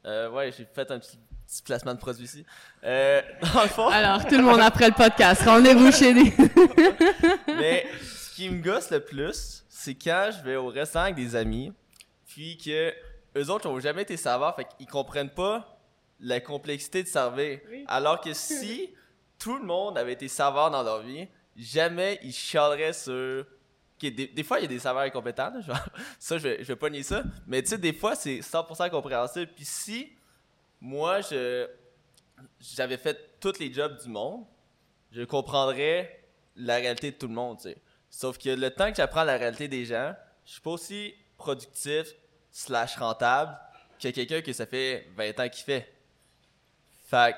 Euh, 0.07 0.31
ouais, 0.31 0.53
j'ai 0.53 0.67
fait 0.73 0.91
un 0.91 0.99
petit, 0.99 1.19
petit 1.47 1.63
placement 1.63 1.95
de 1.95 1.99
produit 1.99 2.25
ici. 2.25 2.45
Euh, 2.85 3.21
dans 3.55 3.63
le 3.63 3.69
fond. 3.69 3.89
Alors, 3.89 4.25
tout 4.27 4.37
le 4.37 4.43
monde 4.43 4.61
après 4.61 4.89
le 4.89 4.95
podcast, 4.95 5.43
rendez-vous 5.43 5.93
chez 5.93 6.15
des. 6.15 6.33
Mais 7.49 7.87
ce 8.03 8.35
qui 8.35 8.49
me 8.49 8.63
gosse 8.63 8.91
le 8.91 9.01
plus, 9.01 9.65
c'est 9.69 9.95
quand 9.95 10.31
je 10.37 10.43
vais 10.43 10.57
au 10.57 10.69
restaurant 10.69 11.05
avec 11.05 11.17
des 11.17 11.37
amis, 11.37 11.73
puis 12.27 12.57
que 12.57 12.93
eux 13.37 13.51
autres 13.51 13.69
n'ont 13.69 13.81
jamais 13.81 14.03
été 14.03 14.17
serveurs, 14.17 14.57
fait 14.57 14.67
qu'ils 14.79 14.87
comprennent 14.87 15.31
pas 15.31 15.79
la 16.21 16.41
complexité 16.41 17.03
de 17.03 17.09
servir. 17.09 17.59
Oui. 17.71 17.85
Alors 17.89 18.21
que 18.21 18.33
si 18.33 18.91
tout 19.39 19.59
le 19.59 19.65
monde 19.65 19.99
avait 19.99 20.13
été 20.13 20.29
serveur 20.29 20.71
dans 20.71 20.83
leur 20.83 21.01
vie, 21.01 21.29
jamais 21.57 22.19
ils 22.23 22.33
chialeraient 22.33 22.93
sur. 22.93 23.47
Des, 24.01 24.43
fois, 24.43 24.59
il 24.59 24.63
y 24.63 24.65
a 24.67 24.69
des 24.69 24.79
serveurs 24.79 25.05
incompétents, 25.05 25.53
ça, 26.19 26.37
je 26.37 26.43
vais, 26.43 26.57
vais 26.63 26.77
pas 26.77 26.91
nier 26.91 27.03
ça, 27.03 27.23
mais 27.47 27.63
tu 27.63 27.71
sais, 27.71 27.79
des 27.79 27.95
fois, 27.95 28.15
c'est 28.15 28.41
100% 28.41 28.91
compréhensible. 28.91 29.51
Puis 29.55 29.65
si 29.65 30.13
moi, 30.85 31.21
j'avais 32.61 32.99
fait 32.99 33.41
tous 33.41 33.59
les 33.59 33.73
jobs 33.73 33.97
du 34.03 34.09
monde, 34.11 34.45
je 35.11 35.23
comprendrais 35.23 36.21
la 36.57 36.77
réalité 36.77 37.13
de 37.13 37.17
tout 37.17 37.29
le 37.29 37.33
monde. 37.33 37.59
Sauf 38.11 38.37
que 38.37 38.51
le 38.51 38.71
temps 38.71 38.91
que 38.91 38.97
j'apprends 38.97 39.25
la 39.25 39.39
réalité 39.39 39.67
des 39.67 39.87
gens, 39.87 40.15
je 40.45 40.53
suis 40.53 40.61
pas 40.61 40.71
aussi 40.71 41.15
productif 41.39 42.15
slash 42.51 42.97
rentable 42.97 43.59
que 43.99 44.09
quelqu'un 44.09 44.43
que 44.43 44.53
ça 44.53 44.67
fait 44.67 45.09
20 45.17 45.41
ans 45.41 45.49
qu'il 45.49 45.65
fait. 45.65 45.93
Fait 47.07 47.37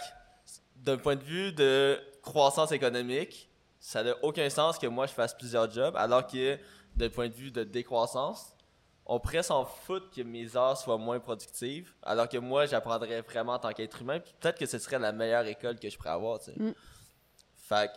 d'un 0.87 0.97
point 0.97 1.17
de 1.17 1.25
vue 1.25 1.53
de 1.53 2.01
croissance 2.23 2.71
économique, 2.71 3.51
ça 3.81 4.05
n'a 4.05 4.15
aucun 4.23 4.49
sens 4.49 4.79
que 4.79 4.87
moi 4.87 5.07
je 5.07 5.13
fasse 5.13 5.35
plusieurs 5.35 5.71
jobs, 5.71 5.95
alors 5.97 6.27
que 6.27 6.59
d'un 6.95 7.11
point 7.11 7.29
de 7.29 7.35
vue 7.35 7.51
de 7.51 7.65
décroissance, 7.65 8.55
on 9.05 9.21
pourrait 9.21 9.43
s'en 9.43 9.65
foutre 9.65 10.11
que 10.11 10.23
mes 10.23 10.57
heures 10.57 10.77
soient 10.77 10.97
moins 10.97 11.19
productives, 11.21 11.93
alors 12.03 12.29
que 12.29 12.39
moi 12.39 12.67
j'apprendrais 12.67 13.21
vraiment 13.23 13.55
en 13.55 13.59
tant 13.59 13.73
qu'être 13.73 14.01
humain, 14.01 14.21
puis 14.21 14.33
peut-être 14.41 14.59
que 14.59 14.67
ce 14.67 14.79
serait 14.79 14.99
la 14.99 15.13
meilleure 15.13 15.47
école 15.47 15.79
que 15.79 15.91
je 15.91 15.97
pourrais 15.97 16.11
avoir, 16.11 16.39
tu 16.39 16.47
sais. 16.47 16.55
Mm. 16.57 16.75
Fait 17.57 17.89
que, 17.89 17.97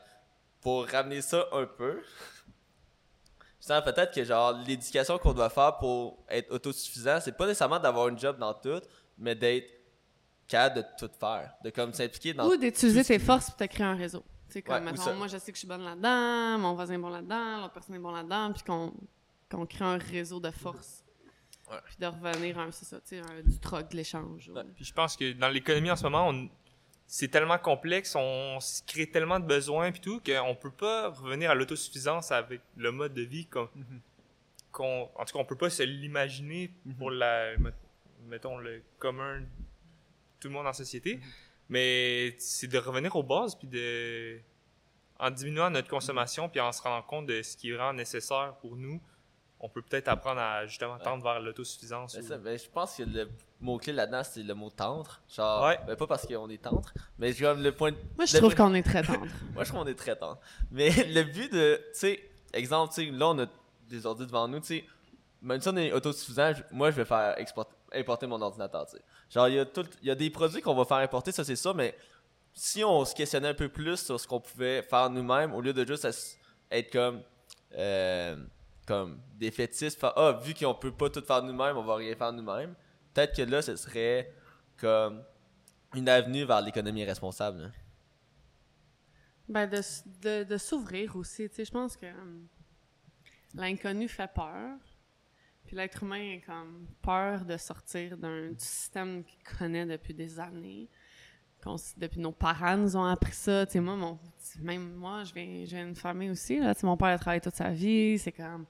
pour 0.61 0.87
ramener 0.87 1.21
ça 1.21 1.47
un 1.51 1.65
peu, 1.65 2.01
je 3.61 3.81
peut-être 3.81 4.13
que 4.13 4.23
genre 4.23 4.53
l'éducation 4.67 5.19
qu'on 5.19 5.33
doit 5.33 5.49
faire 5.49 5.77
pour 5.77 6.25
être 6.27 6.51
autosuffisant, 6.51 7.19
c'est 7.21 7.37
pas 7.37 7.45
nécessairement 7.45 7.79
d'avoir 7.79 8.07
une 8.07 8.17
job 8.17 8.37
dans 8.39 8.53
tout, 8.53 8.81
mais 9.17 9.35
d'être 9.35 9.78
capable 10.49 10.75
de 10.81 10.85
tout 10.99 11.09
faire, 11.19 11.53
de 11.63 11.69
comme 11.69 11.93
s'impliquer 11.93 12.33
dans 12.33 12.45
Ou 12.49 12.57
d'utiliser 12.57 13.03
tes 13.05 13.19
forces 13.19 13.45
pour 13.51 13.55
te 13.57 13.63
créer 13.65 13.85
un 13.85 13.95
réseau. 13.95 14.23
Tu 14.47 14.53
sais, 14.53 14.61
comme, 14.63 14.75
Ouais, 14.75 14.81
mettons, 14.91 15.13
moi, 15.15 15.27
je 15.27 15.37
sais 15.37 15.51
que 15.51 15.55
je 15.55 15.59
suis 15.59 15.67
bonne 15.67 15.83
là-dedans, 15.83 16.57
mon 16.57 16.73
voisin 16.73 16.95
est 16.95 16.97
bon 16.97 17.09
là-dedans, 17.09 17.61
l'autre 17.61 17.73
personne 17.73 17.95
est 17.95 17.99
bon 17.99 18.11
là-dedans, 18.11 18.51
puis 18.53 18.63
qu'on 18.63 18.93
qu'on 19.51 19.65
crée 19.65 19.85
un 19.85 19.97
réseau 19.97 20.39
de 20.39 20.51
force. 20.51 21.03
Ouais. 21.71 21.77
Puis 21.85 21.95
de 21.99 22.05
revenir 22.05 22.59
à 22.59 22.63
un, 22.63 22.71
c'est 22.71 22.85
ça, 22.85 22.99
tu 22.99 23.09
sais, 23.09 23.19
un- 23.19 23.41
du 23.43 23.57
troc, 23.59 23.89
de 23.91 23.95
l'échange. 23.97 24.49
Ouais. 24.49 24.61
Puis 24.75 24.85
je 24.85 24.93
pense 24.93 25.15
que 25.15 25.31
dans 25.33 25.49
l'économie 25.49 25.89
en 25.89 25.95
ce 25.95 26.03
moment, 26.03 26.31
c'est 27.07 27.27
tellement 27.29 27.57
complexe, 27.57 28.15
on 28.15 28.59
se 28.59 28.83
crée 28.85 29.09
tellement 29.09 29.39
de 29.39 29.45
besoins 29.45 29.91
puis 29.91 30.01
tout 30.01 30.19
qu'on 30.23 30.55
peut 30.55 30.69
pas 30.71 31.09
revenir 31.09 31.49
à 31.49 31.55
l'autosuffisance 31.55 32.31
avec 32.31 32.61
le 32.75 32.91
mode 32.91 33.13
de 33.15 33.23
vie 33.23 33.47
qu'on, 33.47 33.67
qu'on- 34.71 35.09
en 35.15 35.25
tout 35.25 35.33
cas, 35.33 35.39
on 35.39 35.45
peut 35.45 35.55
pas 35.57 35.69
se 35.71 35.81
l'imaginer 35.83 36.71
pour 36.97 37.09
la, 37.11 37.53
mettons 38.27 38.57
le 38.57 38.83
commun, 38.99 39.41
tout 40.39 40.47
le 40.47 40.53
monde 40.53 40.67
en 40.67 40.73
société. 40.73 41.19
Mais 41.69 42.35
c'est 42.39 42.67
de 42.67 42.77
revenir 42.77 43.15
aux 43.15 43.23
bases 43.23 43.55
puis 43.55 43.67
de, 43.67 44.39
en 45.19 45.29
diminuant 45.29 45.69
notre 45.69 45.87
consommation 45.89 46.49
puis 46.49 46.59
en 46.59 46.71
se 46.71 46.81
rendant 46.81 47.01
compte 47.03 47.27
de 47.27 47.41
ce 47.41 47.55
qui 47.57 47.69
est 47.69 47.73
vraiment 47.75 47.93
nécessaire 47.93 48.55
pour 48.61 48.75
nous, 48.75 48.99
on 49.59 49.67
peut 49.69 49.81
peut-être 49.81 50.07
apprendre 50.07 50.39
à 50.39 50.65
justement 50.65 50.97
tendre 50.97 51.21
vers 51.23 51.39
l'autosuffisance. 51.41 52.15
Ben 52.15 52.23
ou- 52.23 52.27
ça, 52.27 52.37
ben, 52.37 52.57
je 52.57 52.67
pense 52.69 52.95
que 52.95 53.03
le 53.03 53.29
mot-clé 53.59 53.91
là-dedans, 53.91 54.23
c'est 54.23 54.41
le 54.41 54.53
mot 54.55 54.69
tendre. 54.69 55.21
Genre, 55.35 55.65
Ouais. 55.65 55.77
ben, 55.85 55.95
pas 55.97 56.07
parce 56.07 56.25
qu'on 56.25 56.49
est 56.49 56.61
tendre, 56.63 56.91
mais 57.17 57.33
comme 57.33 57.61
le 57.61 57.73
point. 57.73 57.91
de- 57.91 57.97
Moi, 58.15 58.25
je 58.25 58.33
le 58.35 58.39
trouve 58.39 58.55
point- 58.55 58.67
qu'on 58.69 58.73
est 58.73 58.83
très 58.83 59.03
tendre. 59.03 59.27
Moi, 59.53 59.63
je 59.65 59.69
trouve 59.69 59.81
qu'on 59.83 59.87
est 59.87 59.95
très 59.95 60.15
tendre. 60.15 60.39
Mais 60.71 60.89
le 61.13 61.23
but 61.23 61.51
de. 61.51 61.75
Tu 61.93 61.99
sais, 61.99 62.29
exemple, 62.53 62.93
tu 62.93 63.05
sais, 63.05 63.11
là, 63.11 63.27
on 63.27 63.39
a 63.39 63.47
des 63.89 64.05
ordi 64.05 64.25
devant 64.25 64.47
nous, 64.47 64.61
tu 64.61 64.65
sais. 64.67 64.85
Même 65.41 65.59
si 65.59 65.67
on 65.67 65.75
est 65.77 65.91
autosuffisant, 65.91 66.53
moi, 66.71 66.89
je 66.91 66.95
vais 66.95 67.05
faire 67.05 67.37
exporter, 67.37 67.75
importer 67.93 68.27
mon 68.27 68.41
ordinateur. 68.41 68.85
Genre, 69.29 69.47
il 69.49 69.55
y, 69.55 69.59
a 69.59 69.65
y 70.03 70.09
a 70.11 70.15
des 70.15 70.29
produits 70.29 70.61
qu'on 70.61 70.75
va 70.75 70.85
faire 70.85 70.97
importer, 70.97 71.31
ça, 71.31 71.43
c'est 71.43 71.55
ça, 71.55 71.73
mais 71.73 71.95
si 72.53 72.83
on 72.83 73.05
se 73.05 73.13
questionnait 73.15 73.49
un 73.49 73.53
peu 73.53 73.69
plus 73.69 73.97
sur 73.97 74.19
ce 74.19 74.27
qu'on 74.27 74.39
pouvait 74.41 74.81
faire 74.83 75.09
nous-mêmes, 75.09 75.53
au 75.53 75.61
lieu 75.61 75.73
de 75.73 75.85
juste 75.85 76.07
être 76.71 76.91
comme. 76.91 77.21
euh, 77.73 78.35
comme 78.87 79.19
défaitistes, 79.37 79.99
faire 79.99 80.13
Ah, 80.17 80.31
vu 80.43 80.55
qu'on 80.55 80.73
peut 80.73 80.91
pas 80.91 81.09
tout 81.11 81.21
faire 81.21 81.43
nous-mêmes, 81.43 81.77
on 81.77 81.83
va 81.83 81.95
rien 81.97 82.15
faire 82.15 82.33
nous-mêmes. 82.33 82.73
Peut-être 83.13 83.35
que 83.35 83.43
là, 83.43 83.61
ce 83.61 83.75
serait 83.75 84.33
comme 84.77 85.23
une 85.93 86.09
avenue 86.09 86.43
vers 86.43 86.59
l'économie 86.61 87.05
responsable. 87.05 87.61
là. 87.61 87.69
Ben, 89.47 89.67
de, 89.67 89.81
de, 90.21 90.43
de 90.43 90.57
s'ouvrir 90.57 91.15
aussi. 91.15 91.47
Tu 91.49 91.55
sais, 91.57 91.65
je 91.65 91.71
pense 91.71 91.95
que 91.97 92.05
hum, 92.07 92.47
l'inconnu 93.53 94.07
fait 94.07 94.31
peur. 94.33 94.77
Puis 95.69 95.75
l'être 95.77 96.01
humain 96.01 96.39
a 96.39 96.45
comme 96.47 96.87
peur 96.99 97.45
de 97.45 97.55
sortir 97.55 98.17
d'un 98.17 98.47
du 98.47 98.55
système 98.57 99.23
qu'il 99.23 99.37
connaît 99.55 99.85
depuis 99.85 100.15
des 100.15 100.39
années. 100.39 100.89
Depuis 101.95 102.19
nos 102.19 102.31
parents 102.31 102.75
nous 102.75 102.97
ont 102.97 103.03
appris 103.05 103.33
ça. 103.33 103.67
Tu 103.67 103.79
moi, 103.79 103.95
mon, 103.95 104.17
même 104.61 104.95
moi, 104.95 105.23
je 105.25 105.31
viens, 105.35 105.85
d'une 105.85 105.93
famille 105.95 106.31
aussi. 106.31 106.57
Là. 106.59 106.73
Mon 106.81 106.97
père 106.97 107.09
a 107.09 107.19
travaillé 107.19 107.39
toute 107.39 107.53
sa 107.53 107.69
vie. 107.69 108.17
C'est 108.17 108.31
comme 108.31 108.65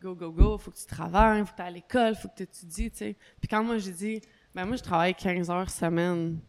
go, 0.00 0.16
go, 0.16 0.32
go, 0.32 0.58
faut 0.58 0.72
que 0.72 0.76
tu 0.78 0.86
travailles, 0.86 1.46
faut 1.46 1.52
que 1.52 1.56
tu 1.58 1.62
à 1.62 1.70
l'école, 1.70 2.16
faut 2.16 2.26
que 2.26 2.34
tu 2.34 2.42
étudies. 2.42 2.90
Puis 2.90 3.48
quand 3.48 3.62
moi, 3.62 3.78
j'ai 3.78 3.92
dit, 3.92 4.20
ben 4.52 4.64
moi, 4.64 4.74
je 4.74 4.82
travaille 4.82 5.14
15 5.14 5.48
heures 5.48 5.70
semaine 5.70 6.40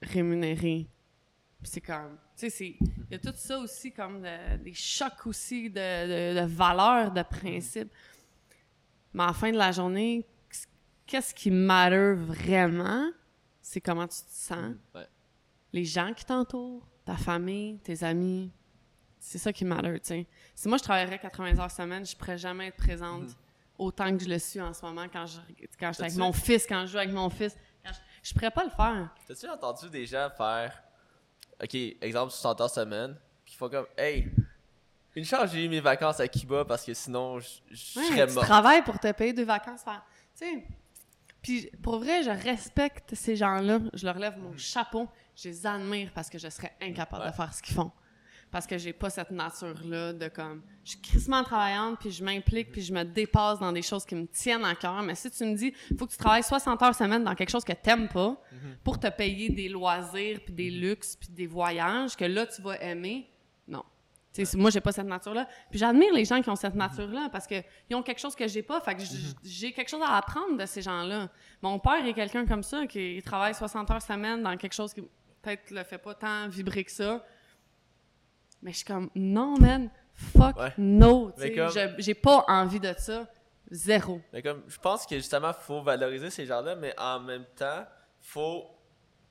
rémunérée. 0.00 0.88
C'est 1.64 1.82
comme, 1.82 2.16
tu 2.34 2.48
sais, 2.48 2.76
il 2.80 3.10
y 3.10 3.14
a 3.14 3.18
tout 3.18 3.34
ça 3.36 3.58
aussi 3.58 3.92
comme 3.92 4.22
de- 4.22 4.56
des 4.56 4.72
chocs 4.72 5.26
aussi 5.26 5.68
de, 5.68 5.74
de, 6.34 6.40
de 6.40 6.46
valeurs, 6.46 7.12
de 7.12 7.22
principes. 7.24 7.92
Mais 9.14 9.22
à 9.24 9.28
la 9.28 9.32
fin 9.32 9.50
de 9.50 9.56
la 9.56 9.72
journée, 9.72 10.26
qu'est-ce 11.06 11.34
qui 11.34 11.50
matter 11.50 12.14
vraiment, 12.14 13.10
c'est 13.62 13.80
comment 13.80 14.06
tu 14.06 14.18
te 14.18 14.30
sens, 14.30 14.74
Ouais. 14.94 15.06
les 15.72 15.84
gens 15.84 16.12
qui 16.14 16.24
t'entourent, 16.24 16.86
ta 17.04 17.16
famille, 17.16 17.78
tes 17.80 18.02
amis. 18.04 18.50
C'est 19.18 19.38
ça 19.38 19.52
qui 19.52 19.64
matter, 19.64 19.98
tu 20.00 20.06
sais. 20.06 20.26
Si 20.54 20.68
moi 20.68 20.78
je 20.78 20.82
travaillerais 20.84 21.18
80 21.18 21.58
heures 21.58 21.70
semaine, 21.70 22.06
je 22.06 22.16
pourrais 22.16 22.38
jamais 22.38 22.68
être 22.68 22.76
présente 22.76 23.36
autant 23.76 24.16
que 24.16 24.22
je 24.24 24.28
le 24.28 24.38
suis 24.38 24.60
en 24.60 24.72
ce 24.72 24.84
moment 24.84 25.06
quand 25.12 25.26
je 25.26 25.38
quand 25.78 25.88
je 25.88 25.94
suis 25.94 26.04
avec 26.04 26.16
mon 26.16 26.32
fils, 26.32 26.66
quand 26.66 26.82
je 26.86 26.92
joue 26.92 26.98
avec 26.98 27.12
mon 27.12 27.28
fils. 27.30 27.56
Quand 27.84 27.92
je, 27.92 28.28
je 28.28 28.34
pourrais 28.34 28.50
pas 28.50 28.64
le 28.64 28.70
faire. 28.70 29.14
T'as-tu 29.26 29.48
entendu 29.48 29.88
des 29.90 30.04
gens 30.06 30.28
faire, 30.36 30.82
ok, 31.62 31.74
exemple 32.00 32.30
60 32.32 32.60
heures 32.60 32.70
semaine, 32.70 33.16
qui 33.44 33.56
font 33.56 33.68
comme, 33.68 33.86
hey, 33.96 34.30
une 35.18 35.24
chance 35.24 35.50
j'ai 35.52 35.64
eu 35.64 35.68
mes 35.68 35.80
vacances 35.80 36.20
à 36.20 36.28
Cuba 36.28 36.64
parce 36.64 36.84
que 36.84 36.94
sinon 36.94 37.38
je 37.40 37.48
serais 37.74 38.26
tu 38.26 38.32
mort. 38.34 38.44
travailles 38.44 38.82
pour 38.82 38.98
te 38.98 39.10
payer 39.12 39.32
deux 39.32 39.44
vacances. 39.44 39.82
Tu 39.84 40.44
sais. 40.46 40.64
Puis 41.42 41.70
pour 41.82 41.98
vrai, 41.98 42.22
je 42.22 42.30
respecte 42.30 43.14
ces 43.14 43.36
gens-là. 43.36 43.78
Je 43.94 44.04
leur 44.04 44.18
lève 44.18 44.36
mon 44.38 44.56
chapeau. 44.56 45.08
Je 45.36 45.48
les 45.48 45.66
admire 45.66 46.10
parce 46.14 46.28
que 46.28 46.38
je 46.38 46.48
serais 46.48 46.72
incapable 46.80 47.22
Ouais. 47.22 47.30
de 47.30 47.34
faire 47.34 47.54
ce 47.54 47.62
qu'ils 47.62 47.74
font. 47.76 47.92
Parce 48.50 48.66
que 48.66 48.78
j'ai 48.78 48.94
pas 48.94 49.10
cette 49.10 49.30
nature-là 49.30 50.14
de 50.14 50.28
comme. 50.28 50.62
Je 50.82 50.90
suis 50.92 51.00
crissement 51.00 51.44
travaillante, 51.44 51.98
puis 52.00 52.10
je 52.10 52.24
m'implique, 52.24 52.72
puis 52.72 52.80
je 52.80 52.94
me 52.94 53.04
dépasse 53.04 53.58
dans 53.58 53.72
des 53.72 53.82
choses 53.82 54.06
qui 54.06 54.14
me 54.14 54.26
tiennent 54.26 54.64
à 54.64 54.74
cœur. 54.74 55.02
Mais 55.02 55.14
si 55.14 55.30
tu 55.30 55.44
me 55.44 55.54
dis, 55.54 55.72
faut 55.98 56.06
que 56.06 56.12
tu 56.12 56.16
travailles 56.16 56.42
60 56.42 56.82
heures 56.82 56.94
semaine 56.94 57.22
dans 57.24 57.34
quelque 57.34 57.50
chose 57.50 57.64
que 57.64 57.74
t'aimes 57.74 58.08
pas, 58.08 58.40
pour 58.82 58.98
te 58.98 59.06
payer 59.08 59.50
des 59.50 59.68
loisirs, 59.68 60.40
puis 60.44 60.54
des 60.54 60.70
luxes, 60.70 61.14
puis 61.16 61.28
des 61.28 61.46
voyages, 61.46 62.16
que 62.16 62.24
là, 62.24 62.46
tu 62.46 62.62
vas 62.62 62.80
aimer, 62.82 63.30
non. 64.28 64.44
Tu 64.44 64.44
sais, 64.46 64.56
moi, 64.56 64.70
j'ai 64.70 64.80
pas 64.80 64.92
cette 64.92 65.06
nature-là. 65.06 65.48
Puis 65.70 65.78
j'admire 65.78 66.12
les 66.12 66.24
gens 66.24 66.40
qui 66.42 66.50
ont 66.50 66.56
cette 66.56 66.74
nature-là 66.74 67.28
parce 67.32 67.46
qu'ils 67.46 67.64
ont 67.96 68.02
quelque 68.02 68.20
chose 68.20 68.36
que 68.36 68.46
j'ai 68.46 68.62
pas. 68.62 68.80
Fait 68.80 68.94
que 68.94 69.00
j- 69.02 69.34
j'ai 69.42 69.72
quelque 69.72 69.88
chose 69.88 70.02
à 70.04 70.16
apprendre 70.16 70.56
de 70.56 70.66
ces 70.66 70.82
gens-là. 70.82 71.28
Mon 71.62 71.78
père 71.78 72.04
est 72.06 72.12
quelqu'un 72.14 72.46
comme 72.46 72.62
ça 72.62 72.86
qui 72.86 73.20
travaille 73.24 73.54
60 73.54 73.90
heures 73.90 74.02
semaine 74.02 74.42
dans 74.42 74.56
quelque 74.56 74.74
chose 74.74 74.92
qui 74.92 75.02
peut-être 75.42 75.70
le 75.70 75.82
fait 75.84 75.98
pas 75.98 76.14
tant 76.14 76.48
vibrer 76.48 76.84
que 76.84 76.90
ça. 76.92 77.24
Mais 78.62 78.72
je 78.72 78.76
suis 78.78 78.84
comme, 78.86 79.08
non, 79.14 79.56
man, 79.58 79.90
fuck 80.12 80.56
Ouais. 80.56 80.72
no. 80.78 81.32
J'ai 81.98 82.14
pas 82.14 82.44
envie 82.48 82.80
de 82.80 82.92
ça. 82.98 83.26
Zéro. 83.70 84.20
Mais 84.32 84.42
comme, 84.42 84.62
je 84.66 84.78
pense 84.78 85.04
que 85.06 85.16
justement, 85.16 85.52
faut 85.52 85.82
valoriser 85.82 86.30
ces 86.30 86.46
gens-là, 86.46 86.74
mais 86.74 86.94
en 86.98 87.20
même 87.20 87.44
temps, 87.56 87.84
faut. 88.20 88.64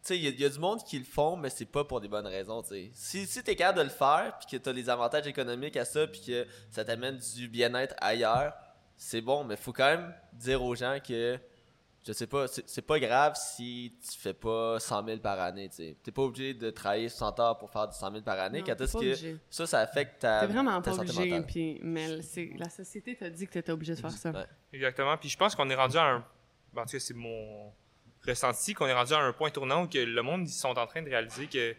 Tu 0.07 0.13
sais, 0.13 0.17
il 0.19 0.23
y, 0.23 0.27
a- 0.27 0.29
il 0.29 0.39
y 0.39 0.45
a 0.45 0.49
du 0.49 0.59
monde 0.59 0.81
qui 0.85 0.97
le 0.97 1.03
font, 1.05 1.35
mais 1.35 1.49
c'est 1.49 1.65
pas 1.65 1.83
pour 1.83 1.99
des 1.99 2.07
bonnes 2.07 2.27
raisons, 2.27 2.61
tu 2.61 2.69
sais. 2.69 2.89
Si, 2.93 3.25
si 3.25 3.43
t'es 3.43 3.55
capable 3.55 3.79
de 3.79 3.83
le 3.83 3.89
faire, 3.89 4.37
puis 4.39 4.57
que 4.57 4.63
t'as 4.63 4.71
les 4.71 4.89
avantages 4.89 5.27
économiques 5.27 5.75
à 5.75 5.83
ça, 5.85 6.07
puis 6.07 6.21
que 6.25 6.45
ça 6.71 6.85
t'amène 6.85 7.17
du 7.17 7.49
bien-être 7.49 7.93
ailleurs, 7.99 8.53
c'est 8.95 9.19
bon, 9.21 9.43
mais 9.43 9.57
faut 9.57 9.73
quand 9.73 9.85
même 9.85 10.13
dire 10.33 10.63
aux 10.63 10.75
gens 10.75 10.97
que, 11.05 11.37
je 12.05 12.13
sais 12.13 12.25
pas, 12.27 12.45
c'est 12.47 12.81
pas 12.83 12.99
grave 13.01 13.33
si 13.35 13.93
tu 14.09 14.17
fais 14.17 14.33
pas 14.33 14.79
100 14.79 15.05
000 15.05 15.17
par 15.19 15.39
année, 15.41 15.67
tu 15.67 15.75
sais. 15.75 15.97
T'es 16.01 16.11
pas 16.11 16.21
obligé 16.21 16.53
de 16.53 16.69
travailler 16.69 17.09
60 17.09 17.39
heures 17.41 17.57
pour 17.57 17.69
faire 17.69 17.87
du 17.89 17.95
100 17.97 18.09
000 18.11 18.23
par 18.23 18.39
année, 18.39 18.63
quand 18.65 18.79
est-ce 18.79 18.93
pas 18.93 18.99
que 18.99 19.05
obligé. 19.07 19.37
ça, 19.49 19.67
ça 19.67 19.79
affecte 19.81 20.21
ta, 20.21 20.39
T'es 20.39 20.47
vraiment 20.53 20.81
ta 20.81 20.91
pas 20.91 20.97
santé 20.97 21.09
obligé. 21.11 21.29
mentale. 21.31 21.45
Puis, 21.47 21.79
mais 21.83 22.07
la 22.57 22.69
société 22.69 23.13
t'a 23.17 23.29
dit 23.29 23.45
que 23.45 23.51
t'étais 23.51 23.73
obligé 23.73 23.93
de 23.93 23.99
faire 23.99 24.11
ça. 24.11 24.31
Ouais. 24.31 24.45
Exactement. 24.71 25.17
Puis 25.17 25.27
je 25.27 25.37
pense 25.37 25.53
qu'on 25.53 25.69
est 25.69 25.75
rendu 25.75 25.97
à 25.97 26.03
un. 26.05 26.25
En 26.77 26.85
tout 26.85 26.91
cas, 26.91 26.99
c'est 26.99 27.13
mon 27.13 27.73
ressenti 28.31 28.73
qu'on 28.73 28.87
est 28.87 28.93
rendu 28.93 29.13
à 29.13 29.19
un 29.19 29.33
point 29.33 29.49
tournant 29.49 29.83
où 29.83 29.87
que 29.87 29.97
le 29.97 30.21
monde, 30.21 30.47
ils 30.47 30.51
sont 30.51 30.77
en 30.77 30.85
train 30.87 31.01
de 31.01 31.09
réaliser 31.09 31.47
que. 31.47 31.71
Tu 31.71 31.77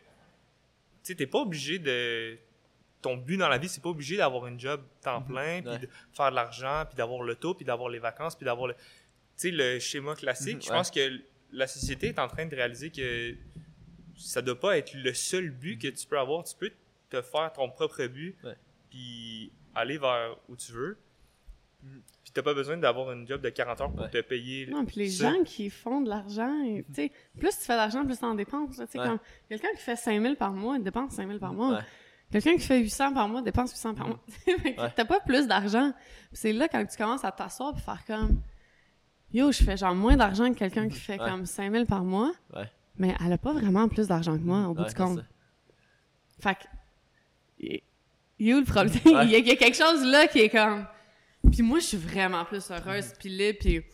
sais, 1.03 1.15
t'es 1.15 1.27
pas 1.27 1.39
obligé 1.41 1.79
de. 1.79 2.39
Ton 3.01 3.17
but 3.17 3.37
dans 3.37 3.49
la 3.49 3.59
vie, 3.59 3.69
c'est 3.69 3.81
pas 3.83 3.91
obligé 3.91 4.17
d'avoir 4.17 4.47
une 4.49 4.59
job 4.59 4.83
temps 5.01 5.23
plein, 5.23 5.61
puis 5.63 5.71
Ouais. 5.71 5.79
de 5.79 5.89
faire 6.13 6.31
de 6.31 6.35
l'argent, 6.35 6.85
puis 6.89 6.97
d'avoir 6.97 7.23
le 7.23 7.37
taux, 7.37 7.55
puis 7.55 7.65
d'avoir 7.65 7.89
les 7.91 8.01
vacances, 8.01 8.35
puis 8.35 8.45
d'avoir 8.45 8.67
le. 8.69 8.75
Tu 8.75 8.81
sais, 9.37 9.51
le 9.53 9.79
schéma 9.79 10.15
classique. 10.17 10.57
Mhm, 10.57 10.63
Je 10.63 10.69
ouais. 10.71 10.75
pense 10.77 10.91
que 10.91 11.21
la 11.53 11.67
société 11.69 12.09
est 12.09 12.19
en 12.19 12.27
train 12.29 12.45
de 12.47 12.55
réaliser 12.57 12.91
que 12.91 13.37
ça 14.17 14.43
doit 14.43 14.59
pas 14.59 14.77
être 14.79 14.95
le 14.95 15.15
seul 15.15 15.51
but 15.51 15.79
que 15.79 15.87
tu 15.89 16.07
peux 16.09 16.19
avoir. 16.19 16.43
Tu 16.45 16.57
peux 16.57 16.73
te 17.09 17.23
faire 17.23 17.53
ton 17.53 17.71
propre 17.71 18.05
but, 18.07 18.37
puis 18.91 19.53
aller 19.77 19.97
vers 19.99 20.37
où 20.49 20.57
tu 20.57 20.73
veux. 20.73 20.99
Mhm. 21.83 22.03
Puis 22.25 22.33
t'as 22.33 22.43
pas 22.43 22.55
besoin 22.55 22.77
d'avoir 22.77 23.13
une 23.13 23.27
job 23.27 23.41
de 23.41 23.49
40 23.49 23.81
heures 23.81 23.91
pour 23.93 24.03
Ouais. 24.03 24.11
te 24.11 24.21
payer. 24.21 24.67
Non, 24.67 24.85
puis 24.85 24.97
les 25.01 25.11
ça. 25.11 25.31
gens 25.33 25.43
qui 25.45 25.71
font 25.71 26.01
de 26.03 26.09
l'argent, 26.09 26.53
tu 26.65 26.85
sais, 26.95 27.13
plus 27.39 27.51
tu 27.51 27.65
fais 27.65 27.75
d'argent, 27.77 28.05
plus 28.05 28.19
t'en 28.19 28.35
dépenses. 28.35 28.77
Tu 28.77 28.87
sais, 28.87 28.99
Ouais. 28.99 29.07
comme 29.07 29.19
quelqu'un 29.49 29.69
qui 29.77 29.83
fait 29.83 29.97
5 29.97 30.21
000 30.21 30.35
par 30.35 30.53
mois, 30.53 30.77
il 30.77 30.83
dépense 30.83 31.13
5 31.13 31.27
000 31.27 31.39
par 31.39 31.53
mois. 31.55 31.75
Ouais. 31.77 31.83
Quelqu'un 32.31 32.55
qui 32.57 32.61
fait 32.67 32.79
800 32.81 33.15
par 33.15 33.27
mois 33.29 33.41
dépense 33.41 33.71
800 33.73 33.95
par 33.95 34.09
mois. 34.09 34.21
Fait 34.45 34.75
que 34.75 34.81
Ouais. 34.83 34.93
T'as 34.95 35.05
pas 35.07 35.21
plus 35.21 35.47
d'argent. 35.47 35.93
Puis 36.29 36.37
C'est 36.37 36.53
là 36.53 36.69
quand 36.69 36.85
tu 36.85 36.97
commences 36.99 37.25
à 37.25 37.33
t'asseoir 37.33 37.75
et 37.77 37.81
faire 37.81 38.05
comme 38.07 38.43
Yo, 39.33 39.51
je 39.53 39.63
fais 39.63 39.77
genre 39.79 39.95
moins 39.95 40.17
d'argent 40.17 40.53
que 40.53 40.59
quelqu'un 40.59 40.89
qui 40.89 40.99
fait 40.99 41.19
Ouais. 41.21 41.31
comme 41.31 41.47
5 41.47 41.73
000 41.73 41.85
par 41.87 42.05
mois. 42.05 42.33
Ouais. 42.55 42.71
Mais 42.99 43.15
elle 43.25 43.33
a 43.33 43.39
pas 43.39 43.53
vraiment 43.55 43.89
plus 43.89 44.09
d'argent 44.09 44.37
que 44.37 44.43
moi 44.43 44.69
au 44.69 44.75
bout 44.75 44.83
Ouais, 44.83 44.89
du 44.89 44.95
compte. 44.95 45.19
ça. 45.19 45.25
Fait 46.41 46.55
que. 46.55 47.65
est 48.41 48.55
où 48.55 48.59
le 48.59 48.65
problème? 48.65 48.95
Ouais. 49.07 49.25
Il 49.27 49.31
y, 49.31 49.35
a- 49.35 49.39
il 49.39 49.47
y 49.47 49.51
a 49.51 49.57
quelque 49.57 49.77
chose 49.77 50.05
là 50.05 50.27
qui 50.27 50.41
est 50.41 50.49
comme. 50.51 50.87
Puis 51.51 51.63
moi, 51.63 51.79
je 51.81 51.85
suis 51.87 51.97
vraiment 51.97 52.45
plus 52.45 52.71
heureuse, 52.71 53.13
puis 53.19 53.29
libre, 53.29 53.59
puis 53.61 53.85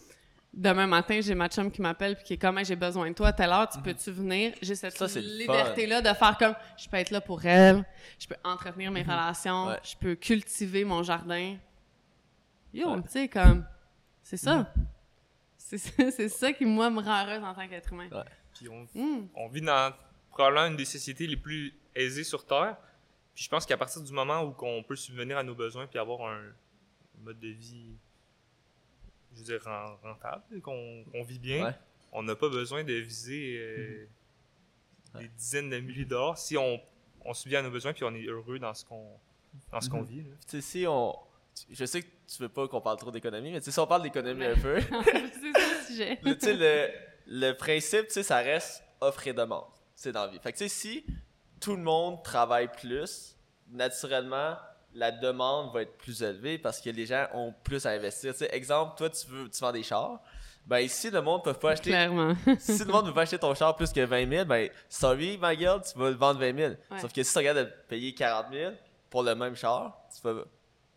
demain 0.52 0.86
matin, 0.86 1.20
j'ai 1.22 1.34
ma 1.34 1.48
chum 1.48 1.70
qui 1.70 1.80
m'appelle, 1.82 2.16
puis 2.16 2.24
qui 2.24 2.32
est 2.34 2.38
comme, 2.38 2.58
Hey, 2.58 2.64
j'ai 2.64 2.76
besoin 2.76 3.08
de 3.10 3.14
toi 3.14 3.28
à 3.28 3.32
telle 3.32 3.50
heure, 3.50 3.68
tu 3.68 3.80
peux-tu 3.80 4.10
venir? 4.10 4.54
J'ai 4.62 4.74
cette 4.74 5.00
Mhm. 5.00 5.18
Liberté-là 5.22 6.00
de 6.02 6.12
faire 6.14 6.36
comme, 6.38 6.54
je 6.76 6.88
peux 6.88 6.96
être 6.96 7.10
là 7.10 7.20
pour 7.20 7.44
elle, 7.44 7.84
je 8.18 8.26
peux 8.26 8.36
entretenir 8.44 8.90
mes 8.90 9.02
relations, 9.02 9.64
Mhm. 9.66 9.70
Ouais. 9.72 9.80
je 9.82 9.96
peux 9.96 10.14
cultiver 10.14 10.84
mon 10.84 11.02
jardin. 11.02 11.56
Yo, 12.72 12.88
Ouais. 12.90 12.96
Mhm. 12.96 13.02
tu 13.04 13.10
sais, 13.10 13.28
comme, 13.28 13.64
c'est 14.22 14.36
ça. 14.36 14.72
C'est 15.56 15.78
ça, 15.78 15.90
c'est 16.10 16.28
ça 16.28 16.52
qui, 16.52 16.64
moi, 16.66 16.90
me 16.90 17.00
rend 17.00 17.24
heureuse 17.26 17.42
en 17.42 17.54
tant 17.54 17.66
qu'être 17.68 17.92
humain. 17.92 18.08
Ouais. 18.12 18.22
Puis 18.54 18.68
on, 18.68 18.82
Hmm. 18.94 19.26
on 19.34 19.48
vit 19.48 19.60
dans 19.62 19.92
probablement 20.30 20.66
une 20.66 20.76
des 20.76 20.84
sociétés 20.84 21.26
les 21.26 21.36
plus 21.36 21.72
aisées 21.94 22.24
sur 22.24 22.44
Terre. 22.46 22.76
Puis 23.34 23.44
je 23.44 23.48
pense 23.48 23.64
qu'à 23.66 23.76
partir 23.76 24.02
du 24.02 24.12
moment 24.12 24.42
où 24.42 24.54
on 24.62 24.82
peut 24.82 24.94
subvenir 24.96 25.38
à 25.38 25.42
nos 25.42 25.54
besoins 25.54 25.86
puis 25.86 25.98
avoir 25.98 26.28
un 26.30 26.40
mode 27.22 27.38
de 27.40 27.48
vie, 27.48 27.96
je 29.32 29.38
veux 29.38 29.44
dire, 29.44 29.62
ren- 29.64 29.96
rentable, 30.02 30.60
qu'on 30.60 31.04
vit 31.26 31.38
bien, 31.38 31.66
Ouais. 31.66 31.74
on 32.12 32.22
n'a 32.22 32.36
pas 32.36 32.48
besoin 32.48 32.84
de 32.84 32.94
viser 32.94 33.56
euh, 33.58 34.06
Ouais. 35.14 35.22
des 35.22 35.28
dizaines 35.28 35.70
de 35.70 35.78
milliers 35.78 36.04
d'or 36.04 36.36
si 36.38 36.56
on, 36.56 36.80
on 37.24 37.34
subvient 37.34 37.56
à 37.56 37.62
nos 37.62 37.70
besoins 37.70 37.92
puis 37.92 38.04
on 38.04 38.14
est 38.14 38.24
heureux 38.26 38.58
dans 38.58 38.74
ce 38.74 38.84
qu'on 38.84 39.08
dans 39.70 39.80
ce 39.80 39.88
qu'on 39.88 40.00
Mhm. 40.00 40.06
vit. 40.06 40.22
là. 40.22 40.30
Tu 40.48 40.48
sais, 40.48 40.60
si 40.60 40.84
on. 40.88 41.16
Je 41.70 41.84
sais 41.84 42.02
que 42.02 42.08
tu 42.26 42.42
veux 42.42 42.48
pas 42.48 42.66
qu'on 42.66 42.80
parle 42.80 42.96
trop 42.96 43.12
d'économie, 43.12 43.52
mais 43.52 43.60
tu 43.60 43.66
sais, 43.66 43.70
si 43.70 43.78
on 43.78 43.86
parle 43.86 44.02
d'économie 44.02 44.44
un 44.44 44.56
peu, 44.56 44.80
c'est 44.80 45.52
ça 45.52 45.74
le 45.78 45.86
sujet. 45.86 46.18
le, 46.24 46.34
tu 46.36 46.40
sais, 46.46 46.56
le, 46.56 46.90
le 47.28 47.52
principe, 47.52 48.08
tu 48.08 48.14
sais, 48.14 48.22
ça 48.24 48.38
reste 48.38 48.82
offre 49.00 49.24
et 49.28 49.32
demande. 49.32 49.66
C'est 49.94 50.10
dans 50.10 50.26
la 50.26 50.32
vie. 50.32 50.40
Fait 50.40 50.52
que, 50.52 50.58
tu 50.58 50.64
sais, 50.64 50.68
si 50.68 51.06
tout 51.60 51.76
le 51.76 51.82
monde 51.82 52.20
travaille 52.24 52.68
plus, 52.72 53.36
naturellement, 53.70 54.56
la 54.94 55.10
demande 55.10 55.72
va 55.72 55.82
être 55.82 55.96
plus 55.96 56.22
élevée 56.22 56.58
parce 56.58 56.80
que 56.80 56.90
les 56.90 57.06
gens 57.06 57.26
ont 57.34 57.52
plus 57.64 57.84
à 57.84 57.90
investir. 57.90 58.32
Tu 58.32 58.38
sais, 58.38 58.54
exemple, 58.54 58.96
toi, 58.96 59.10
tu 59.10 59.26
veux, 59.26 59.50
tu 59.50 59.60
vends 59.60 59.72
des 59.72 59.82
chars. 59.82 60.20
Ben, 60.66 60.78
ici, 60.78 61.10
le 61.10 61.20
monde 61.20 61.40
ne 61.44 61.52
peut 61.52 61.58
pas 61.58 61.72
acheter. 61.72 61.90
Clairement. 61.90 62.34
si 62.58 62.78
le 62.78 62.90
monde 62.90 63.02
ne 63.02 63.08
veut 63.08 63.14
pas 63.14 63.22
acheter 63.22 63.38
ton 63.38 63.54
char 63.54 63.76
plus 63.76 63.92
que 63.92 64.00
20 64.00 64.30
000, 64.30 64.44
ben, 64.46 64.70
sorry, 64.88 65.36
ma 65.36 65.54
gueule, 65.54 65.80
tu 65.82 65.98
vas 65.98 66.08
le 66.08 66.16
vendre 66.16 66.40
20 66.40 66.56
000. 66.56 66.74
Sauf 67.00 67.12
que 67.12 67.22
si 67.22 67.32
tu 67.32 67.38
regardes 67.38 67.58
de 67.58 67.70
payer 67.88 68.14
40 68.14 68.46
000 68.52 68.72
pour 69.10 69.22
le 69.22 69.34
même 69.34 69.56
char, 69.56 70.00
tu 70.14 70.22
vas 70.22 70.44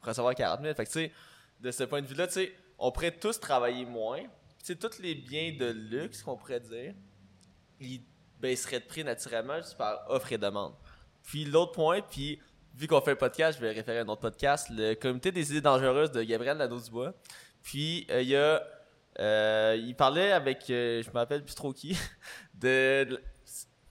recevoir 0.02 0.36
40 0.36 0.62
000. 0.62 0.74
Fait 0.74 0.86
que, 0.86 0.92
tu 0.92 1.00
sais, 1.00 1.12
de 1.60 1.72
ce 1.72 1.84
point 1.84 2.02
de 2.02 2.08
vue-là, 2.08 2.28
tu 2.28 2.34
sais, 2.34 2.54
on 2.78 2.92
pourrait 2.92 3.12
tous 3.12 3.40
travailler 3.40 3.86
moins. 3.86 4.22
Tu 4.22 4.74
sais, 4.74 4.76
tous 4.76 5.00
les 5.00 5.16
biens 5.16 5.54
de 5.60 5.66
luxe 5.66 6.24
qu'on 6.24 6.38
pourrait 6.38 6.60
dire, 6.60 6.94
ils 7.82 8.02
baisseraient 8.40 8.80
de 8.80 8.86
prix 8.86 9.04
naturellement 9.04 9.58
juste 9.58 9.78
par 9.78 10.06
offre 10.10 10.32
et 10.32 10.38
demande. 10.38 10.74
Puis 11.24 11.44
l'autre 11.44 11.74
point, 11.74 12.02
puis 12.02 12.40
vu 12.78 12.88
qu'on 12.88 13.02
fait 13.02 13.12
un 13.12 13.16
podcast, 13.16 13.58
je 13.60 13.66
vais 13.66 13.72
référer 13.74 14.00
à 14.00 14.02
un 14.04 14.08
autre 14.08 14.22
podcast, 14.22 14.68
le 14.70 14.94
comité 14.94 15.32
des 15.32 15.50
idées 15.52 15.62
dangereuses 15.62 16.12
de 16.12 16.22
Gabriel 16.22 16.58
Lano-Dubois. 16.58 17.14
Puis 17.64 18.06
euh, 18.12 18.22
il 18.22 18.30
y 18.30 18.36
a 18.36 18.64
euh, 19.20 19.76
il 19.80 19.96
parlait 19.96 20.32
avec, 20.32 20.70
euh, 20.70 21.02
je 21.02 21.10
me 21.10 21.16
rappelle 21.16 21.44
de, 22.54 23.20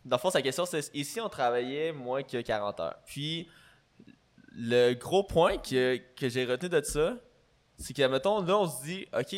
dans 0.05 0.17
le 0.17 0.21
fond, 0.21 0.31
sa 0.31 0.41
question, 0.41 0.67
c'est 0.67 0.95
ici, 0.95 1.21
on 1.21 1.29
travaillait 1.29 1.93
moins 1.93 2.23
que 2.23 2.41
40 2.41 2.81
heures? 2.81 2.97
Puis, 3.07 3.49
le 4.53 4.95
gros 4.95 5.25
point 5.25 5.59
que, 5.59 6.01
que 6.15 6.29
j'ai 6.29 6.45
retenu 6.45 6.69
de 6.69 6.81
ça, 6.83 7.17
c'est 7.77 7.93
que, 7.93 8.07
mettons, 8.07 8.41
là, 8.41 8.57
on 8.57 8.69
se 8.69 8.85
dit, 8.85 9.07
OK, 9.13 9.35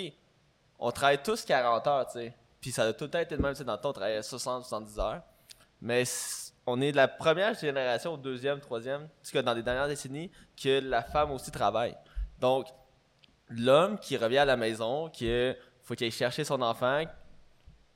on 0.79 0.91
travaille 0.93 1.23
tous 1.23 1.45
40 1.45 1.87
heures, 1.87 2.07
tu 2.07 2.19
sais. 2.19 2.35
Puis, 2.61 2.71
ça 2.71 2.85
a 2.85 2.93
tout 2.93 3.05
le 3.05 3.11
temps 3.11 3.21
été 3.21 3.35
le 3.35 3.43
même, 3.43 3.53
tu 3.53 3.59
sais, 3.59 3.65
dans 3.65 3.73
le 3.73 3.81
temps, 3.81 3.91
on 3.91 3.95
travaillait 3.95 4.23
60, 4.23 4.65
70 4.65 4.99
heures. 4.99 5.23
Mais 5.81 6.05
on 6.69 6.83
est 6.83 6.93
de 6.93 6.97
la 6.97 7.09
première 7.09 7.55
génération, 7.55 8.19
deuxième, 8.19 8.61
troisième, 8.61 9.09
cas 9.33 9.43
dans 9.43 9.55
les 9.55 9.63
dernières 9.63 9.89
décennies, 9.89 10.31
que 10.63 10.81
la 10.81 11.03
femme 11.03 11.31
aussi 11.31 11.51
travaille. 11.51 11.97
Donc, 12.41 12.67
l'homme 13.49 13.99
qui 13.99 14.19
revient 14.19 14.39
à 14.39 14.45
la 14.45 14.57
maison, 14.57 15.09
qui 15.09 15.31
faut 15.83 15.95
qu'il 15.95 16.05
aille 16.05 16.11
chercher 16.11 16.45
son 16.45 16.61
enfant, 16.61 17.05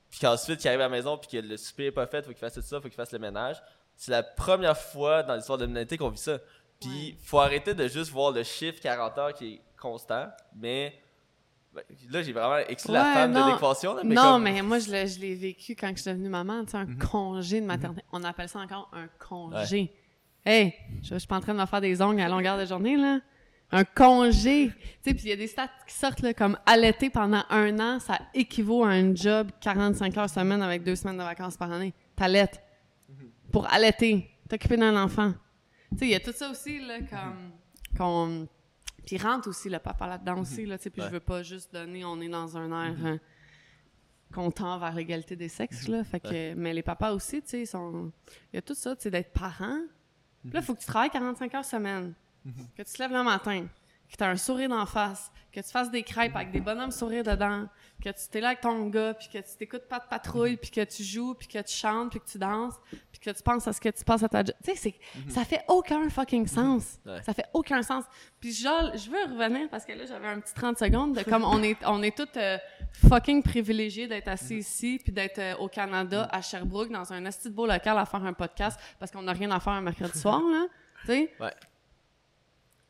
puis 0.09 0.19
qu'ensuite 0.19 0.59
qu'il 0.59 0.69
arrive 0.69 0.81
à 0.81 0.85
la 0.85 0.89
maison, 0.89 1.17
puis 1.17 1.29
que 1.29 1.45
le 1.45 1.55
souper 1.55 1.85
n'est 1.85 1.91
pas 1.91 2.07
fait, 2.07 2.23
faut 2.23 2.31
qu'il 2.31 2.39
fasse 2.39 2.55
tout 2.55 2.61
ça, 2.61 2.77
faut 2.81 2.87
qu'il 2.87 2.93
fasse 2.93 3.11
le 3.11 3.19
ménage. 3.19 3.61
C'est 3.95 4.11
la 4.11 4.23
première 4.23 4.77
fois 4.77 5.21
dans 5.21 5.35
l'histoire 5.35 5.59
de 5.59 5.65
l'humanité 5.65 5.97
qu'on 5.97 6.09
vit 6.09 6.17
ça. 6.17 6.39
Puis 6.81 7.15
faut 7.23 7.39
arrêter 7.39 7.75
de 7.75 7.87
juste 7.87 8.09
voir 8.09 8.31
le 8.31 8.41
chiffre 8.41 8.81
40 8.81 9.17
heures 9.19 9.33
qui 9.33 9.53
est 9.53 9.61
constant, 9.79 10.29
mais 10.55 10.99
là 12.09 12.21
j'ai 12.21 12.33
vraiment 12.33 12.57
exclu 12.67 12.93
la 12.93 13.13
femme 13.13 13.33
de 13.33 13.51
l'équation. 13.51 14.03
Non, 14.03 14.39
mais 14.39 14.61
moi 14.61 14.79
je 14.79 14.89
l'ai 14.91 15.35
vécu 15.35 15.75
quand 15.75 15.91
je 15.95 16.01
suis 16.01 16.11
devenue 16.11 16.29
maman, 16.29 16.65
tu 16.65 16.71
sais, 16.71 16.77
un 16.77 16.85
mhm. 16.85 16.97
congé 16.97 17.61
de 17.61 17.65
maternité. 17.65 18.03
On 18.11 18.23
appelle 18.23 18.49
ça 18.49 18.59
encore 18.59 18.89
un 18.93 19.07
congé. 19.19 19.93
Hey, 20.45 20.73
je, 21.01 21.13
je 21.13 21.19
suis 21.19 21.27
pas 21.27 21.37
en 21.37 21.39
train 21.39 21.53
de 21.53 21.59
me 21.59 21.65
faire 21.65 21.81
des 21.81 22.01
ongles 22.01 22.21
à 22.21 22.27
longueur 22.27 22.57
de 22.57 22.65
journée, 22.65 22.97
là 22.97 23.19
un 23.73 23.83
congé. 23.83 24.67
Tu 24.67 25.09
sais, 25.09 25.13
puis 25.15 25.23
il 25.23 25.29
y 25.29 25.31
a 25.31 25.35
des 25.35 25.47
stats 25.47 25.69
qui 25.87 25.95
sortent 25.95 26.21
là, 26.21 26.33
comme 26.33 26.57
allaiter 26.65 27.09
pendant 27.09 27.43
un 27.49 27.79
an, 27.79 27.99
ça 27.99 28.19
équivaut 28.33 28.83
à 28.83 28.89
un 28.89 29.15
job 29.15 29.49
45 29.61 30.17
heures 30.17 30.29
semaine 30.29 30.61
avec 30.61 30.83
deux 30.83 30.95
semaines 30.95 31.17
de 31.17 31.23
vacances 31.23 31.57
par 31.57 31.71
année. 31.71 31.93
T'allaites. 32.15 32.61
Pour 33.51 33.71
allaiter, 33.71 34.29
t'occuper 34.47 34.77
d'un 34.77 34.95
enfant. 35.01 35.33
Tu 35.91 35.97
sais, 35.97 36.05
il 36.05 36.11
y 36.11 36.15
a 36.15 36.19
tout 36.19 36.31
ça 36.31 36.49
aussi, 36.49 36.79
là, 36.85 36.99
comme... 36.99 37.51
qu'on 37.97 38.47
puis 39.05 39.17
rentre 39.17 39.49
aussi 39.49 39.69
le 39.69 39.79
papa 39.79 40.07
là-dedans 40.07 40.39
aussi, 40.39 40.65
là, 40.65 40.77
tu 40.77 40.83
sais, 40.83 40.89
puis 40.89 41.01
je 41.01 41.09
veux 41.09 41.19
pas 41.19 41.43
juste 41.43 41.73
donner, 41.73 42.05
on 42.05 42.19
est 42.21 42.29
dans 42.29 42.57
un 42.57 42.85
air 42.85 42.93
mm 42.93 43.19
content 44.33 44.79
vers 44.79 44.93
l'égalité 44.93 45.35
des 45.35 45.47
sexes, 45.47 45.87
là, 45.87 46.03
fait 46.03 46.19
que... 46.19 46.55
Mais 46.55 46.73
les 46.73 46.81
papas 46.81 47.11
aussi, 47.13 47.41
tu 47.43 47.49
sais, 47.49 47.65
sont... 47.67 48.11
Il 48.51 48.55
y 48.55 48.57
a 48.57 48.63
tout 48.63 48.73
ça, 48.73 48.95
tu 48.95 49.03
sais, 49.03 49.11
d'être 49.11 49.31
parent. 49.31 49.79
là, 50.45 50.59
il 50.59 50.61
faut 50.63 50.73
que 50.73 50.79
tu 50.79 50.87
travailles 50.87 51.11
45 51.11 51.53
heures 51.53 51.63
semaine. 51.63 52.13
Que 52.75 52.81
tu 52.81 52.91
te 52.91 53.01
lèves 53.01 53.13
le 53.13 53.23
matin, 53.23 53.67
que 54.11 54.17
tu 54.17 54.23
as 54.23 54.29
un 54.29 54.37
sourire 54.37 54.69
d'en 54.69 54.85
face, 54.85 55.31
que 55.51 55.59
tu 55.59 55.69
fasses 55.69 55.91
des 55.91 56.03
crêpes 56.03 56.35
avec 56.35 56.51
des 56.51 56.61
bonhommes 56.61 56.91
sourires 56.91 57.23
dedans, 57.23 57.67
que 58.03 58.09
tu 58.09 58.27
t'es 58.29 58.41
là 58.41 58.49
avec 58.49 58.61
ton 58.61 58.87
gars, 58.87 59.13
puis 59.13 59.27
que 59.31 59.37
tu 59.37 59.57
t'écoutes 59.57 59.87
pas 59.87 59.99
de 59.99 60.05
patrouille, 60.09 60.57
puis 60.57 60.71
que 60.71 60.83
tu 60.83 61.03
joues, 61.03 61.35
puis 61.35 61.47
que 61.47 61.59
tu 61.59 61.73
chantes, 61.73 62.09
puis 62.11 62.19
que 62.19 62.25
tu 62.25 62.37
danses, 62.37 62.75
puis 63.11 63.19
que 63.19 63.29
tu 63.29 63.43
penses 63.43 63.67
à 63.67 63.73
ce 63.73 63.79
que 63.79 63.89
tu 63.89 64.03
passes 64.03 64.23
à 64.23 64.29
ta. 64.29 64.43
Tu 64.43 64.53
sais, 64.75 64.95
ça 65.29 65.45
fait 65.45 65.63
aucun 65.67 66.09
fucking 66.09 66.47
sens. 66.47 66.99
Ça 67.23 67.33
fait 67.33 67.45
aucun 67.53 67.81
sens. 67.83 68.03
Puis 68.39 68.51
genre, 68.51 68.91
je 68.95 69.09
veux 69.09 69.23
revenir 69.33 69.69
parce 69.69 69.85
que 69.85 69.93
là, 69.93 70.05
j'avais 70.05 70.27
un 70.27 70.39
petit 70.39 70.53
30 70.53 70.77
secondes 70.77 71.15
de 71.15 71.23
comme 71.29 71.43
on 71.43 71.61
est, 71.63 71.77
on 71.85 72.01
est 72.01 72.15
tous 72.15 72.37
euh, 72.37 72.57
fucking 73.07 73.43
privilégiés 73.43 74.07
d'être 74.07 74.27
assis 74.27 74.57
ici, 74.57 74.99
puis 75.01 75.13
d'être 75.13 75.39
euh, 75.39 75.55
au 75.57 75.67
Canada, 75.67 76.27
à 76.31 76.41
Sherbrooke, 76.41 76.91
dans 76.91 77.13
un 77.13 77.25
esti 77.25 77.49
beau 77.49 77.67
local 77.67 77.97
à 77.97 78.05
faire 78.05 78.23
un 78.25 78.33
podcast 78.33 78.79
parce 78.99 79.11
qu'on 79.11 79.21
n'a 79.21 79.33
rien 79.33 79.51
à 79.51 79.59
faire 79.59 79.73
un 79.73 79.81
mercredi 79.81 80.19
soir, 80.19 80.41
là. 80.41 80.65
Tu 81.01 81.07
sais? 81.07 81.33
Ouais. 81.39 81.53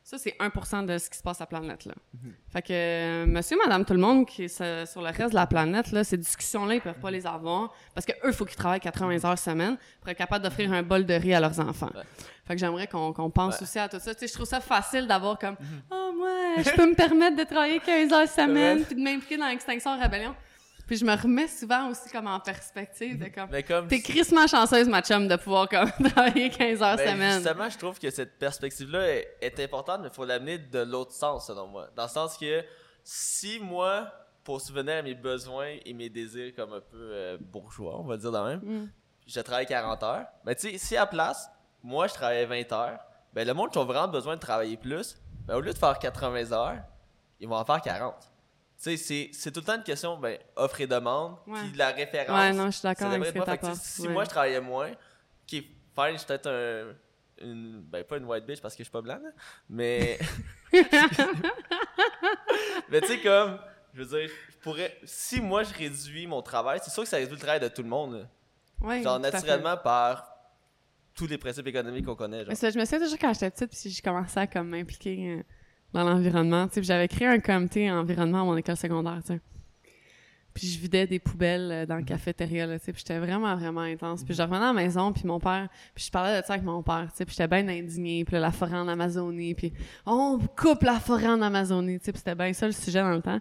Ça, 0.04 0.18
c'est 0.18 0.36
1% 0.38 0.86
de 0.86 0.98
ce 0.98 1.10
qui 1.10 1.18
se 1.18 1.24
passe 1.24 1.40
à 1.40 1.44
la 1.44 1.48
planète. 1.48 1.86
Là. 1.86 1.94
Mhm. 2.14 2.34
Fait 2.52 2.62
que 2.62 2.74
euh, 2.74 3.26
monsieur, 3.26 3.58
madame, 3.58 3.86
tout 3.86 3.94
le 3.94 4.00
monde 4.00 4.26
qui 4.28 4.44
est 4.44 4.86
sur 4.86 5.02
le 5.02 5.08
reste 5.08 5.30
de 5.30 5.36
la 5.36 5.48
planète, 5.48 5.92
là, 5.94 6.04
ces 6.04 6.18
discussions-là, 6.18 6.76
ils 6.76 6.82
peuvent 6.82 7.00
pas 7.00 7.10
les 7.10 7.26
avoir 7.26 7.74
parce 7.96 8.06
qu'eux, 8.06 8.16
il 8.28 8.34
faut 8.34 8.44
qu'ils 8.44 8.58
travaillent 8.58 8.82
80 8.82 9.24
heures 9.24 9.40
semaine 9.40 9.78
pour 10.02 10.10
être 10.10 10.18
capable 10.18 10.44
d'offrir 10.44 10.74
un 10.74 10.84
bol 10.84 11.06
de 11.06 11.14
riz 11.14 11.34
à 11.34 11.40
leurs 11.40 11.58
enfants. 11.60 11.92
Fait 12.46 12.56
que 12.56 12.60
j'aimerais 12.60 12.88
qu'on 12.88 13.30
pense 13.30 13.62
aussi 13.62 13.80
à 13.80 13.88
tout 13.88 14.00
ça. 14.00 14.12
je 14.20 14.34
trouve 14.34 14.46
ça 14.46 14.60
facile 14.60 15.08
d'avoir 15.08 15.40
comme 15.40 15.56
mhm. 15.58 15.82
«Oh, 15.92 16.12
moi, 16.18 16.30
je 16.58 16.70
peux 16.72 16.86
me 16.86 16.96
permettre 16.96 17.38
de 17.38 17.44
travailler 17.44 17.80
15 17.80 18.12
heures 18.12 18.28
semaine 18.28 18.84
puis 18.84 18.96
de 18.96 19.02
m'impliquer 19.02 19.38
dans 19.38 19.48
l'extinction 19.48 19.98
rébellion.» 19.98 20.36
Puis 20.86 20.98
je 20.98 21.06
me 21.06 21.16
remets 21.16 21.48
souvent 21.48 21.90
aussi 21.90 22.10
comme 22.10 22.28
en 22.28 22.40
perspective 22.40 23.18
de 23.18 23.30
comme, 23.30 23.50
comme 23.64 23.88
t'es 23.88 24.02
crissement 24.02 24.48
chanceuse 24.48 24.90
ma 24.90 25.02
chum 25.02 25.28
de 25.28 25.36
pouvoir 25.38 25.70
comme 25.70 25.90
travailler 26.10 26.50
15 26.50 26.82
heures 26.82 26.98
ben, 26.98 27.14
semaine. 27.14 27.42
Justement, 27.42 27.70
je 27.70 27.78
trouve 27.78 28.00
que 28.00 28.10
cette 28.10 28.38
perspective-là 28.38 29.08
est, 29.42 29.60
importante, 29.60 30.02
mais 30.02 30.10
il 30.10 30.14
faut 30.14 30.26
l'amener 30.26 30.58
de 30.58 30.80
l'autre 30.80 31.14
sens 31.14 31.48
selon 31.48 31.68
moi. 31.68 31.88
Dans 31.96 32.04
le 32.04 32.10
sens 32.10 32.38
que 32.38 32.64
si 33.04 33.60
moi, 33.60 34.12
pour 34.44 34.60
souvenir 34.60 34.96
à 34.96 35.02
mes 35.02 35.16
besoins 35.16 35.78
et 35.86 35.94
mes 35.94 36.10
désirs 36.10 36.54
comme 36.56 36.74
un 36.74 36.82
peu 36.82 36.98
euh, 36.98 37.38
bourgeois, 37.40 38.00
on 38.00 38.04
va 38.04 38.18
dire 38.18 38.32
de 38.32 38.40
même, 38.40 38.60
mm. 38.60 38.92
je 39.26 39.40
travaille 39.40 39.66
40 39.66 40.04
heures, 40.04 40.26
mais 40.46 40.54
ben, 40.54 40.56
tu 40.56 40.72
sais, 40.72 40.78
si 40.78 40.98
à 40.98 41.06
place, 41.06 41.50
moi 41.82 42.08
je 42.08 42.14
travaille 42.14 42.46
20 42.46 42.72
heures, 42.74 43.00
ben 43.32 43.48
le 43.48 43.54
monde 43.54 43.72
qui 43.72 43.80
a 43.80 43.84
vraiment 43.84 44.10
besoin 44.10 44.36
de 44.36 44.42
travailler 44.42 44.76
plus, 44.76 45.16
ben 45.48 45.56
au 45.56 45.62
lieu 45.62 45.72
de 45.72 45.78
faire 45.78 45.98
80 45.98 46.52
heures, 46.52 46.80
ils 47.40 47.48
vont 47.48 47.56
en 47.56 47.66
faire 47.66 47.82
40 47.82 48.33
c'est, 48.84 49.30
c'est 49.32 49.52
tout 49.52 49.62
le 49.62 49.66
temps 49.66 49.76
une 49.76 49.84
question, 49.84 50.18
ben, 50.18 50.38
offre 50.56 50.82
et 50.82 50.88
demande, 50.88 51.38
puis 51.46 51.72
la 51.76 51.92
référence. 51.92 52.38
Ouais, 52.38 52.52
non, 52.52 52.66
je 52.66 52.72
suis 52.72 52.84
d'accord 52.84 53.12
avec 53.12 53.34
ce 53.64 53.76
Si 53.76 54.08
moi, 54.10 54.26
je 54.26 54.30
travaillais 54.30 54.60
moins, 54.60 54.92
qui 55.48 55.58
est 55.58 55.62
fine, 55.62 56.14
je 56.14 56.18
suis 56.18 56.28
peut-être 56.28 56.50
un, 56.50 56.94
une, 57.42 57.82
ben, 57.82 58.04
pas 58.04 58.18
une 58.18 58.26
white 58.26 58.46
bitch 58.46 58.62
parce 58.62 58.76
que 58.76 58.80
je 58.80 58.90
suis 58.90 58.92
pas 58.92 59.02
blanc, 59.02 59.20
mais... 59.70 60.20
mais 62.90 63.02
tu 63.02 63.08
sais, 63.08 63.22
comme, 63.22 63.58
je 63.94 64.04
veux 64.04 64.20
dire, 64.20 64.30
je 64.50 64.58
pourrais, 64.58 64.98
si 65.06 65.40
moi, 65.40 65.64
je 65.64 65.74
réduis 65.74 66.28
mon 66.28 66.42
travail, 66.42 66.82
c'est 66.84 66.92
sûr 66.92 67.04
que 67.04 67.10
ça 67.10 67.18
réduit 67.18 67.36
le 67.36 67.42
travail 67.42 67.62
de 67.62 67.70
tout 67.70 67.84
le 67.84 67.90
monde, 67.90 68.28
Ouais, 68.82 69.02
Genre, 69.02 69.18
naturellement, 69.18 69.78
par 69.78 70.30
tous 71.16 71.28
les 71.28 71.38
principes 71.38 71.68
économiques 71.68 72.06
qu'on 72.06 72.16
connaît, 72.16 72.44
genre. 72.44 72.54
Mais 72.62 72.72
je 72.72 72.78
me 72.78 72.84
souviens 72.84 73.00
toujours 73.00 73.20
quand 73.20 73.34
j'étais 73.34 73.50
petite, 73.50 73.70
puis 73.70 73.90
j'ai 73.90 74.02
commencé 74.02 74.38
à, 74.38 74.46
comme, 74.46 74.68
m'impliquer... 74.68 75.46
Dans 75.94 76.04
l'environnement. 76.04 76.68
J'avais 76.76 77.08
créé 77.08 77.28
un 77.28 77.40
comité 77.40 77.92
environnement 77.92 78.42
à 78.42 78.46
mon 78.46 78.58
école 78.58 78.78
secondaire. 78.78 79.20
sais. 79.24 79.40
Puis 80.54 80.68
je 80.68 80.80
vidais 80.80 81.08
des 81.08 81.20
poubelles 81.20 81.72
euh, 81.72 81.86
dans 81.86 81.96
la 81.96 82.04
cafétéria, 82.04 82.68
là, 82.68 82.78
puis 82.78 82.94
j'étais 82.96 83.18
vraiment, 83.18 83.56
vraiment 83.56 83.82
intense. 83.82 84.24
Puis 84.24 84.36
je 84.36 84.42
revenais 84.42 84.58
à 84.58 84.68
la 84.68 84.74
maison, 84.74 85.12
puis 85.12 85.24
mon 85.26 85.40
père, 85.40 85.68
puis 85.96 86.06
je 86.06 86.12
parlais 86.12 86.40
de 86.40 86.46
ça 86.46 86.54
avec 86.54 86.66
mon 86.66 86.84
père, 86.84 87.10
puis 87.16 87.26
j'étais 87.30 87.48
bien 87.48 87.68
indignée, 87.68 88.24
puis 88.24 88.38
la 88.38 88.52
forêt 88.52 88.78
en 88.78 88.88
Amazonie, 88.88 89.56
puis 89.56 89.74
on 90.06 90.40
coupe 90.56 90.84
la 90.84 91.00
forêt 91.00 91.28
en 91.28 91.42
Amazonie, 91.42 91.98
puis 91.98 92.12
c'était 92.16 92.36
bien 92.36 92.54
ça 92.54 92.68
le 92.68 92.72
sujet 92.72 93.02
dans 93.02 93.16
le 93.16 93.22
temps. 93.22 93.40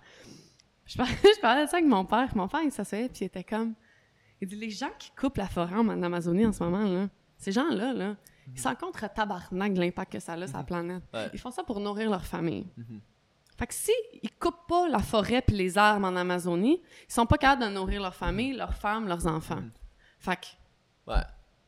Je 0.87 0.97
parlais, 0.97 1.13
je 1.37 1.41
parlais 1.41 1.65
de 1.67 1.71
ça 1.71 1.77
avec 1.77 1.89
mon 1.89 2.05
père, 2.07 2.35
mon 2.35 2.49
père, 2.49 2.63
il 2.65 2.73
s'asseyait, 2.73 3.09
puis 3.09 3.19
il 3.23 3.27
était 3.27 3.45
comme... 3.45 3.75
Il 4.41 4.49
dit, 4.49 4.57
les 4.57 4.71
gens 4.71 4.91
qui 4.99 5.13
coupent 5.13 5.37
la 5.37 5.47
forêt 5.47 5.77
en 5.77 6.03
Amazonie 6.03 6.47
en 6.47 6.53
ce 6.53 6.65
moment, 6.65 6.85
là, 6.85 7.09
ces 7.43 7.51
gens-là, 7.51 7.93
là, 7.93 8.15
ils 8.55 8.61
s'en 8.61 8.77
contre 8.77 9.13
tabarnak 9.13 9.75
de 9.75 9.81
l'impact 9.81 10.13
que 10.13 10.21
ça 10.21 10.35
a 10.35 10.47
sur 10.47 10.57
la 10.57 10.61
mhm. 10.61 10.67
planète. 10.67 11.03
Ils 11.33 11.41
font 11.41 11.51
ça 11.51 11.65
pour 11.65 11.81
nourrir 11.81 12.09
leur 12.09 12.25
famille. 12.25 12.67
Mhm. 12.77 13.01
Fait 13.59 13.67
que 13.67 13.75
si 13.75 13.93
ils 14.23 14.31
coupent 14.39 14.67
pas 14.69 14.89
la 14.89 15.01
forêt 15.01 15.43
puis 15.43 15.57
les 15.57 15.77
arbres 15.77 16.07
en 16.07 16.15
Amazonie, 16.15 16.81
ils 17.09 17.13
sont 17.13 17.27
pas 17.27 17.39
capables 17.39 17.63
de 17.65 17.69
nourrir 17.69 18.01
leur 18.01 18.15
famille, 18.15 18.53
leurs 18.53 18.75
femmes, 18.75 19.09
leurs 19.09 19.27
enfants. 19.27 19.57
Mhm. 19.57 19.71
Fait 20.21 20.37
que 20.37 21.13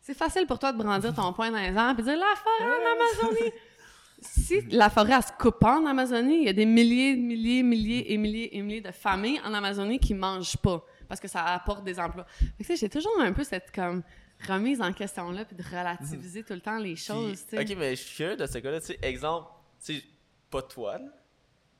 c'est 0.01 0.15
facile 0.15 0.47
pour 0.47 0.61
toi 0.61 0.73
de 0.73 0.79
brandir 0.79 1.13
ton 1.13 1.33
poing 1.35 1.51
dans 1.51 1.59
les 1.59 1.77
arbres 1.77 2.01
et 2.01 2.03
dire 2.05 2.19
la 2.19 2.35
forêt 2.37 2.71
en 2.71 3.27
Amazonie. 3.27 3.53
si 4.21 4.61
la 4.71 4.91
forêt 4.91 5.21
se 5.23 5.33
coupe 5.37 5.59
pas 5.59 5.81
en 5.81 5.87
Amazonie, 5.87 6.39
il 6.39 6.45
y 6.45 6.49
a 6.49 6.53
des 6.53 6.67
milliers, 6.67 7.17
milliers, 7.17 7.65
milliers 7.65 8.13
et 8.13 8.17
milliers 8.17 8.57
et 8.57 8.63
milliers 8.63 8.81
de 8.81 8.93
familles 8.93 9.41
en 9.45 9.53
Amazonie 9.53 9.99
qui 9.99 10.15
mangent 10.15 10.57
pas 10.57 10.85
parce 11.09 11.21
que 11.21 11.29
ça 11.29 11.45
apporte 11.45 11.83
des 11.85 11.99
emplois. 11.99 12.27
Fait 12.63 12.75
que 12.75 12.77
j'ai 12.77 12.89
toujours 12.89 13.21
un 13.21 13.33
peu 13.33 13.43
cette 13.43 13.73
comme 13.73 14.03
remise 14.47 14.81
en 14.81 14.93
question-là, 14.93 15.45
puis 15.45 15.57
de 15.57 15.63
relativiser 15.63 16.43
tout 16.45 16.53
le 16.55 16.61
temps 16.61 16.79
les 16.79 16.97
choses. 16.97 17.45
ok, 17.53 17.75
mais 17.77 17.97
je 17.97 18.03
suis 18.03 18.17
curieux 18.17 18.37
de 18.37 18.47
ce 18.47 18.59
cas-là. 18.59 18.81
Tu 18.81 18.87
sais, 18.89 18.99
exemple, 19.03 19.49
tu 19.85 19.97
sais, 19.97 20.05
pas 20.51 20.63
toi, 20.63 20.99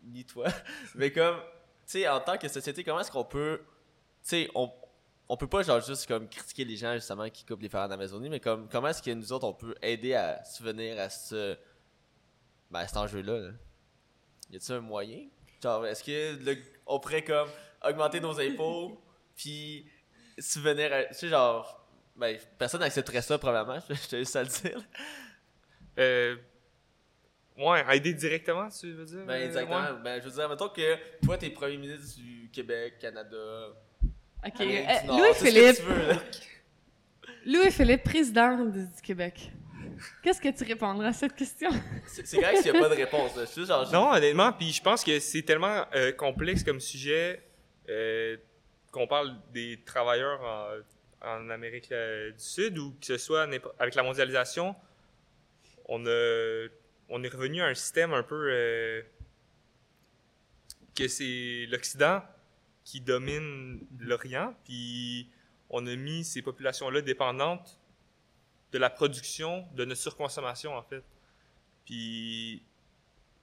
ni 0.03 0.25
toi, 0.25 0.47
mais 0.95 1.11
comme, 1.13 1.37
tu 1.37 1.43
sais, 1.87 2.09
en 2.09 2.21
tant 2.21 2.39
que 2.39 2.49
société, 2.49 2.83
comment 2.85 3.01
est-ce 3.01 3.11
qu'on 3.11 3.25
peut, 3.25 3.61
tu 3.63 3.67
sais, 4.23 4.51
on, 4.55 4.71
on 5.29 5.37
peut 5.37 5.47
pas 5.47 5.63
genre 5.63 5.81
juste 5.81 6.07
comme 6.07 6.29
critiquer 6.29 6.65
les 6.65 6.77
gens 6.77 6.95
justement 6.95 7.29
qui 7.31 7.45
coupent 7.45 7.63
les 7.63 7.69
forêts 7.69 7.85
en 7.85 7.91
Amazonie, 7.91 8.29
mais 8.29 8.41
comme 8.41 8.69
comment 8.69 8.89
est-ce 8.89 9.03
que 9.03 9.11
nous 9.11 9.33
autres 9.33 9.47
on 9.47 9.55
peut 9.55 9.75
aider 9.81 10.15
à 10.15 10.43
souvenir 10.45 10.99
à 11.01 11.09
ce 11.09 11.57
ben, 12.71 12.87
cet 12.87 12.97
enjeu-là, 12.97 13.39
là, 13.39 13.51
y 14.51 14.57
a-t-il 14.57 14.73
un 14.75 14.81
moyen? 14.81 15.27
Genre, 15.63 15.87
est-ce 15.87 16.03
que 16.05 16.45
le- 16.45 16.59
on 16.87 16.99
pourrait 17.01 17.25
comme 17.25 17.49
augmenter 17.83 18.21
nos 18.21 18.39
impôts, 18.41 19.01
puis 19.37 19.87
subvenir 20.39 20.93
à. 20.93 21.05
Tu 21.05 21.15
sais, 21.15 21.29
genre, 21.29 21.84
ben, 22.17 22.39
personne 22.59 22.81
n'accepterait 22.81 23.23
ça, 23.23 23.39
probablement, 23.39 23.81
je 23.89 24.09
te 24.09 24.17
laisse 24.17 24.37
à 24.37 24.43
le 24.43 24.49
dire. 24.49 24.81
Euh, 25.99 26.37
ouais, 27.59 27.97
aider 27.97 28.15
directement, 28.15 28.69
tu 28.69 28.93
veux 28.93 29.05
dire? 29.05 29.25
Ben, 29.27 29.35
Euh, 29.35 29.47
exactement. 29.47 29.81
ouais. 29.81 30.03
Ben, 30.03 30.21
je 30.21 30.29
veux 30.29 30.35
dire, 30.35 30.49
mettons 30.49 30.69
que 30.69 30.97
toi, 31.25 31.39
t'es 31.39 31.51
premier 31.51 31.77
ministre 31.77 32.17
du 32.17 32.51
Québec, 32.53 32.95
Canada. 33.01 33.69
OK. 34.47 34.61
Euh, 34.61 34.85
Louis-Philippe. 35.09 35.83
Louis-Philippe, 37.47 38.05
président 38.05 38.65
du, 38.65 38.87
Québec. 39.03 39.51
Qu'est-ce 40.23 40.41
que 40.41 40.49
tu 40.49 40.65
répondras 40.65 41.09
à 41.09 41.13
cette 41.13 41.35
question? 41.35 41.71
C'est 42.07 42.41
correct 42.41 42.63
s'il 42.63 42.73
n'y 42.73 42.79
a 42.79 42.81
pas 42.81 42.89
de 42.89 42.95
réponse, 42.95 43.37
là. 43.37 43.45
Juste 43.45 43.67
genre. 43.67 43.93
Non, 43.93 44.13
honnêtement, 44.13 44.53
puis 44.53 44.73
je 44.73 44.83
pense 44.83 45.05
que 45.05 45.19
c'est 45.19 45.43
tellement 45.43 45.85
euh, 45.95 46.13
complexe 46.13 46.65
comme 46.65 46.81
sujet 46.81 47.43
euh, 47.89 48.37
qu'on 48.91 49.07
parle 49.07 49.37
des 49.53 49.81
travailleurs 49.85 50.41
en, 50.43 50.81
en 51.25 51.51
Amérique 51.51 51.93
euh, 51.93 52.31
du 52.33 52.43
Sud 52.43 52.79
ou 52.79 52.95
que 53.01 53.07
ce 53.07 53.19
soit 53.19 53.49
avec 53.79 53.95
la 53.95 54.03
mondialisation, 54.03 54.75
on 55.89 56.05
est 56.07 57.29
revenu 57.29 57.63
à 57.63 57.67
un 57.67 57.75
système 57.75 58.13
un 58.13 58.23
peu 58.23 58.49
euh, 58.51 59.03
que 60.95 61.09
c'est 61.09 61.67
l'Occident 61.69 62.23
qui 62.85 63.01
domine 63.01 63.81
l'Orient, 63.99 64.55
puis 64.65 65.29
on 65.71 65.87
a 65.87 65.97
mis 65.97 66.25
ces 66.25 66.43
populations-là 66.43 67.01
dépendantes 67.01 67.81
de 68.73 68.79
la 68.79 68.91
production, 68.91 69.67
de 69.75 69.85
notre 69.85 70.01
surconsommation 70.01 70.77
en 70.77 70.83
fait. 70.83 71.03
Puis 71.85 72.63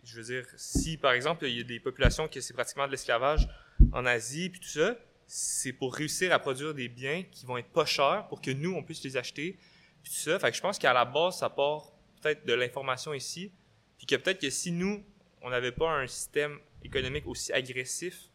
je 0.03 0.15
veux 0.17 0.23
dire, 0.23 0.45
si 0.57 0.97
par 0.97 1.13
exemple 1.13 1.45
il 1.45 1.57
y 1.57 1.61
a 1.61 1.63
des 1.63 1.79
populations 1.79 2.27
que 2.27 2.41
c'est 2.41 2.53
pratiquement 2.53 2.85
de 2.85 2.91
l'esclavage 2.91 3.47
en 3.91 4.05
Asie 4.05 4.49
puis 4.49 4.59
tout 4.59 4.67
ça, 4.67 4.95
c'est 5.33 5.71
pour 5.71 5.95
réussir 5.95 6.33
à 6.33 6.39
produire 6.39 6.73
des 6.73 6.89
biens 6.89 7.23
qui 7.31 7.45
vont 7.45 7.57
être 7.57 7.69
pas 7.69 7.85
chers 7.85 8.27
pour 8.27 8.41
que 8.41 8.51
nous 8.51 8.73
on 8.73 8.83
puisse 8.83 9.01
les 9.03 9.15
acheter 9.15 9.57
puis 10.03 10.11
tout 10.11 10.19
ça. 10.19 10.37
Fait 10.39 10.51
que 10.51 10.57
je 10.57 10.61
pense 10.61 10.77
qu'à 10.77 10.91
la 10.91 11.05
base 11.05 11.37
ça 11.39 11.49
part 11.49 11.93
peut-être 12.21 12.45
de 12.45 12.51
l'information 12.53 13.13
ici, 13.13 13.51
puis 13.97 14.05
que 14.05 14.15
peut-être 14.17 14.41
que 14.41 14.49
si 14.49 14.71
nous 14.73 15.05
on 15.41 15.49
n'avait 15.49 15.71
pas 15.71 15.89
un 15.89 16.05
système 16.05 16.59
économique 16.83 17.25
aussi 17.27 17.53
agressif 17.53 18.25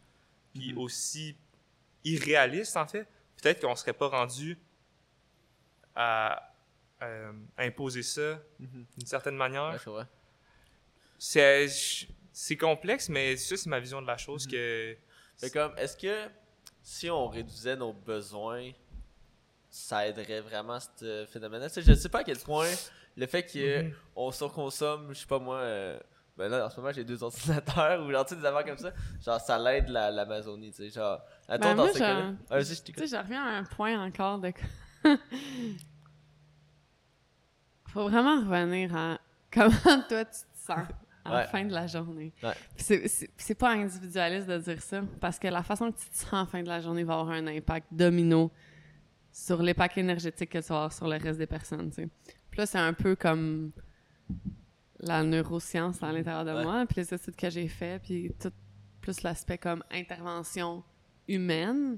puis 0.55 0.71
Mhm. 0.73 0.77
aussi 0.79 1.37
irréaliste 2.03 2.75
en 2.77 2.87
fait, 2.87 3.07
peut-être 3.41 3.61
qu'on 3.61 3.75
serait 3.75 3.93
pas 3.93 4.07
rendu 4.07 4.57
à 5.95 6.51
euh, 7.03 7.31
imposer 7.59 8.01
ça 8.01 8.41
Mhm. 8.59 8.85
d'une 8.97 9.05
certaine 9.07 9.35
manière. 9.35 9.79
Ouais. 9.87 10.03
C'est 11.19 11.67
c'est 12.33 12.57
complexe, 12.57 13.07
mais 13.09 13.35
ça, 13.37 13.55
c'est 13.57 13.69
ma 13.69 13.79
vision 13.79 13.99
de 14.01 14.07
la 14.07 14.17
chose 14.17 14.45
Mhm. 14.47 14.51
que... 14.51 14.97
Fait 15.39 15.49
comme, 15.51 15.75
est-ce 15.77 15.95
que 15.97 16.27
si 16.89 17.09
on 17.09 17.27
réduisait 17.27 17.75
nos 17.75 17.91
besoins, 17.91 18.71
ça 19.69 20.07
aiderait 20.07 20.39
vraiment 20.39 20.79
ce 20.79 21.25
phénomène-là? 21.29 21.67
Tu 21.67 21.75
sais, 21.75 21.81
je 21.81 21.93
sais 21.93 22.07
pas 22.07 22.19
à 22.19 22.23
quel 22.23 22.39
point 22.39 22.69
le 23.17 23.25
fait 23.27 23.45
qu'on 24.15 24.31
surconsomme, 24.31 25.09
je 25.09 25.19
sais 25.19 25.25
pas 25.27 25.37
moi, 25.37 25.57
euh, 25.57 25.99
ben 26.37 26.47
là 26.47 26.65
en 26.65 26.69
ce 26.69 26.79
moment 26.79 26.93
j'ai 26.93 27.03
deux 27.03 27.21
ordinateurs 27.23 28.01
ou 28.05 28.09
genre 28.11 28.25
tu 28.25 28.35
sais, 28.35 28.39
des 28.41 28.47
affaires 28.47 28.63
comme 28.65 28.77
ça, 28.77 28.93
genre 29.21 29.41
ça 29.41 29.59
l'aide 29.59 29.89
la- 29.89 30.11
l'Amazonie, 30.11 30.71
tu 30.71 30.77
sais, 30.77 30.89
genre. 30.91 31.19
Attends, 31.49 31.69
Ben, 31.71 31.75
dans 31.75 31.83
moi, 31.83 31.91
ce 31.91 31.97
je- 31.97 32.03
cas-là. 32.03 32.31
Ah, 32.49 32.55
Vas-y, 32.55 32.65
je 32.65 32.73
Tu 32.75 32.81
t'écoute. 32.83 33.05
sais, 33.05 33.17
je 33.17 33.21
reviens 33.21 33.43
à 33.45 33.49
un 33.57 33.63
point 33.65 33.99
encore 34.01 34.39
de. 34.39 34.53
Faut 37.89 38.07
vraiment 38.07 38.37
revenir 38.39 38.95
à 38.95 39.19
comment 39.51 39.71
toi 40.07 40.23
tu 40.25 40.31
te 40.31 40.57
sens 40.65 40.87
à 41.27 41.31
la 41.31 41.37
Ouais. 41.41 41.47
fin 41.47 41.65
de 41.65 41.73
la 41.73 41.87
journée. 41.87 42.33
Ouais. 42.43 42.53
C'est 42.75 43.55
pas 43.55 43.71
individualiste 43.71 44.47
de 44.47 44.57
dire 44.57 44.81
ça, 44.81 45.01
parce 45.19 45.37
que 45.39 45.47
la 45.47 45.63
façon 45.63 45.91
que 45.91 45.97
tu 45.99 46.09
te 46.09 46.15
sens 46.15 46.31
la 46.33 46.45
fin 46.45 46.63
de 46.63 46.67
la 46.67 46.81
journée 46.81 47.03
va 47.03 47.13
avoir 47.19 47.29
un 47.35 47.47
impact 47.47 47.87
domino 47.91 48.51
sur 49.31 49.61
l'impact 49.61 49.97
énergétique 49.97 50.49
que 50.49 50.57
tu 50.59 50.67
vas 50.69 50.75
avoir 50.75 50.93
sur 50.93 51.07
le 51.07 51.17
reste 51.17 51.37
des 51.39 51.45
personnes. 51.47 51.89
tu 51.89 52.03
sais. 52.03 52.09
Puis 52.49 52.59
là, 52.59 52.65
c'est 52.65 52.79
un 52.79 52.93
peu 52.93 53.15
comme 53.15 53.71
la 54.99 55.21
neuroscience 55.23 56.01
à 56.01 56.11
l'intérieur 56.11 56.43
de 56.45 56.53
Ouais. 56.53 56.63
moi, 56.63 56.85
puis 56.87 57.01
les 57.01 57.13
études 57.13 57.35
que 57.35 57.49
j'ai 57.49 57.67
fait, 57.67 58.01
puis 58.01 58.31
tout 58.39 58.51
plus 59.01 59.21
l'aspect 59.21 59.57
comme 59.57 59.83
intervention 59.91 60.83
humaine, 61.27 61.97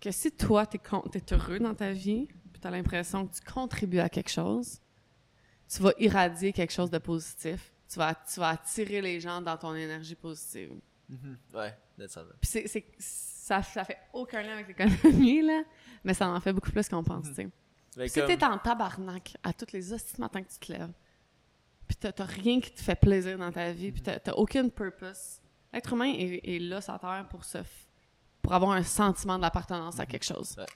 que 0.00 0.10
si 0.10 0.32
toi, 0.32 0.66
t'es 0.66 0.78
con- 0.78 1.04
t'es 1.10 1.22
heureux 1.32 1.58
dans 1.60 1.74
ta 1.74 1.92
vie, 1.92 2.26
puis 2.52 2.60
t'as 2.60 2.70
l'impression 2.70 3.26
que 3.26 3.34
tu 3.34 3.40
contribues 3.42 4.00
à 4.00 4.08
quelque 4.08 4.30
chose, 4.30 4.80
tu 5.68 5.82
vas 5.82 5.92
irradier 5.98 6.52
quelque 6.52 6.72
chose 6.72 6.90
de 6.90 6.98
positif. 6.98 7.72
Tu 7.88 7.98
vas, 7.98 8.14
tu 8.14 8.40
vas 8.40 8.50
attirer 8.50 9.00
les 9.00 9.20
gens 9.20 9.40
dans 9.40 9.56
ton 9.56 9.74
énergie 9.74 10.14
positive. 10.14 10.72
Mhm. 11.08 11.38
Ouais, 11.52 11.76
that's 11.98 12.16
all. 12.16 12.26
Puis 12.40 12.50
c'est, 12.66 12.86
ça, 12.98 13.62
ça 13.62 13.84
fait 13.84 13.98
aucun 14.12 14.42
lien 14.42 14.54
avec 14.54 14.68
l'économie, 14.68 15.42
là, 15.42 15.62
mais 16.02 16.14
ça 16.14 16.28
en 16.28 16.40
fait 16.40 16.52
beaucoup 16.52 16.70
plus 16.70 16.88
qu'on 16.88 17.04
pense, 17.04 17.26
tu 17.28 17.34
sais. 17.34 17.48
Mais 17.96 18.08
Si 18.08 18.18
comme- 18.18 18.26
t'es 18.26 18.42
en 18.44 18.58
tabarnak 18.58 19.36
à 19.42 19.52
toutes 19.52 19.72
les 19.72 19.92
hosties 19.92 20.16
de 20.16 20.20
matin 20.20 20.42
que 20.42 20.50
tu 20.50 20.58
te 20.58 20.72
lèves, 20.72 20.92
puis 21.86 21.96
t'as, 21.96 22.24
rien 22.24 22.60
qui 22.60 22.72
te 22.72 22.80
fait 22.80 22.96
plaisir 22.98 23.36
dans 23.38 23.52
ta 23.52 23.70
vie, 23.72 23.92
puis 23.92 24.00
t'as, 24.02 24.18
t'as 24.18 24.32
aucun 24.32 24.68
purpose, 24.68 25.40
l'être 25.72 25.92
humain 25.92 26.12
est, 26.16 26.40
est 26.42 26.58
là 26.58 26.80
sur 26.80 26.98
Terre 26.98 27.26
pour 27.30 27.44
se 27.44 27.58
pour 28.42 28.52
avoir 28.52 28.72
un 28.72 28.82
sentiment 28.82 29.38
d'appartenance 29.38 29.98
à 30.00 30.04
quelque 30.06 30.24
chose. 30.24 30.54
Ouais. 30.58 30.66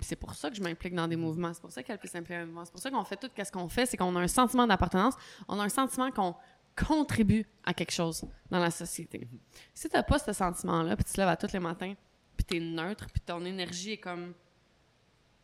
C'est 0.00 0.16
pour 0.16 0.34
ça 0.34 0.50
que 0.50 0.56
je 0.56 0.62
m'implique 0.62 0.94
dans 0.94 1.08
des 1.08 1.16
mouvements. 1.16 1.52
C'est 1.52 1.60
pour 1.60 1.72
ça 1.72 1.82
qu'elle 1.82 1.98
peut 1.98 2.08
s'impliquer 2.08 2.34
dans 2.34 2.40
des 2.40 2.46
mouvements. 2.46 2.64
C'est 2.64 2.72
pour 2.72 2.80
ça 2.80 2.90
qu'on 2.90 3.04
fait 3.04 3.16
tout 3.16 3.30
ce 3.36 3.50
qu'on 3.50 3.68
fait, 3.68 3.86
c'est 3.86 3.96
qu'on 3.96 4.14
a 4.16 4.20
un 4.20 4.28
sentiment 4.28 4.66
d'appartenance, 4.66 5.14
on 5.48 5.58
a 5.58 5.64
un 5.64 5.68
sentiment 5.68 6.10
qu'on 6.10 6.34
contribue 6.76 7.46
à 7.64 7.72
quelque 7.72 7.92
chose 7.92 8.26
dans 8.50 8.58
la 8.58 8.70
société. 8.70 9.26
Si 9.72 9.88
t'as 9.88 10.02
pas 10.02 10.18
ce 10.18 10.32
sentiment-là, 10.32 10.94
puis 10.96 11.04
tu 11.04 11.12
te 11.12 11.20
lèves 11.20 11.28
à 11.30 11.36
tous 11.36 11.52
les 11.52 11.58
matins, 11.58 11.94
puis 12.36 12.44
t'es 12.44 12.60
neutre, 12.60 13.06
puis 13.10 13.22
ton 13.22 13.44
énergie 13.44 13.92
est 13.92 13.98
comme 13.98 14.34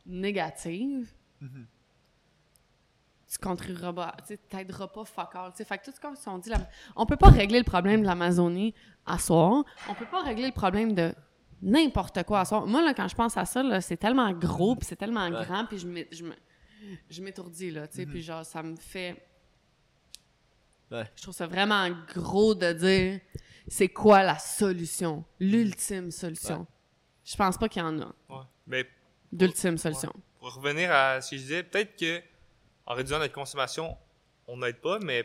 négative, 0.04 1.10
tu 1.40 3.38
contribueras 3.40 3.92
pas, 3.94 4.16
tu 4.26 4.36
t'aideras 4.36 4.88
pas 4.88 5.06
fuck 5.06 5.34
all. 5.34 5.52
Fait 5.52 5.78
que 5.78 5.84
tout 5.86 5.92
ce 5.92 6.26
qu'on 6.26 6.38
dit, 6.38 6.50
là, 6.50 6.58
on 6.96 7.06
peut 7.06 7.16
pas 7.16 7.30
régler 7.30 7.58
le 7.58 7.64
problème 7.64 8.02
de 8.02 8.06
l'Amazonie 8.06 8.74
à 9.06 9.18
soir. 9.18 9.64
On 9.88 9.94
peut 9.94 10.04
pas 10.06 10.22
régler 10.22 10.46
le 10.46 10.52
problème 10.52 10.94
de 10.94 11.14
n'importe 11.62 12.22
quoi. 12.24 12.42
Moi, 12.66 12.82
là, 12.82 12.92
quand 12.94 13.08
je 13.08 13.14
pense 13.14 13.36
à 13.36 13.44
ça, 13.44 13.62
là, 13.62 13.80
c'est 13.80 13.96
tellement 13.96 14.30
gros, 14.32 14.76
puis 14.76 14.86
c'est 14.86 14.96
tellement 14.96 15.28
Ouais. 15.28 15.44
grand, 15.44 15.64
puis 15.66 15.78
je 15.78 17.22
m'étourdis, 17.22 17.70
là, 17.70 17.86
tu 17.88 17.96
sais, 17.98 18.06
puis 18.06 18.22
genre, 18.22 18.44
ça 18.44 18.62
me 18.62 18.76
fait... 18.76 19.24
Ouais. 20.90 21.08
Je 21.16 21.22
trouve 21.22 21.34
ça 21.34 21.46
vraiment 21.46 21.88
gros 22.14 22.54
de 22.54 22.72
dire 22.72 23.20
c'est 23.66 23.88
quoi 23.88 24.22
la 24.22 24.38
solution, 24.38 25.24
l'ultime 25.40 26.10
solution? 26.10 26.66
Je 27.24 27.34
pense 27.36 27.56
pas 27.56 27.68
qu'il 27.68 27.80
y 27.80 27.84
en 27.84 27.98
a 28.00 28.12
Ouais. 28.28 28.42
Mais 28.66 28.86
d'ultime 29.32 29.78
solution. 29.78 30.12
pour 30.38 30.52
revenir 30.54 30.90
à 30.92 31.20
ce 31.22 31.30
que 31.30 31.36
je 31.36 31.42
disais, 31.42 31.62
peut-être 31.62 31.96
que 31.96 32.20
en 32.84 32.94
réduisant 32.94 33.20
notre 33.20 33.32
consommation, 33.32 33.96
on 34.46 34.58
n'aide 34.58 34.80
pas, 34.82 34.98
mais 34.98 35.22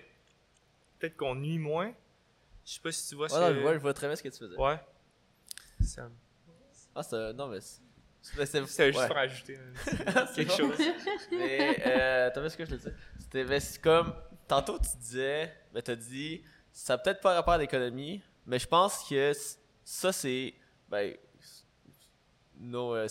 peut-être 1.00 1.18
qu'on 1.18 1.36
nuit 1.36 1.58
moins. 1.58 1.92
Je 2.66 2.74
sais 2.74 2.80
pas 2.82 2.92
si 2.92 3.10
tu 3.10 3.16
vois 3.16 3.26
Ouais, 3.26 3.34
ce 3.34 3.40
non, 3.40 3.48
que... 3.50 3.56
je 3.56 3.60
vois, 3.60 3.74
je 3.74 3.80
vois 3.80 3.94
très 3.94 4.08
bien 4.08 4.16
ce 4.16 4.24
que 4.24 4.30
tu 4.30 4.38
faisais. 4.38 4.56
Ouais. 4.56 4.80
Ça- 5.82 6.10
Ah, 6.98 7.04
c'est. 7.04 7.34
Non, 7.34 7.48
mais. 7.48 7.60
c'est- 7.62 7.82
C'était 8.46 8.66
juste 8.88 9.00
ouais. 9.00 9.08
pour 9.08 9.18
ajouter 9.18 9.60
quelque 10.36 10.52
chose. 10.52 10.78
Mais, 11.32 11.82
euh, 11.86 12.30
t'as 12.34 12.42
vu 12.42 12.50
ce 12.50 12.58
que 12.58 12.66
je 12.66 12.72
te 12.76 12.90
dis? 12.90 12.96
C'était 13.20 13.44
ben, 13.46 13.60
c'est 13.60 13.80
comme. 13.82 14.14
Tantôt, 14.48 14.80
tu 14.80 14.98
disais. 14.98 15.54
Ben, 15.74 15.82
t'as 15.84 15.96
dit. 15.96 16.44
Ça 16.72 16.94
a 16.94 16.98
peut-être 16.98 17.22
pas 17.22 17.36
rapport 17.36 17.54
à 17.54 17.58
l'économie, 17.60 18.22
mais 18.48 18.58
je 18.60 18.68
pense 18.68 19.04
que 19.08 19.32
ça, 19.84 20.12
c'est. 20.12 20.56
Ben. 20.90 21.16
No 22.60 22.96
euh. 22.96 23.08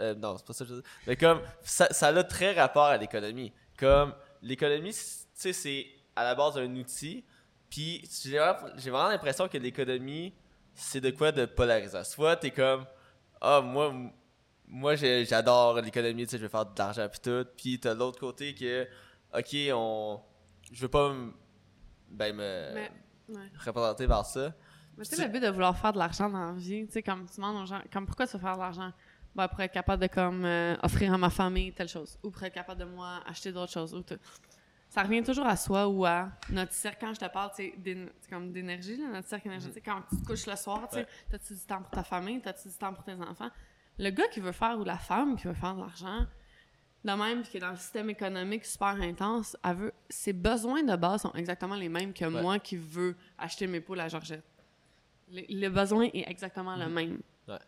Euh, 0.00 0.14
non, 0.16 0.36
c'est 0.36 0.46
pas 0.46 0.52
ça 0.52 0.64
que 0.64 0.70
je 0.70 0.74
veux 0.74 0.82
dire. 0.82 0.90
Mais 1.06 1.16
comme. 1.16 1.40
Ça, 1.62 1.86
ça 1.92 2.08
a 2.08 2.24
très 2.24 2.52
rapport 2.52 2.86
à 2.86 2.96
l'économie. 2.96 3.52
Comme. 3.78 4.14
L'économie, 4.42 4.92
tu 4.92 5.00
sais, 5.34 5.52
c'est 5.52 5.86
à 6.16 6.24
la 6.24 6.34
base 6.34 6.58
un 6.58 6.74
outil. 6.76 7.24
Puis, 7.70 8.08
j'ai 8.22 8.38
vraiment, 8.38 8.58
vraiment 8.76 9.08
l'impression 9.08 9.46
que 9.46 9.58
l'économie, 9.58 10.34
c'est 10.74 11.00
de 11.00 11.10
quoi 11.10 11.30
de 11.32 11.44
polarisant. 11.46 12.02
Soit 12.02 12.36
t'es 12.36 12.50
comme. 12.50 12.84
Ah, 13.40 13.60
moi, 13.60 13.94
moi 14.66 14.94
j'adore 14.96 15.80
l'économie, 15.80 16.24
tu 16.24 16.30
sais, 16.30 16.38
je 16.38 16.42
veux 16.42 16.48
faire 16.48 16.66
de 16.66 16.78
l'argent 16.78 17.08
puis 17.08 17.20
tout. 17.20 17.46
Puis 17.56 17.80
t'as 17.80 17.94
l'autre 17.94 18.18
côté 18.18 18.54
que, 18.54 18.86
ok, 19.36 19.56
on, 19.74 20.20
je 20.72 20.80
veux 20.80 20.88
pas 20.88 21.12
me, 21.12 21.32
ben, 22.10 22.34
me 22.34 22.74
Mais, 22.74 22.90
ouais. 23.28 23.50
représenter 23.64 24.06
par 24.06 24.26
ça. 24.26 24.52
Mais 24.96 25.04
sais, 25.04 25.22
le 25.24 25.32
but 25.32 25.40
de 25.40 25.48
vouloir 25.48 25.76
faire 25.76 25.92
de 25.92 25.98
l'argent 25.98 26.28
dans 26.28 26.52
la 26.52 26.52
vie, 26.52 26.86
tu 26.86 26.92
sais, 26.94 27.02
comme 27.02 27.26
tu 27.26 27.36
demandes 27.36 27.62
aux 27.62 27.66
gens, 27.66 27.80
comme 27.92 28.06
pourquoi 28.06 28.26
tu 28.26 28.32
veux 28.32 28.42
faire 28.42 28.54
de 28.54 28.60
l'argent? 28.60 28.92
Ben, 29.34 29.46
pour 29.46 29.60
être 29.60 29.72
capable 29.72 30.02
de, 30.02 30.08
comme, 30.08 30.44
euh, 30.44 30.74
offrir 30.82 31.12
à 31.12 31.18
ma 31.18 31.30
famille 31.30 31.72
telle 31.72 31.88
chose. 31.88 32.18
Ou 32.24 32.30
pour 32.30 32.42
être 32.42 32.54
capable 32.54 32.80
de, 32.80 32.86
moi, 32.86 33.20
acheter 33.26 33.52
d'autres 33.52 33.72
choses. 33.72 33.94
Ou 33.94 34.02
tout. 34.02 34.18
Ça 34.88 35.02
revient 35.02 35.22
toujours 35.22 35.46
à 35.46 35.56
soi 35.56 35.86
ou 35.86 36.06
à 36.06 36.30
notre 36.50 36.72
cercle. 36.72 36.98
Quand 37.00 37.12
je 37.14 37.20
te 37.20 37.30
parle, 37.30 37.50
c'est 37.54 37.74
comme 38.30 38.52
d'énergie, 38.52 38.98
notre 38.98 39.28
cercle 39.28 39.48
énergétique. 39.48 39.84
Quand 39.84 40.00
tu 40.08 40.16
te 40.16 40.26
couches 40.26 40.46
le 40.46 40.56
soir, 40.56 40.88
Ouais. 40.94 41.06
t'as-tu 41.30 41.52
du 41.54 41.60
temps 41.60 41.82
pour 41.82 41.90
ta 41.90 42.02
famille? 42.02 42.40
T'as-tu 42.40 42.68
du 42.68 42.74
temps 42.74 42.94
pour 42.94 43.04
tes 43.04 43.12
enfants? 43.14 43.50
Le 43.98 44.10
gars 44.10 44.28
qui 44.28 44.40
veut 44.40 44.52
faire, 44.52 44.78
ou 44.78 44.84
la 44.84 44.96
femme 44.96 45.36
qui 45.36 45.46
veut 45.46 45.52
faire 45.54 45.74
de 45.74 45.80
l'argent, 45.80 46.26
de 47.04 47.12
même, 47.12 47.42
puis 47.42 47.50
qui 47.50 47.56
est 47.58 47.60
dans 47.60 47.70
le 47.70 47.76
système 47.76 48.08
économique 48.10 48.64
super 48.64 48.88
intense, 49.00 49.56
elle 49.62 49.76
veut, 49.76 49.92
ses 50.08 50.32
besoins 50.32 50.82
de 50.82 50.96
base 50.96 51.22
sont 51.22 51.32
exactement 51.34 51.74
les 51.74 51.88
mêmes 51.90 52.12
que 52.14 52.24
Ouais. 52.24 52.40
moi 52.42 52.58
qui 52.58 52.76
veux 52.76 53.14
acheter 53.36 53.66
mes 53.66 53.80
poules 53.80 54.00
à 54.00 54.08
Georgette. 54.08 54.44
Le, 55.30 55.42
le 55.48 55.68
besoin 55.68 56.04
est 56.14 56.28
exactement 56.30 56.76
le 56.76 56.88
même. 56.88 57.20
Ouais. 57.46 57.58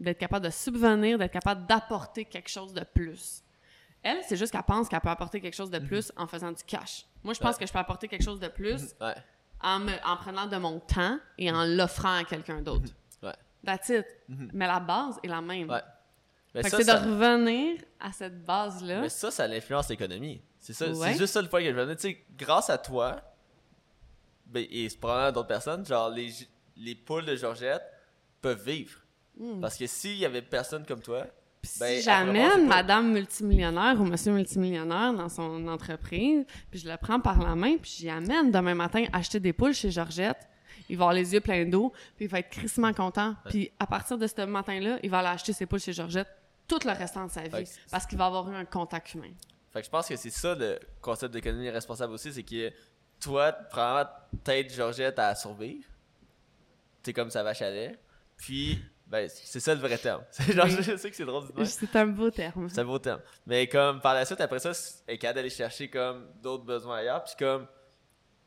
D'être 0.00 0.18
capable 0.18 0.46
de 0.46 0.50
subvenir, 0.50 1.18
d'être 1.18 1.32
capable 1.32 1.66
d'apporter 1.66 2.24
quelque 2.24 2.48
chose 2.48 2.72
de 2.72 2.82
plus. 2.84 3.42
Elle, 4.02 4.18
c'est 4.26 4.36
juste 4.36 4.52
qu'elle 4.52 4.62
pense 4.64 4.88
qu'elle 4.88 5.00
peut 5.00 5.08
apporter 5.10 5.40
quelque 5.40 5.54
chose 5.54 5.70
de 5.70 5.78
plus 5.78 6.12
en 6.16 6.26
faisant 6.26 6.50
du 6.52 6.62
cash. 6.64 7.06
Moi, 7.22 7.34
je 7.34 7.38
pense 7.40 7.54
Ouais. 7.54 7.60
que 7.60 7.66
je 7.66 7.72
peux 7.72 7.78
apporter 7.78 8.08
quelque 8.08 8.24
chose 8.24 8.40
de 8.40 8.48
plus 8.48 8.94
Ouais. 9.00 9.14
en, 9.60 9.78
me- 9.78 10.04
en 10.04 10.16
prenant 10.16 10.46
de 10.46 10.56
mon 10.56 10.80
temps 10.80 11.18
et 11.38 11.50
en 11.52 11.64
l'offrant 11.64 12.16
à 12.16 12.24
quelqu'un 12.24 12.60
d'autre. 12.62 12.90
Ouais. 13.22 13.34
That's 13.64 13.88
it. 13.90 14.04
Mhm. 14.28 14.50
Mais 14.54 14.66
la 14.66 14.80
base 14.80 15.18
est 15.22 15.28
la 15.28 15.40
même. 15.40 15.70
Ouais. 15.70 15.80
Mais 16.54 16.62
Fait 16.64 16.70
ça, 16.70 16.76
que 16.78 16.82
c'est 16.84 16.90
ça- 16.90 17.00
de 17.00 17.08
revenir 17.10 17.80
à 18.00 18.12
cette 18.12 18.44
base-là. 18.44 19.00
Mais 19.02 19.08
ça, 19.08 19.30
ça 19.30 19.44
influence 19.44 19.88
l'économie. 19.88 20.42
C'est 20.58 20.72
ça, 20.72 20.86
Ouais. 20.90 21.12
c'est 21.12 21.18
juste 21.18 21.32
ça 21.34 21.40
le 21.40 21.48
point 21.48 21.60
que 21.60 21.66
je 21.70 21.74
veux 21.74 21.86
dire. 21.86 21.96
Tu 21.96 22.02
sais, 22.02 22.24
grâce 22.36 22.70
à 22.70 22.78
toi, 22.78 23.20
ben, 24.46 24.66
et 24.70 24.88
probablement 25.00 25.32
d'autres 25.32 25.48
personnes, 25.48 25.86
genre 25.86 26.10
les, 26.10 26.30
les 26.76 26.94
poules 26.94 27.24
de 27.24 27.36
Georgette 27.36 27.82
peuvent 28.40 28.62
vivre. 28.64 28.98
Hmm. 29.38 29.60
Parce 29.60 29.76
que 29.78 29.86
s'il 29.86 30.16
y 30.18 30.26
avait 30.26 30.42
personne 30.42 30.84
comme 30.84 31.00
toi, 31.00 31.24
Puis 31.62 31.70
si 31.70 31.78
ben, 31.78 32.02
j'amène 32.02 32.66
madame 32.66 33.12
multimillionnaire 33.12 34.00
ou 34.00 34.04
monsieur 34.04 34.32
multimillionnaire 34.32 35.14
dans 35.14 35.28
son 35.28 35.68
entreprise, 35.68 36.44
puis 36.70 36.80
je 36.80 36.88
le 36.88 36.96
prends 36.96 37.20
par 37.20 37.38
la 37.40 37.54
main, 37.54 37.76
puis 37.76 37.94
j'y 37.98 38.10
amène 38.10 38.50
demain 38.50 38.74
matin 38.74 39.04
acheter 39.12 39.38
des 39.38 39.52
poules 39.52 39.72
chez 39.72 39.92
Georgette, 39.92 40.48
il 40.88 40.96
va 40.96 41.04
avoir 41.04 41.14
les 41.14 41.32
yeux 41.32 41.40
pleins 41.40 41.64
d'eau, 41.64 41.92
puis 42.16 42.24
il 42.24 42.28
va 42.28 42.40
être 42.40 42.50
crissement 42.50 42.92
content. 42.92 43.36
Puis 43.48 43.70
à 43.78 43.86
partir 43.86 44.18
de 44.18 44.26
ce 44.26 44.44
matin-là, 44.44 44.98
il 45.04 45.10
va 45.10 45.20
aller 45.20 45.28
acheter 45.28 45.52
ses 45.52 45.66
poules 45.66 45.80
chez 45.80 45.92
Georgette 45.92 46.28
tout 46.66 46.80
le 46.84 46.92
restant 46.92 47.26
de 47.26 47.30
sa 47.30 47.42
vie, 47.42 47.70
parce 47.90 48.06
qu'il 48.06 48.18
va 48.18 48.26
avoir 48.26 48.50
eu 48.50 48.56
un 48.56 48.64
contact 48.64 49.14
humain. 49.14 49.32
Fait 49.72 49.80
que 49.80 49.86
je 49.86 49.90
pense 49.90 50.08
que 50.08 50.16
c'est 50.16 50.30
ça 50.30 50.54
le 50.54 50.78
concept 51.00 51.32
d'économie 51.32 51.70
responsable 51.70 52.12
aussi, 52.12 52.32
c'est 52.32 52.42
que 52.42 52.72
toi, 53.20 53.52
probablement, 53.52 54.10
t'aides 54.42 54.72
Georgette 54.72 55.18
à 55.18 55.34
survivre. 55.34 55.86
T'es 57.02 57.12
comme 57.12 57.30
sa 57.30 57.42
vache 57.42 57.62
à 57.62 57.70
lait. 57.70 57.98
Puis, 58.36 58.82
ben, 59.12 59.28
c'est 59.30 59.60
ça 59.60 59.74
le 59.74 59.80
vrai 59.80 59.98
terme. 59.98 60.22
Genre, 60.48 60.64
Oui. 60.64 60.76
je 60.80 60.96
sais 60.96 61.10
que 61.10 61.14
c'est 61.16 61.24
drôle 61.26 61.46
de 61.46 61.52
dire. 61.52 61.66
C'est 61.66 61.94
un 61.96 62.06
beau 62.06 62.30
terme. 62.30 62.68
C'est 62.70 62.80
un 62.80 62.84
beau 62.84 62.98
terme. 62.98 63.20
Mais 63.46 63.66
comme 63.68 64.00
par 64.00 64.14
la 64.14 64.24
suite, 64.24 64.40
après 64.40 64.58
ça, 64.58 64.72
elle 65.06 65.14
est 65.14 65.18
capable 65.18 65.36
d'aller 65.36 65.50
chercher 65.50 65.88
comme 65.88 66.26
d'autres 66.42 66.64
besoins 66.64 66.96
ailleurs. 66.96 67.22
Puis 67.22 67.34
comme 67.38 67.66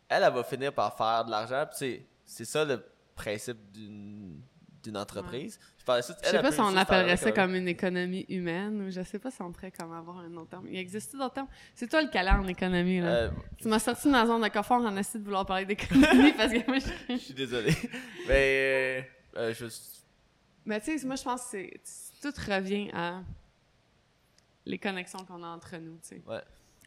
elle, 0.10 0.24
elle 0.24 0.34
va 0.34 0.44
finir 0.44 0.74
par 0.74 0.98
faire 0.98 1.24
de 1.24 1.30
l'argent. 1.32 1.66
Puis 1.70 2.04
c'est- 2.26 2.46
ça 2.46 2.66
le 2.66 2.84
principe 3.16 3.72
d'une 3.72 4.42
d'une 4.84 4.98
entreprise. 4.98 5.58
Puis 5.78 5.84
par 5.84 5.96
la 5.96 6.04
suite, 6.04 6.18
Je 6.22 6.26
elle, 6.26 6.30
sais 6.32 6.38
elle 6.38 6.42
pas 6.44 6.52
si 6.52 6.60
on 6.60 6.78
appellerait 6.78 7.18
ça 7.18 7.32
comme- 7.32 7.56
une 7.56 7.68
économie 7.68 8.24
humaine 8.30 8.84
ou 8.84 8.92
je 8.92 9.02
sais 9.02 9.18
pas 9.18 9.32
si 9.32 9.42
on 9.42 9.52
pourrait 9.52 9.72
comme 9.72 9.92
avoir 9.92 10.20
un 10.20 10.32
autre 10.38 10.50
terme. 10.52 10.68
Il 10.70 10.78
existe 10.78 11.16
d'autres 11.16 11.34
termes? 11.34 11.48
C'est 11.74 11.90
toi 11.90 12.04
le 12.04 12.10
calé 12.10 12.30
en 12.30 12.48
économie, 12.48 13.02
là. 13.02 13.08
Euh, 13.08 13.30
Tu 13.60 13.68
m'as 13.68 13.80
sorti 13.80 14.06
de 14.08 14.12
ma 14.12 14.28
zone 14.28 14.44
de 14.44 14.48
confort 14.50 14.82
en 14.86 14.96
essayant 14.96 15.22
de 15.22 15.26
vouloir 15.26 15.44
parler 15.48 15.66
d'économie 15.66 16.34
parce 16.38 16.52
que 16.54 16.68
moi, 16.68 16.78
je... 16.78 17.14
je 17.16 17.20
suis 17.20 17.34
désolé. 17.34 17.72
Mais 18.28 19.08
euh, 19.36 19.40
euh, 19.40 19.54
je 19.56 19.66
Mais 20.66 20.80
tu 20.82 20.98
sais, 20.98 21.06
moi, 21.06 21.16
je 21.16 21.24
pense 21.24 21.44
que 21.44 21.48
c'est... 21.50 21.82
tout 22.22 22.34
revient 22.52 22.90
à 22.94 23.22
les 24.66 24.80
connexions 24.80 25.20
qu'on 25.26 25.44
a 25.44 25.48
entre 25.48 25.78
nous, 25.78 25.98
tu 25.98 26.08
sais. 26.08 26.24
Ouais. 26.28 26.42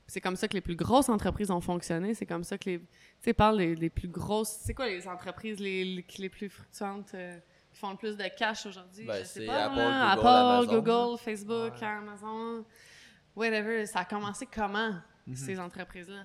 C'est 0.07 0.21
comme 0.21 0.37
ça 0.37 0.49
que 0.49 0.55
les 0.55 0.61
plus 0.63 0.75
grosses 0.75 1.09
entreprises 1.11 1.51
ont 1.51 1.61
fonctionné. 1.61 2.15
C'est 2.15 2.27
comme 2.27 2.43
ça 2.43 2.57
que 2.59 2.71
les... 2.71 2.79
Tu 2.81 2.87
sais, 3.21 3.33
parle 3.35 3.59
des, 3.59 3.75
des 3.75 3.91
plus 3.91 4.09
grosses... 4.09 4.59
C'est 4.65 4.75
quoi 4.75 4.89
les 4.89 5.07
entreprises 5.07 5.61
les, 5.61 5.85
les, 5.85 6.05
les 6.19 6.29
plus 6.29 6.49
fluctuantes 6.49 7.13
euh, 7.15 7.39
qui 7.71 7.79
font 7.79 7.91
le 7.91 7.97
plus 7.97 8.17
de 8.17 8.25
cash 8.37 8.65
aujourd'hui? 8.67 9.05
Ben, 9.05 9.19
je 9.21 9.25
sais 9.25 9.41
c'est 9.41 9.47
pas, 9.47 9.67
Apple, 9.67 9.77
là. 9.77 10.17
Google, 10.17 10.19
Apple, 10.19 10.27
Amazon. 10.27 10.81
Google, 10.81 11.19
Facebook, 11.19 11.83
Amazon, 11.83 12.65
whatever. 13.37 13.87
Ça 13.87 14.01
a 14.01 14.05
commencé 14.07 14.47
comment, 14.47 14.95
Mhm. 15.27 15.37
ces 15.37 15.61
entreprises-là? 15.61 16.25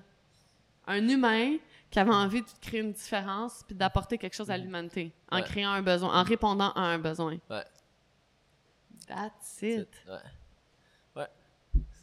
Un 0.86 1.08
humain 1.08 1.56
qui 1.90 1.98
avait 1.98 2.12
envie 2.12 2.42
de 2.42 2.48
créer 2.60 2.80
une 2.80 2.92
différence 2.92 3.62
puis 3.66 3.74
d'apporter 3.74 4.18
quelque 4.18 4.34
chose 4.34 4.50
à 4.50 4.56
l'humanité 4.58 5.12
en 5.30 5.36
Ouais. 5.36 5.42
créant 5.44 5.70
un 5.70 5.82
besoin, 5.82 6.20
en 6.20 6.22
répondant 6.24 6.70
à 6.72 6.80
un 6.80 6.98
besoin. 6.98 7.36
Ouais. 7.48 7.64
That's 9.06 9.62
it. 9.62 9.88
Ouais. 10.08 10.16
Ouais. 11.16 11.28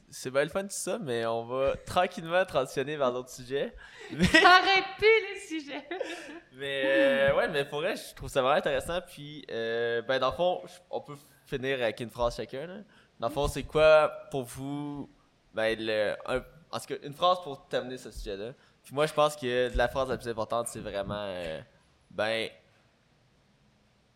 C'est 0.10 0.30
bien 0.32 0.44
le 0.44 0.50
fun 0.50 0.64
tout 0.64 0.70
ça, 0.72 1.00
mais 1.00 1.26
on 1.26 1.44
va 1.46 1.76
tranquillement 1.86 2.46
transitionner 2.46 2.96
vers 2.98 3.12
d'autres 3.12 3.30
sujets. 3.32 3.74
Mais, 4.12 4.28
T'aurais 4.28 4.84
pu 4.98 5.06
les 5.34 5.40
sujets. 5.40 5.88
mais, 6.54 6.84
euh, 6.86 7.36
ouais, 7.38 7.48
mais 7.48 7.64
pour 7.66 7.80
vrai, 7.80 7.96
je 7.96 8.14
trouve 8.14 8.30
ça 8.30 8.42
vraiment 8.42 8.58
intéressant. 8.58 9.00
Puis, 9.08 9.46
euh, 9.50 10.02
ben, 10.02 10.20
dans 10.20 10.32
le 10.32 10.36
fond, 10.36 10.62
on 10.90 11.00
peut 11.02 11.16
finir 11.46 11.82
avec 11.82 12.00
une 12.02 12.10
phrase 12.10 12.36
chacun. 12.36 12.68
Là. 12.68 12.78
Dans 13.20 13.28
le 13.30 13.34
fond, 13.34 13.48
c'est 13.48 13.64
quoi 13.64 14.10
pour 14.32 14.44
vous, 14.44 15.10
ben, 15.54 15.78
le, 15.80 16.16
un- 16.26 16.44
en 16.72 16.80
tout 16.80 16.88
cas, 16.88 16.96
une 17.04 17.14
phrase 17.14 17.40
pour 17.42 17.68
terminer 17.70 17.98
ce 17.98 18.12
sujet-là. 18.12 18.52
Puis 18.84 18.96
moi, 18.96 19.06
je 19.06 19.14
pense 19.14 19.36
que 19.36 19.72
la 19.76 19.88
phrase 19.88 20.10
la 20.10 20.18
plus 20.18 20.30
importante, 20.30 20.68
c'est 20.68 20.80
vraiment, 20.80 21.26
euh, 21.26 21.62
ben, 22.10 22.50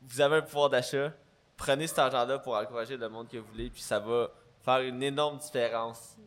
vous 0.01 0.21
avez 0.21 0.37
un 0.37 0.41
pouvoir 0.41 0.69
d'achat, 0.69 1.13
prenez 1.57 1.87
cet 1.87 1.99
argent-là 1.99 2.39
pour 2.39 2.55
encourager 2.55 2.97
le 2.97 3.09
monde 3.09 3.27
que 3.27 3.37
vous 3.37 3.47
voulez, 3.51 3.69
puis 3.69 3.81
ça 3.81 3.99
va 3.99 4.29
faire 4.63 4.81
une 4.81 5.01
énorme 5.03 5.37
différence 5.37 6.17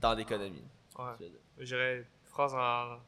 dans 0.00 0.14
l'économie. 0.14 0.64
Ouais. 0.98 1.32
J'aurais 1.58 1.98
une 1.98 2.04
phrase 2.24 2.54
en. 2.54 2.98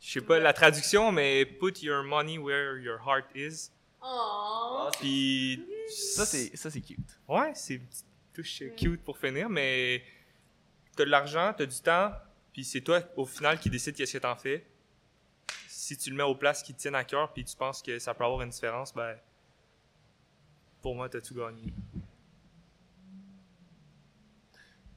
Je 0.00 0.12
sais 0.12 0.20
pas 0.20 0.38
la 0.38 0.52
traduction, 0.52 1.10
mais 1.10 1.46
put 1.46 1.82
your 1.82 2.02
money 2.04 2.38
where 2.38 2.78
your 2.78 2.98
heart 3.06 3.26
is. 3.34 3.70
Oh. 4.02 4.88
Puis. 5.00 5.64
Ça, 5.88 6.26
c'est 6.26 6.56
ça, 6.56 6.70
c'est 6.70 6.80
cute. 6.80 7.18
Ouais, 7.28 7.52
c'est 7.54 7.74
une 7.74 7.86
petite 7.86 8.06
touche 8.34 8.62
cute 8.76 9.02
pour 9.04 9.16
finir, 9.16 9.48
mais 9.48 10.02
t'as 10.96 11.04
de 11.04 11.10
l'argent, 11.10 11.54
t'as 11.56 11.66
du 11.66 11.80
temps, 11.80 12.12
puis 12.56 12.64
c'est 12.64 12.80
toi 12.80 13.02
au 13.16 13.26
final 13.26 13.60
qui 13.60 13.68
décide 13.68 13.94
qu'est-ce 13.94 14.14
que 14.14 14.18
t'en 14.18 14.34
fais. 14.34 14.64
Si 15.68 15.94
tu 15.98 16.08
le 16.08 16.16
mets 16.16 16.22
aux 16.22 16.34
places 16.34 16.62
qui 16.62 16.72
te 16.72 16.80
tiennent 16.80 16.94
à 16.94 17.04
cœur, 17.04 17.30
puis 17.34 17.44
tu 17.44 17.54
penses 17.54 17.82
que 17.82 17.98
ça 17.98 18.14
peut 18.14 18.24
avoir 18.24 18.40
une 18.40 18.48
différence, 18.48 18.94
ben. 18.94 19.14
Pour 20.80 20.94
moi, 20.94 21.06
t'as 21.10 21.20
tout 21.20 21.34
gagné. 21.34 21.70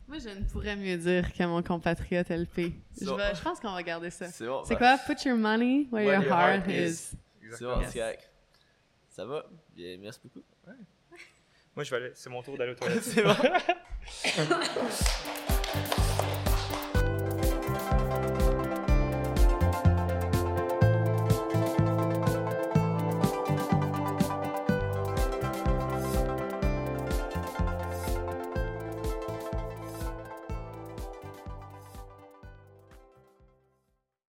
Moi, 0.07 0.19
je 0.19 0.29
ne 0.29 0.45
pourrais 0.45 0.77
mieux 0.77 0.95
dire 0.97 1.33
que 1.33 1.43
mon 1.43 1.61
compatriote 1.61 2.29
LP. 2.29 2.71
Je, 3.01 3.13
vais- 3.13 3.35
je 3.35 3.41
pense 3.41 3.59
qu'on 3.59 3.73
va 3.73 3.83
garder 3.83 4.09
ça. 4.09 4.29
C'est 4.29 4.47
bon. 4.47 4.63
C'est 4.63 4.75
ben, 4.75 4.97
quoi? 4.97 5.13
Put 5.13 5.27
your 5.27 5.37
money 5.37 5.85
where 5.91 6.05
your 6.05 6.23
heart 6.31 6.65
is. 6.69 7.11
C'est 7.57 7.65
bon, 7.65 7.81
Yes. 7.81 7.91
c'est 7.91 7.99
correct. 7.99 8.29
Ça 9.09 9.25
va? 9.25 9.45
Bien, 9.75 9.97
merci 9.99 10.21
beaucoup. 10.23 10.45
Moi, 11.75 11.83
je 11.83 11.89
vais 11.91 11.97
aller. 11.97 12.11
C'est 12.15 12.29
mon 12.29 12.41
tour 12.41 12.57
d'aller 12.57 12.71
aux 12.71 12.75
toilettes. 12.79 13.03
c'est 13.03 13.21
bon. 13.21 13.35